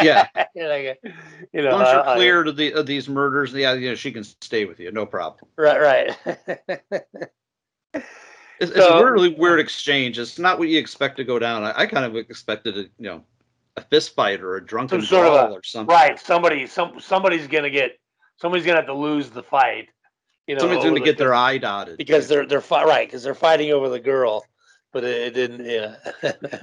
[0.02, 0.26] Yeah.
[0.56, 1.00] Like,
[1.52, 4.10] you know, once you're I- cleared of, the, of these murders, yeah, you know, she
[4.10, 5.48] can stay with you, no problem.
[5.56, 6.38] right, right.
[8.60, 10.18] It's, it's a really weird exchange.
[10.18, 11.62] It's not what you expect to go down.
[11.62, 13.22] I, I kind of expected a, you know,
[13.78, 15.94] a fist fight or a drunken Some sort of brawl a- or something.
[15.94, 16.18] right.
[16.18, 17.98] Somebody, some somebody's gonna get.
[18.36, 19.88] Somebody's gonna have to lose the fight.
[20.46, 21.96] You know, Somebody's going to the- get their eye dotted.
[21.98, 24.44] because they're they're fi- right because they're fighting over the girl,
[24.92, 25.64] but it, it didn't.
[25.64, 25.96] Yeah.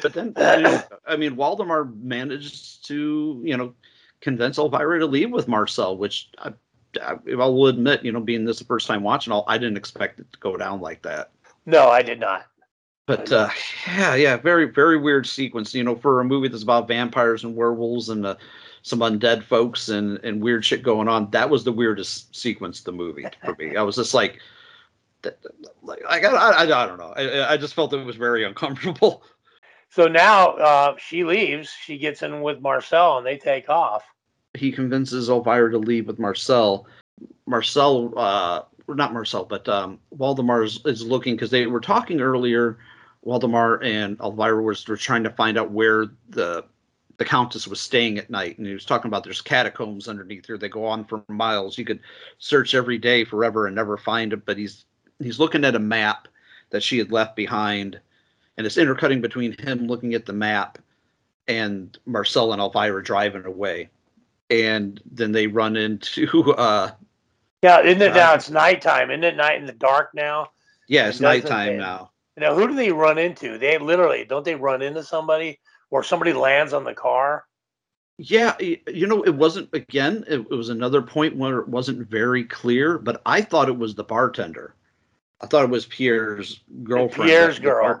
[0.00, 3.74] But then, I mean, Waldemar managed to, you know,
[4.20, 6.52] convince Elvira to leave with Marcel, which I,
[7.02, 9.78] I, I will admit, you know, being this the first time watching all, I didn't
[9.78, 11.32] expect it to go down like that.
[11.66, 12.46] no, I did not.
[13.06, 13.50] But uh,
[13.88, 15.74] yeah, yeah, very, very weird sequence.
[15.74, 18.36] You know, for a movie that's about vampires and werewolves and uh,
[18.82, 22.84] some undead folks and and weird shit going on, that was the weirdest sequence of
[22.84, 23.76] the movie for me.
[23.76, 24.38] I was just like,
[25.82, 27.12] like I I, I, I don't know.
[27.16, 29.24] I, I just felt it was very uncomfortable.
[29.94, 31.68] So now uh, she leaves.
[31.68, 34.02] She gets in with Marcel, and they take off.
[34.54, 36.86] he convinces Elvira to leave with Marcel.
[37.46, 42.78] Marcel, uh, not Marcel, but um, Waldemar is, is looking because they were talking earlier.
[43.24, 46.64] Waldemar and Elvira was were trying to find out where the
[47.18, 50.58] the Countess was staying at night, and he was talking about there's catacombs underneath here.
[50.58, 51.78] They go on for miles.
[51.78, 52.00] You could
[52.38, 54.44] search every day forever and never find it.
[54.46, 54.84] But he's
[55.20, 56.28] he's looking at a map
[56.70, 58.00] that she had left behind,
[58.56, 60.78] and it's intercutting between him looking at the map
[61.48, 63.90] and Marcel and Elvira driving away
[64.50, 66.90] and then they run into uh
[67.62, 68.34] Yeah, isn't it Uh, now?
[68.34, 69.10] It's nighttime.
[69.10, 70.50] Isn't it night in the dark now?
[70.88, 73.58] yeah it's It nighttime now Now, who do they run into?
[73.58, 75.60] They literally don't they run into somebody
[75.90, 77.44] or somebody lands on the car?
[78.18, 80.24] Yeah, you know, it wasn't again.
[80.28, 83.94] It, it was another point where it wasn't very clear, but I thought it was
[83.94, 84.74] the bartender.
[85.40, 87.28] I thought it was Pierre's girlfriend.
[87.28, 88.00] Pierre's girl.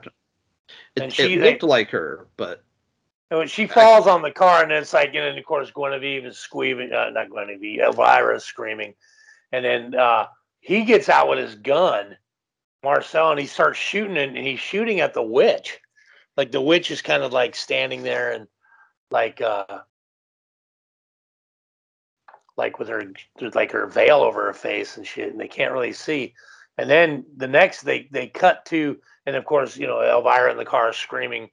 [0.94, 2.62] It, And it she- looked like her, but
[3.30, 5.70] And when she falls on the car, and then it's like, and then of course
[5.70, 8.94] Guinevere is squealing, uh, not Guinevere, Elvira is screaming,
[9.50, 10.26] and then uh,
[10.60, 12.16] he gets out with his gun,
[12.84, 15.80] Marcel, and he starts shooting, and he's shooting at the witch,
[16.36, 18.46] like the witch is kind of like standing there and
[19.10, 19.80] like uh
[22.56, 23.12] like with her
[23.54, 26.34] like her veil over her face and shit, and they can't really see.
[26.78, 30.56] And then the next they they cut to, and of course you know Elvira in
[30.56, 31.50] the car screaming.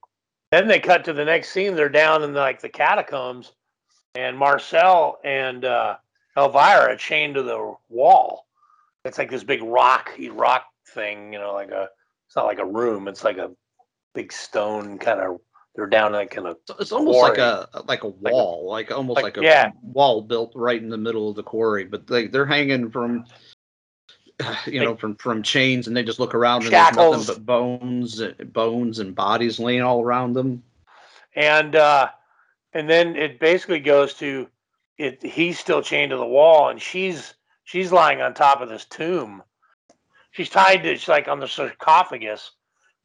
[0.52, 1.76] Then they cut to the next scene.
[1.76, 3.52] They're down in like the catacombs,
[4.16, 5.98] and Marcel and uh,
[6.38, 8.48] Elvira chained to the wall.
[9.06, 11.90] It's like this big rock he rock thing, you know, like a.
[12.28, 13.08] It's not like a room.
[13.08, 13.52] It's like a
[14.14, 15.40] big stone kind of.
[15.76, 16.58] They're down like kind of.
[16.80, 19.72] it's almost like a like a wall, like, almost like- like, a yeah.
[19.82, 21.86] wall built right in the middle of the quarry.
[21.86, 23.26] But they they're hanging from,
[24.66, 28.22] you know, from from chains, and they just look around and there's nothing but bones,
[28.52, 30.64] bones and bodies laying all around them.
[31.36, 32.10] and uh
[32.74, 34.48] and then it basically goes to
[34.98, 37.34] it he's still chained to the wall and she's
[37.64, 39.42] she's lying on top of this tomb
[40.32, 42.52] she's tied to she's like on the sarcophagus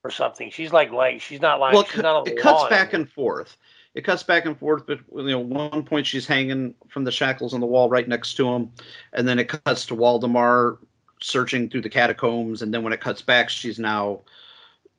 [0.02, 2.88] or something she's like like she's not like well, it, she's not it cuts back
[2.88, 3.00] anymore.
[3.00, 3.56] and forth.
[3.94, 7.54] It cuts back and forth, but you know, one point she's hanging from the shackles
[7.54, 8.70] on the wall right next to him,
[9.12, 10.78] and then it cuts to Waldemar
[11.20, 14.20] searching through the catacombs, and then when it cuts back, she's now,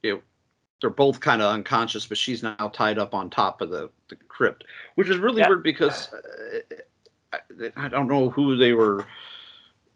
[0.01, 0.21] you know,
[0.79, 4.15] they're both kind of unconscious, but she's now tied up on top of the, the
[4.15, 4.63] crypt,
[4.95, 5.49] which is really Yeah.
[5.49, 6.59] weird because uh,
[7.33, 9.05] I, I don't know who they were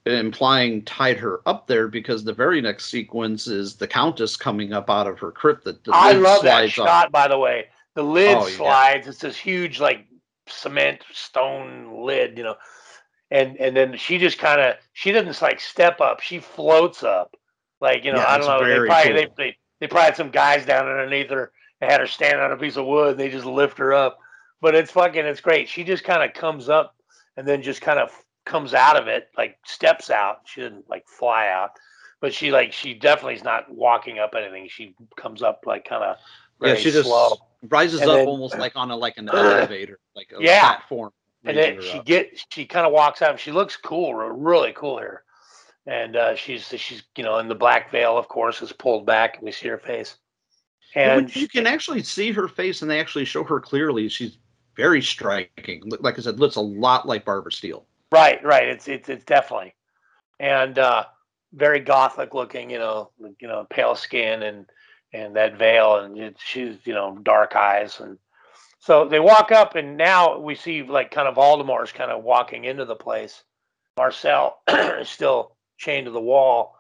[0.10, 4.90] implying tied her up there because the very next sequence is the countess coming up
[4.90, 6.88] out of her crypt that i love that slides up.
[6.88, 7.66] shot by the way.
[7.96, 8.56] The lid Oh, yeah.
[8.58, 9.08] slides.
[9.08, 10.06] It's this huge like
[10.48, 12.56] cement stone lid you know.
[13.32, 16.20] And and then she just kind of she doesn't like step up.
[16.22, 17.36] She floats up.
[17.82, 18.68] Like you know Yeah, i don't know.
[18.68, 19.34] They probably cool.
[19.38, 22.52] they, they they probably had some guys down underneath her and had her stand on
[22.52, 23.12] a piece of wood.
[23.12, 24.20] And they just lift her up.
[24.62, 25.68] But it's fucking it's great.
[25.68, 26.96] She just kind of comes up
[27.38, 28.12] and then just kind of
[28.46, 31.72] comes out of it like steps out she didn't like fly out
[32.22, 36.04] but she like she definitely is not walking up anything she comes up like kind
[36.04, 36.18] of
[36.62, 37.38] Yeah, she just slow
[37.70, 40.62] rises And up then- almost like on a like an elevator, like a Yeah.
[40.62, 41.12] platform.
[41.46, 42.06] and then she up.
[42.06, 45.24] get she kind of walks out and she looks cool really cool here
[45.86, 49.36] and uh she's she's you know in the black veil of course is pulled back
[49.36, 50.18] and we see her face
[50.96, 54.10] and you can actually see her face, and they actually show her clearly.
[54.10, 54.40] She's
[54.76, 55.84] very striking.
[56.00, 57.86] Like I said, looks a lot like Barbara Steele.
[58.12, 58.68] Right right.
[58.68, 59.76] It's it's it's definitely.
[60.40, 61.06] And uh
[61.54, 63.10] very gothic looking you know
[63.40, 64.66] you know pale skin and
[65.14, 68.18] and that veil and she's you know dark eyes and
[68.80, 72.66] so they walk up and now we see like kind of Valdemar's kind of walking
[72.66, 73.44] into the place.
[73.98, 76.76] Marcel is still chained to the wall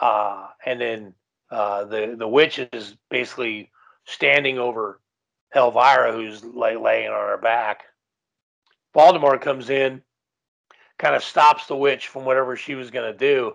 [0.00, 1.14] uh and then
[1.50, 3.70] uh the the witch is basically
[4.06, 5.00] standing over
[5.54, 7.84] Elvira who's lay, laying on her back.
[8.94, 10.02] Waldemar comes in
[10.98, 13.54] kind of stops the witch from whatever she was going to do.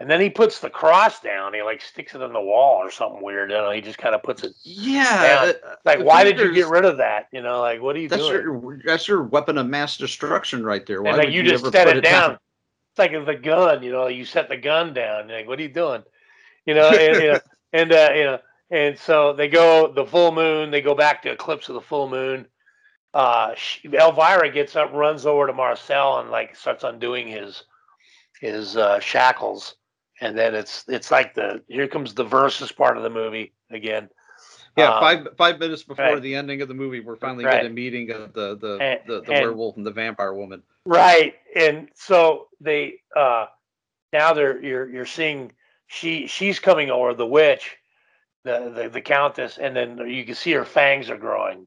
[0.00, 1.52] And then he puts the cross down.
[1.52, 3.50] He like sticks it in the wall or something weird.
[3.50, 4.52] You know, he just kind of puts it.
[4.64, 5.54] Yeah, down.
[5.84, 7.28] Like, why did you get rid of that?
[7.32, 8.42] You know, like what are you That's doing?
[8.42, 11.02] your that's your weapon of mass destruction right there.
[11.02, 12.38] Why and like you you just set put it down.
[12.92, 13.82] It's like the gun.
[13.82, 15.28] You know, you set the gun down.
[15.28, 16.02] You're like, what are you doing?
[16.64, 17.40] You know, and you know,
[17.74, 18.38] and uh, you know,
[18.70, 20.70] and so they go the full moon.
[20.70, 22.46] They go back to eclipse of the full moon.
[23.12, 27.64] Uh, she, Elvira gets up, runs over to Marcel, and like starts undoing his
[28.40, 29.74] his uh, shackles.
[30.20, 34.08] And then it's it's like the here comes the versus part of the movie again.
[34.76, 36.22] Yeah, Um, five five minutes before right.
[36.22, 37.54] the ending of the movie, we're finally Right.
[37.54, 40.62] getting a meeting of the the And- the, the and- werewolf and the vampire woman.
[40.86, 41.34] Right.
[41.56, 43.46] And so they uh
[44.12, 45.52] now they're you're you're seeing
[45.88, 47.76] she she's coming over the witch,
[48.44, 51.66] the the, the countess, and then you can see her fangs are growing.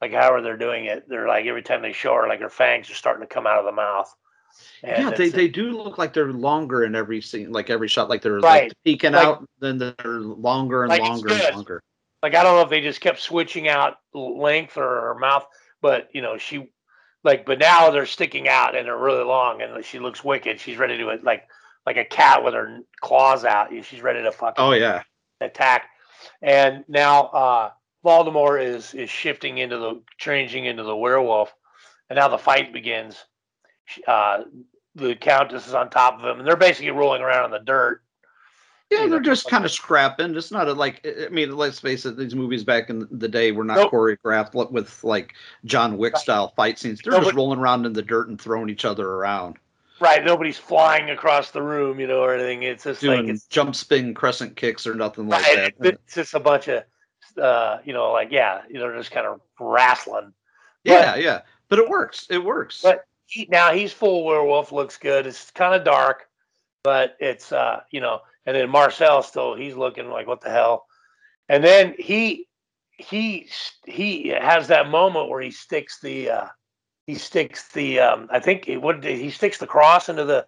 [0.00, 1.08] Like however they're doing it.
[1.08, 3.58] They're like every time they show her, like her fangs are starting to come out
[3.58, 4.14] of the mouth.
[4.82, 8.08] And yeah, they, they do look like they're longer in every scene, like every shot,
[8.08, 8.64] like they're Right.
[8.64, 11.82] like peeking Like- out, then they're longer and Like longer and longer.
[12.22, 15.46] like I don't know if they just kept switching out length or her mouth,
[15.82, 16.70] but you know she
[17.22, 20.58] like but now they're sticking out and they're really long and she looks wicked.
[20.58, 21.46] She's ready to like
[21.86, 23.68] like a cat with her claws out.
[23.84, 25.02] She's ready to fucking Oh yeah,
[25.40, 25.88] attack.
[26.42, 27.70] And now uh
[28.02, 31.54] Waldemar is is shifting into the changing into the werewolf,
[32.08, 33.24] and now the fight begins.
[34.06, 34.42] Uh,
[34.94, 38.02] the countess is on top of him, and they're basically rolling around in the dirt.
[38.90, 40.34] Yeah, they're just kind of scrapping.
[40.34, 42.16] It's not a, like I mean, let's face it.
[42.16, 43.92] These movies back in the day were not Nope.
[43.92, 47.00] choreographed with like John Wick style fight scenes.
[47.00, 49.58] They're No, just rolling around in the dirt and throwing each other around,
[50.00, 50.24] right.
[50.24, 52.64] Nobody's flying across the room, you know, or anything.
[52.64, 55.94] It's just like doing it's jump spin crescent kicks or nothing like right, that.
[55.94, 56.82] It's just a bunch of,
[57.38, 60.32] uh, you know, like yeah, you know, just kind of wrestling.
[60.84, 62.26] yeah, yeah, but it works.
[62.30, 62.80] It works.
[62.82, 64.72] But he, now he's full werewolf.
[64.72, 65.26] Looks good.
[65.26, 66.28] It's kind of dark,
[66.82, 68.20] but it's uh, you know.
[68.46, 70.86] And then Marcel still he's looking like what the hell.
[71.48, 72.48] And then he
[72.96, 73.48] he
[73.86, 76.46] he has that moment where he sticks the uh,
[77.06, 80.46] he sticks the um, I think it would he sticks the cross into the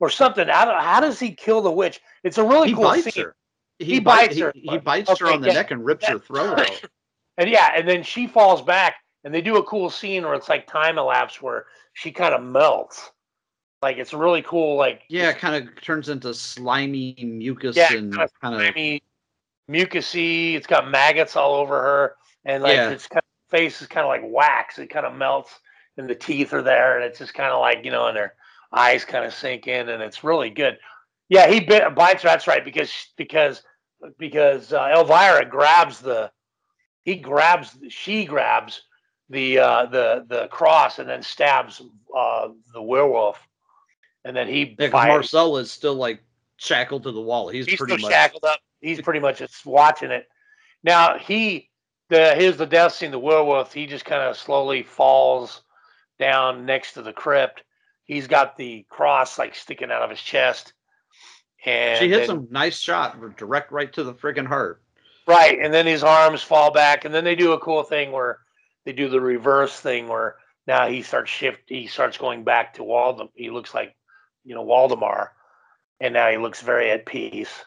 [0.00, 0.48] or something.
[0.48, 2.00] I don't, how does he kill the witch?
[2.24, 3.24] It's a really he cool scene.
[3.24, 3.36] her.
[3.80, 4.52] He bite- bites her.
[4.54, 5.54] He, he bites her on the yeah.
[5.54, 6.82] neck and rips her throat out.
[7.38, 10.50] And yeah, and then she falls back, and they do a cool scene where it's
[10.50, 13.12] like time elapse where she kind of melts.
[13.80, 14.76] Like it's really cool.
[14.76, 18.60] Like Yeah, it kind of turns into slimy mucus yeah, and kind of kind of
[18.60, 19.02] slimy,
[19.70, 20.54] mucusy.
[20.54, 22.90] It's got maggots all over her, and like Yeah.
[22.90, 24.78] its kind of face is kind of like wax.
[24.78, 25.60] It kind of melts,
[25.96, 28.34] and the teeth are there, and it's just kind of like you know, and her
[28.72, 30.78] eyes kind of sink in, and it's really good.
[31.30, 32.28] Yeah, he bit, bites her.
[32.28, 33.62] That's right, because because
[34.18, 36.30] because uh, Elvira grabs the
[37.04, 38.82] he grabs she grabs
[39.30, 41.80] the uh, the the cross and then stabs
[42.14, 43.38] uh, the werewolf,
[44.24, 46.20] and then he Yeah, Marcel is still like
[46.56, 47.48] shackled to the wall.
[47.48, 48.58] He's, he's pretty much shackled up.
[48.80, 50.26] He's pretty much just watching it.
[50.82, 51.70] Now he,
[52.08, 53.12] the here's the death scene.
[53.12, 53.72] The werewolf.
[53.72, 55.62] He just kind of slowly falls
[56.18, 57.62] down next to the crypt.
[58.04, 60.72] He's got the cross like sticking out of his chest,
[61.64, 64.82] and she hits then- him nice shot, direct right to the friggin' heart.
[65.26, 68.40] Right, and then his arms fall back, and then they do a cool thing where
[68.84, 71.62] they do the reverse thing where now he starts shift.
[71.66, 73.28] He starts going back to Waldem.
[73.34, 73.94] He looks like,
[74.44, 75.28] you know, Waldemar,
[76.00, 77.64] and now he looks very at peace.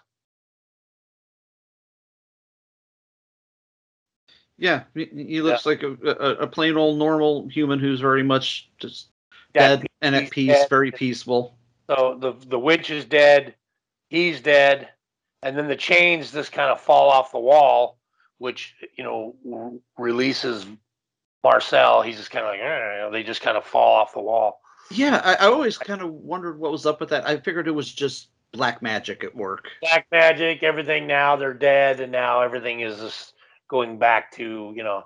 [4.57, 9.07] Yeah, he, looks like a, a, a plain old normal human who's very much just
[9.55, 10.69] Yeah, dead and at peace, dead.
[10.69, 11.57] very peaceful.
[11.89, 13.55] So the the witch is dead,
[14.13, 14.89] he's dead,
[15.41, 17.97] and then the chains just kind of fall off the wall,
[18.37, 20.65] which you know r- releases
[21.43, 22.01] Marcel.
[22.03, 24.21] He's just kind of like, "Eh," you know, they just kind of fall off the
[24.21, 24.61] wall.
[24.91, 27.27] Yeah, I, I always kind of wondered what was up with that.
[27.27, 29.69] I figured it was just black magic at work.
[29.81, 33.33] black magic, everything now they're dead, and now everything is just
[33.67, 35.03] going back to you know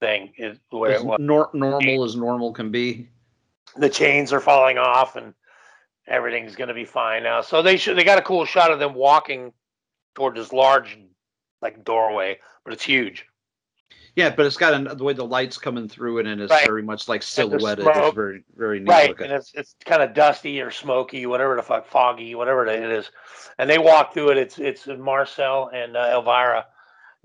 [0.00, 1.18] thing is where it was.
[1.20, 3.08] nor- normal as normal can be.
[3.76, 5.34] The chains are falling off, and
[6.06, 7.40] everything's going to be fine now.
[7.40, 9.52] So they should they got a cool shot of them walking
[10.14, 10.98] toward this large
[11.62, 13.26] like doorway, but it's huge.
[14.14, 16.66] Yeah, but it's got an, the way the lights coming through it, and it's Right.
[16.66, 17.86] very much like silhouetted.
[17.86, 19.26] It's very, very neat right looking.
[19.26, 23.10] and it's it's kind of dusty or smoky whatever the fuck foggy whatever it is
[23.58, 26.64] and they walk through it it's it's marcel and uh, elvira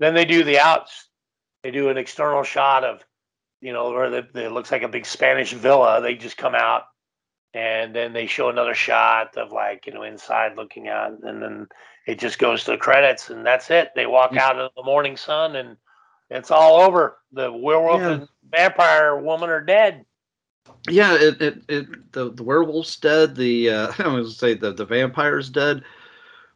[0.00, 1.08] then they do the outs
[1.62, 3.04] they do an external shot of
[3.60, 6.82] you know where the, it looks like a big spanish villa they just come out
[7.54, 11.68] and then they show another shot of like you know inside looking out and then
[12.06, 15.16] it just goes to the credits and that's it they walk out in the morning
[15.16, 15.76] sun and
[16.30, 18.12] it's all over the werewolf Yeah.
[18.12, 20.04] and vampire woman are dead
[20.88, 23.36] Yeah, it, it, it the the werewolf's dead.
[23.36, 25.82] The uh, I was gonna say the the vampire's dead,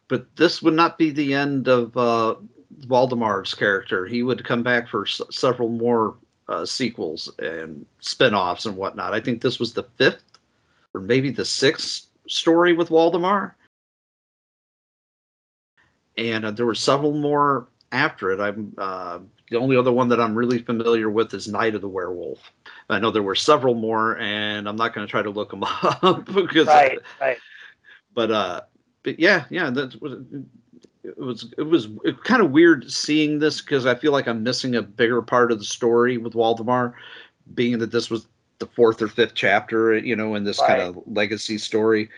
[0.08, 2.36] but this would not be the end of uh,
[2.86, 4.06] Waldemar's character.
[4.06, 6.16] He would come back for s- several more
[6.48, 9.14] uh, sequels and spin-offs and whatnot.
[9.14, 10.25] I think this was the fifth
[10.96, 13.54] or maybe the sixth story with Waldemar,
[16.16, 18.40] and uh, there were several more after it.
[18.40, 19.18] I'm uh,
[19.50, 22.40] the only other one that I'm really familiar with is Night of the Werewolf.
[22.88, 25.62] I know there were several more, and I'm not going to try to look them
[25.82, 26.66] up because.
[26.66, 27.38] right right
[28.14, 28.60] But uh,
[29.02, 30.24] but yeah, yeah, that was
[31.04, 31.88] it was it was
[32.24, 35.58] kind of weird seeing this because I feel like I'm missing a bigger part of
[35.58, 36.94] the story with Waldemar,
[37.54, 38.26] being that this was
[38.58, 42.08] the fourth or fifth chapter, you know, in this kind of legacy story.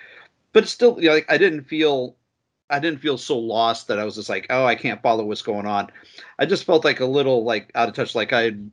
[0.53, 2.17] But it's still, you know, like I didn't feel.
[2.71, 5.41] I didn't feel so lost that I was just like, oh, I can't follow what's
[5.41, 5.91] going on.
[6.39, 8.71] I just felt like a little like out of touch, like I had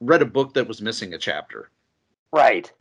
[0.00, 1.68] read a book that was missing a chapter
[2.32, 2.72] right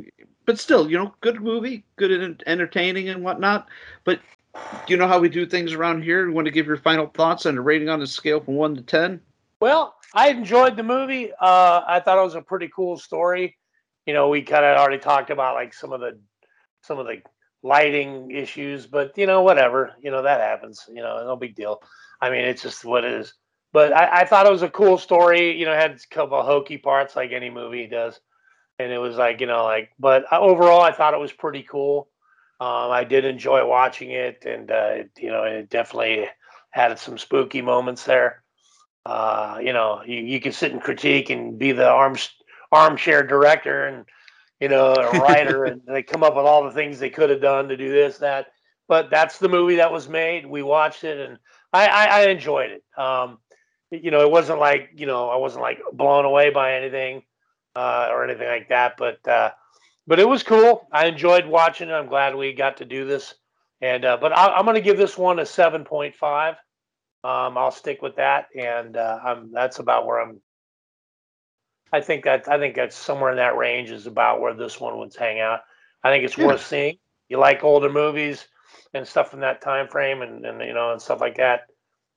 [0.50, 3.68] but still, you know, good movie, good and entertaining and whatnot.
[4.04, 4.20] But
[4.88, 6.28] you know how we do things around here.
[6.28, 8.76] You want to give your final thoughts and a rating on a scale from one
[8.76, 9.22] to ten?
[9.60, 11.32] Well, I enjoyed the movie.
[11.40, 13.59] Uh, I thought it was a pretty cool story.
[14.10, 16.20] You know, we kind of already talked about like some of the
[16.82, 17.22] some of the
[17.62, 19.92] lighting issues, but you know, whatever.
[20.02, 20.84] You know, that happens.
[20.90, 21.84] You know, no big deal.
[22.20, 23.36] I mean, it's just what it is.
[23.72, 25.60] But I, I thought it was a cool story.
[25.60, 28.20] You know, had a couple of hokey parts like any movie does,
[28.80, 29.92] and it was like you know, like.
[30.00, 32.10] But overall, I thought it was pretty cool.
[32.60, 36.26] Um, I did enjoy watching it, and uh, you know, it definitely
[36.72, 38.42] had some spooky moments there.
[39.06, 42.32] Uh, you know, you, you can sit and critique and be the arms
[42.72, 44.06] armchair director and
[44.60, 47.42] you know a writer, and they come up with all the things they could have
[47.42, 48.48] done to do this, that.
[48.88, 50.46] But that's the movie that was made.
[50.46, 51.38] We watched it, and
[51.72, 52.84] I, I, I enjoyed it.
[52.98, 53.38] Um,
[53.92, 57.24] you know, it wasn't like you know I wasn't like blown away by anything
[57.76, 59.52] uh, or anything like that, but uh,
[60.08, 60.88] but it was cool.
[60.92, 61.94] I enjoyed watching it.
[61.94, 63.36] I'm glad we got to do this.
[63.82, 66.50] And uh, but I, am going to give this one a 7.5.
[66.50, 70.42] Um, I'll stick with that, and uh, I'm that's about where I'm.
[71.92, 74.98] I think that I think that's somewhere in that range is about where this one
[74.98, 75.62] would hang out.
[76.04, 76.46] I think it's Yeah.
[76.48, 76.98] worth seeing.
[77.30, 78.48] You like older movies
[78.94, 81.62] and stuff from that time frame, and, and you know and stuff like that.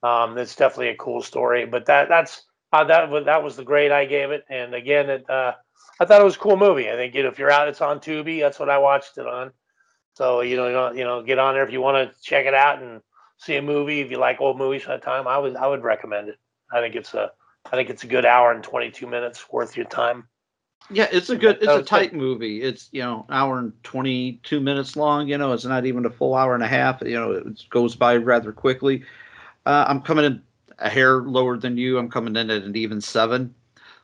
[0.03, 1.65] Um, it's definitely a cool story.
[1.65, 4.43] But that that's uh, that was that was the grade I gave it.
[4.49, 5.53] And again, it uh,
[5.99, 6.89] I thought it was a cool movie.
[6.89, 8.39] I think you know, if you're out, it's on Tubi.
[8.41, 9.51] That's what I watched it on.
[10.15, 12.45] So you know, you know, you know, get on there if you want to check
[12.45, 13.01] it out and
[13.37, 14.01] see a movie.
[14.01, 16.37] If you like old movies from that time, I would I would recommend it.
[16.71, 17.31] I think it's a
[17.71, 20.27] I think it's a good hour and 22 minutes worth your time.
[20.89, 21.87] Yeah, it's a good, it's a good.
[21.87, 22.61] tight movie.
[22.61, 25.29] It's you know, hour and twenty two minutes long.
[25.29, 27.01] You know, it's not even a full hour and a half.
[27.01, 29.03] You know, it goes by rather quickly.
[29.65, 30.41] Uh, I'm coming in
[30.79, 31.97] a hair lower than you.
[31.97, 33.55] I'm coming in at an even seven,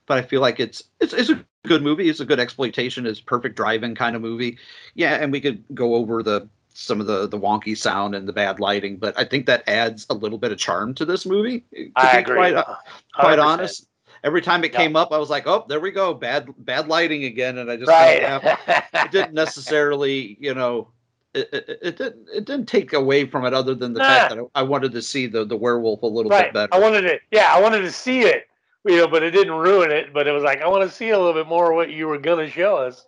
[0.05, 2.09] but I feel like it's it's it's a good movie.
[2.09, 3.05] It's a good exploitation.
[3.05, 4.57] It's perfect drive-in kind of movie.
[4.95, 8.33] Yeah, and we could go over the some of the the wonky sound and the
[8.33, 11.61] bad lighting, but I think that adds a little bit of charm to this movie.
[11.73, 12.35] To I be agree.
[12.35, 12.75] Quite, uh,
[13.13, 13.87] quite honest.
[14.23, 14.79] Every time it Yeah.
[14.79, 17.77] came up, I was like, "Oh, there we go, bad bad lighting again," and I
[17.77, 18.21] just Right.
[18.21, 18.45] laughed.
[18.93, 20.89] it didn't necessarily, you know,
[21.33, 24.45] it, it, it didn't it didn't take away from it other than the fact that
[24.55, 26.45] I wanted to see the the werewolf a little right.
[26.45, 26.75] bit better.
[26.75, 28.47] I wanted to, yeah, I wanted to see it,
[28.85, 30.13] you know, but it didn't ruin it.
[30.13, 32.07] But it was like I want to see a little bit more of what you
[32.07, 33.05] were gonna show us.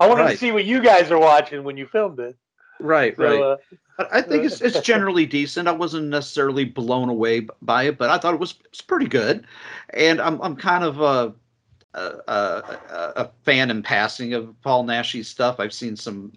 [0.00, 2.36] I wanted to see what you guys are watching when you filmed it.
[2.78, 3.42] Right, So, right.
[3.42, 3.56] uh,
[4.10, 5.68] I think it's it's generally decent.
[5.68, 9.46] I wasn't necessarily blown away by it, but I thought it was it's pretty good.
[9.90, 11.34] And I'm I'm kind of a
[11.94, 15.60] a, a, a fan in passing of Paul Naschy's stuff.
[15.60, 16.32] I've seen some,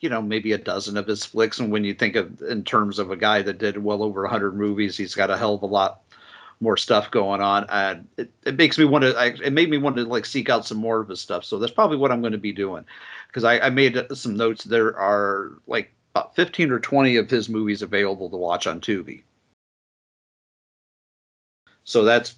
[0.00, 1.60] you know, maybe a dozen of his flicks.
[1.60, 4.56] And when you think of in terms of a guy that did well over 100
[4.56, 6.02] movies, he's got a hell of a lot
[6.60, 7.64] more stuff going on.
[8.16, 9.16] It, it makes me want to.
[9.16, 11.44] I, it made me want to like seek out some more of his stuff.
[11.44, 12.84] So that's probably what I'm going to be doing
[13.28, 14.64] because I, I made some notes.
[14.64, 19.22] There are like about 15 or 20 of his movies available to watch on Tubi.
[21.84, 22.36] So that's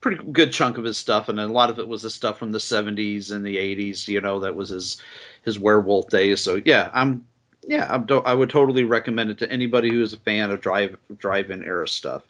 [0.00, 2.52] pretty good chunk of his stuff, and a lot of it was the stuff from
[2.52, 4.06] the 70s and the 80s.
[4.06, 4.98] You know, that was his
[5.42, 6.40] his werewolf days.
[6.40, 7.26] So yeah, I'm
[7.66, 10.96] yeah, I'm I would totally recommend it to anybody who is a fan of drive
[11.18, 12.22] drive-in era stuff.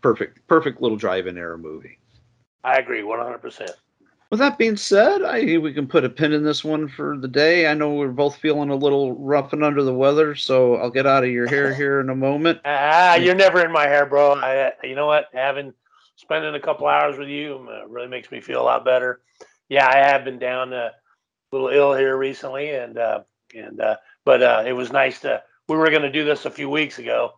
[0.00, 1.98] Perfect, perfect little drive-in era movie.
[2.64, 3.38] I agree, 100.
[3.38, 3.70] percent
[4.30, 7.28] With that being said, I we can put a pin in this one for the
[7.28, 7.66] day.
[7.66, 11.06] I know we're both feeling a little rough and under the weather, so I'll get
[11.06, 12.60] out of your hair here in a moment.
[13.00, 14.34] Ah, you're never in my hair, bro.
[14.34, 15.26] I, you know what?
[15.32, 15.72] Having
[16.16, 19.20] spending a couple hours with you uh, really makes me feel a lot better.
[19.68, 23.22] Yeah, I have been down uh, a little ill here recently, and uh,
[23.54, 25.42] and uh, but uh, it was nice to.
[25.68, 27.37] We were going to do this a few weeks ago,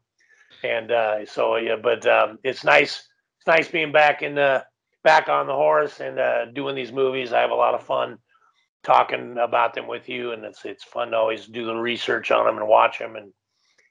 [0.62, 1.76] and uh, so yeah.
[1.76, 3.08] But um, it's nice.
[3.38, 4.64] It's nice being back in the
[5.02, 7.32] back on the horse and uh, doing these movies.
[7.32, 8.18] I have a lot of fun
[8.82, 12.46] talking about them with you, and it's it's fun to always do the research on
[12.46, 13.32] them and watch them and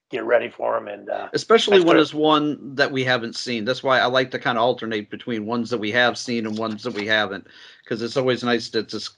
[0.10, 0.88] get ready for them.
[0.88, 3.65] And uh, Especially when it's one that we haven't seen.
[3.65, 6.57] That's why I like to kind of alternate between ones that we have seen and
[6.57, 7.48] ones that we haven't,
[7.84, 9.18] because it's always nice to just,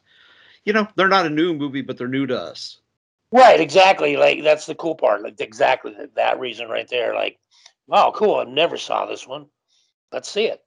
[0.66, 2.81] you know, they're not a new movie, but they're new to us.
[3.32, 4.18] Right, exactly.
[4.18, 5.22] Like that's the cool part.
[5.24, 7.14] Like exactly that, reason right there.
[7.16, 7.40] Like,
[7.88, 8.36] wow, cool.
[8.36, 9.46] I never saw this one.
[10.12, 10.62] Let's see it.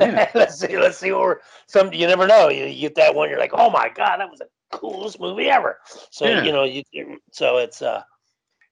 [0.00, 0.28] Yeah.
[0.34, 0.76] let's see.
[0.78, 1.38] Let's see what we're.
[1.68, 2.48] Some you never know.
[2.48, 3.30] You, you get that one.
[3.30, 5.78] You're like, oh my god, that was the coolest movie ever.
[6.10, 6.42] So Yeah.
[6.44, 8.02] you know, you, you- so it's uh,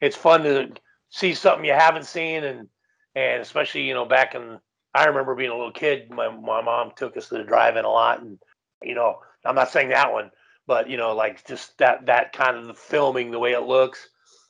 [0.01, 0.73] it's fun to
[1.11, 2.69] see something you haven't seen, and
[3.15, 4.59] and especially you know back in.
[4.95, 6.11] I remember being a little kid.
[6.11, 8.39] My my mom took us to the drive-in a lot, and
[8.83, 10.31] you know, I'm not saying that one,
[10.67, 14.09] but you know, like just that that kind of the filming, the way it looks,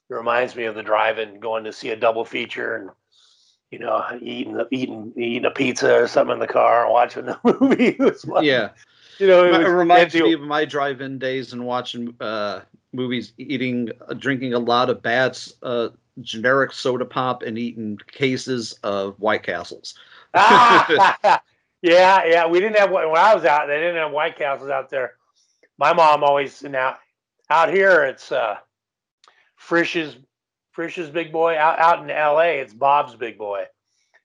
[0.08, 2.90] it reminds me of the drive-in going to see a double feature and
[3.70, 7.38] you know eating eating eating a pizza or something in the car and watching the
[7.44, 7.92] movie.
[8.26, 8.44] Fun.
[8.44, 8.70] Yeah.
[9.18, 12.60] you know, It, it, reminds me of my drive-in days and watching uh,
[12.92, 15.88] movies, eating, uh, drinking a lot of bats, uh,
[16.20, 19.94] generic soda pop, and eating cases of White Castles.
[20.34, 21.40] Ah,
[21.82, 22.46] yeah, yeah.
[22.46, 23.66] We didn't have when I was out.
[23.68, 25.14] They didn't have White Castles out there.
[25.78, 26.96] My mom always now
[27.50, 28.04] out here.
[28.04, 28.56] It's uh,
[29.56, 30.16] Frisch's
[30.72, 31.56] Frisch's Big Boy.
[31.58, 32.58] Out out in L.A.
[32.60, 33.64] It's Bob's Big Boy,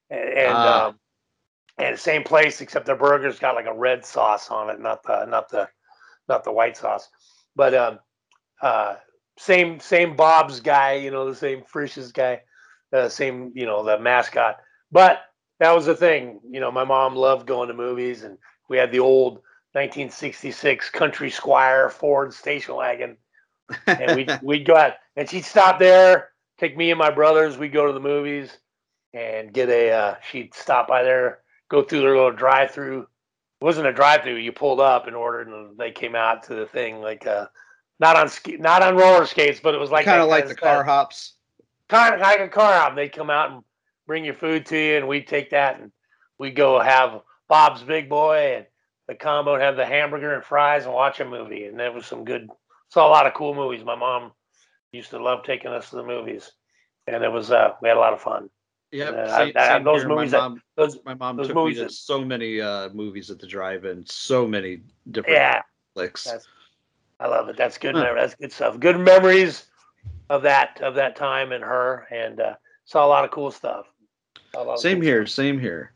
[0.09, 0.87] and and, Ah.
[0.87, 0.99] um,
[1.77, 5.25] and same place except their burger's got like a red sauce on it, not the
[5.25, 5.67] not the
[6.29, 7.09] not the white sauce.
[7.55, 7.99] But um,
[8.61, 8.95] uh,
[9.37, 12.41] same same Bob's guy, you know, the same Frisch's guy,
[12.93, 14.57] uh, same you know the mascot.
[14.91, 15.21] But
[15.59, 16.71] that was the thing, you know.
[16.71, 18.37] My mom loved going to movies, and
[18.69, 19.41] we had the old
[19.73, 23.17] 1966 Country Squire Ford station wagon,
[23.87, 27.57] and we would we'd go out, and she'd stop there, take me and my brothers.
[27.57, 28.57] We'd go to the movies,
[29.13, 29.91] and get a.
[29.91, 31.39] Uh, she'd stop by there,
[31.69, 33.01] go through their little drive-through.
[33.01, 34.35] It wasn't a drive-through.
[34.35, 37.25] You pulled up and ordered, and they came out to the thing like.
[37.25, 37.47] Uh,
[38.01, 40.55] not on ski, not on roller skates, but it was like kind of like the
[40.55, 41.33] car hops.
[41.87, 42.95] Kind of like a car hop.
[42.95, 43.63] They'd come out and
[44.07, 45.91] bring your food to you, and we'd take that and
[46.39, 48.65] we'd go have Bob's Big Boy and
[49.07, 51.65] the combo and have the hamburger and fries and watch a movie.
[51.65, 52.49] And there was some good,
[52.89, 53.83] saw a lot of cool movies.
[53.83, 54.31] My mom
[54.91, 56.51] used to love taking us to the movies,
[57.07, 58.49] and it was uh, we had a lot of fun.
[58.91, 60.09] Yeah, uh, same, I, I, same those here.
[60.09, 60.31] movies.
[60.33, 63.31] My that- those my mom those took movies me to that- so many uh, movies
[63.31, 65.61] at the drive-in, so many different yeah,
[65.93, 66.27] flicks.
[67.19, 67.55] I love it.
[67.55, 67.95] That's good.
[67.95, 68.13] Huh.
[68.15, 68.79] That's good stuff.
[68.79, 69.67] Good memories
[70.29, 72.55] of that of that time and her, and uh,
[72.85, 73.85] saw a lot of cool stuff.
[74.53, 75.93] Saw a lot of Same here, same here.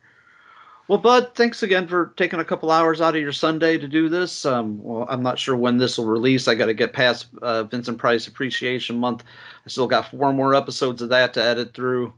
[0.88, 4.07] Well, Bud, thanks again for taking a couple hours out of your Sunday to do
[4.07, 4.45] this.
[4.45, 6.48] Um, well, I'm not sure when this will release.
[6.48, 9.24] I got to get past uh, Vincent Price Appreciation Month.
[9.66, 12.14] I still got four more episodes of that to edit through,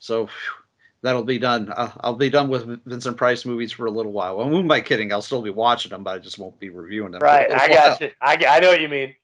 [0.00, 0.52] so phew,
[1.02, 1.70] that'll be done.
[1.70, 4.38] Uh, I'll be done with Vincent Price movies for a little while.
[4.38, 5.12] Well, who am I kidding?
[5.12, 7.22] I'll still be watching them, but I just won't be reviewing them.
[7.22, 8.10] Right, I got you.
[8.20, 9.14] I, I know what you mean.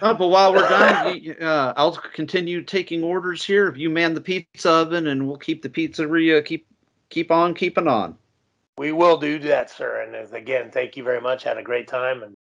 [0.00, 3.68] Uh, but while we're done, uh, I'll continue taking orders here.
[3.68, 6.66] If you man the pizza oven, and we'll keep the pizzeria keep
[7.10, 8.16] keep on keeping on.
[8.80, 10.00] We will do that, sir.
[10.00, 11.42] And again, thank you very much.
[11.42, 12.22] Had a great time.
[12.22, 12.34] And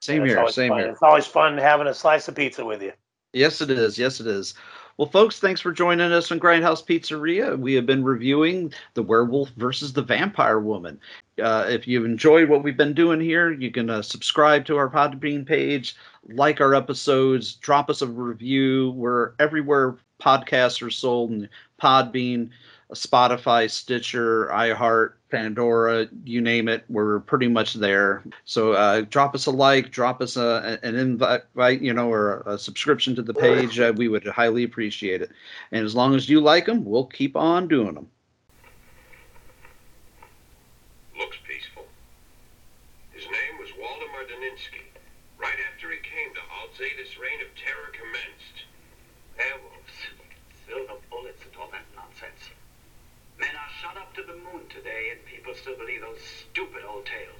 [0.00, 0.78] Same here, same fun.
[0.78, 0.90] here.
[0.90, 2.92] It's always fun having a slice of pizza with you.
[3.32, 3.98] Yes, it is.
[3.98, 4.54] Yes, it is.
[4.96, 7.58] Well, folks, thanks for joining us on Grindhouse Pizzeria.
[7.58, 11.00] We have been reviewing The Werewolf versus the Vampire Woman.
[11.42, 14.88] Uh, if you've enjoyed what we've been doing here, you can uh, subscribe to our
[14.88, 15.96] Podbean page,
[16.28, 18.92] like our episodes, drop us a review.
[18.92, 21.48] We're everywhere podcasts are sold, and
[21.82, 22.50] Podbean,
[22.92, 28.22] Spotify, Stitcher, iHeart, Pandora, you name it, we're pretty much there.
[28.44, 32.56] So uh, drop us a like, drop us a, an invite, you know, or a
[32.56, 33.80] subscription to the page.
[33.80, 35.30] Uh, we would highly appreciate it.
[35.72, 38.08] And as long as you like them, we'll keep on doing them.
[55.66, 57.35] still believe those stupid old tales.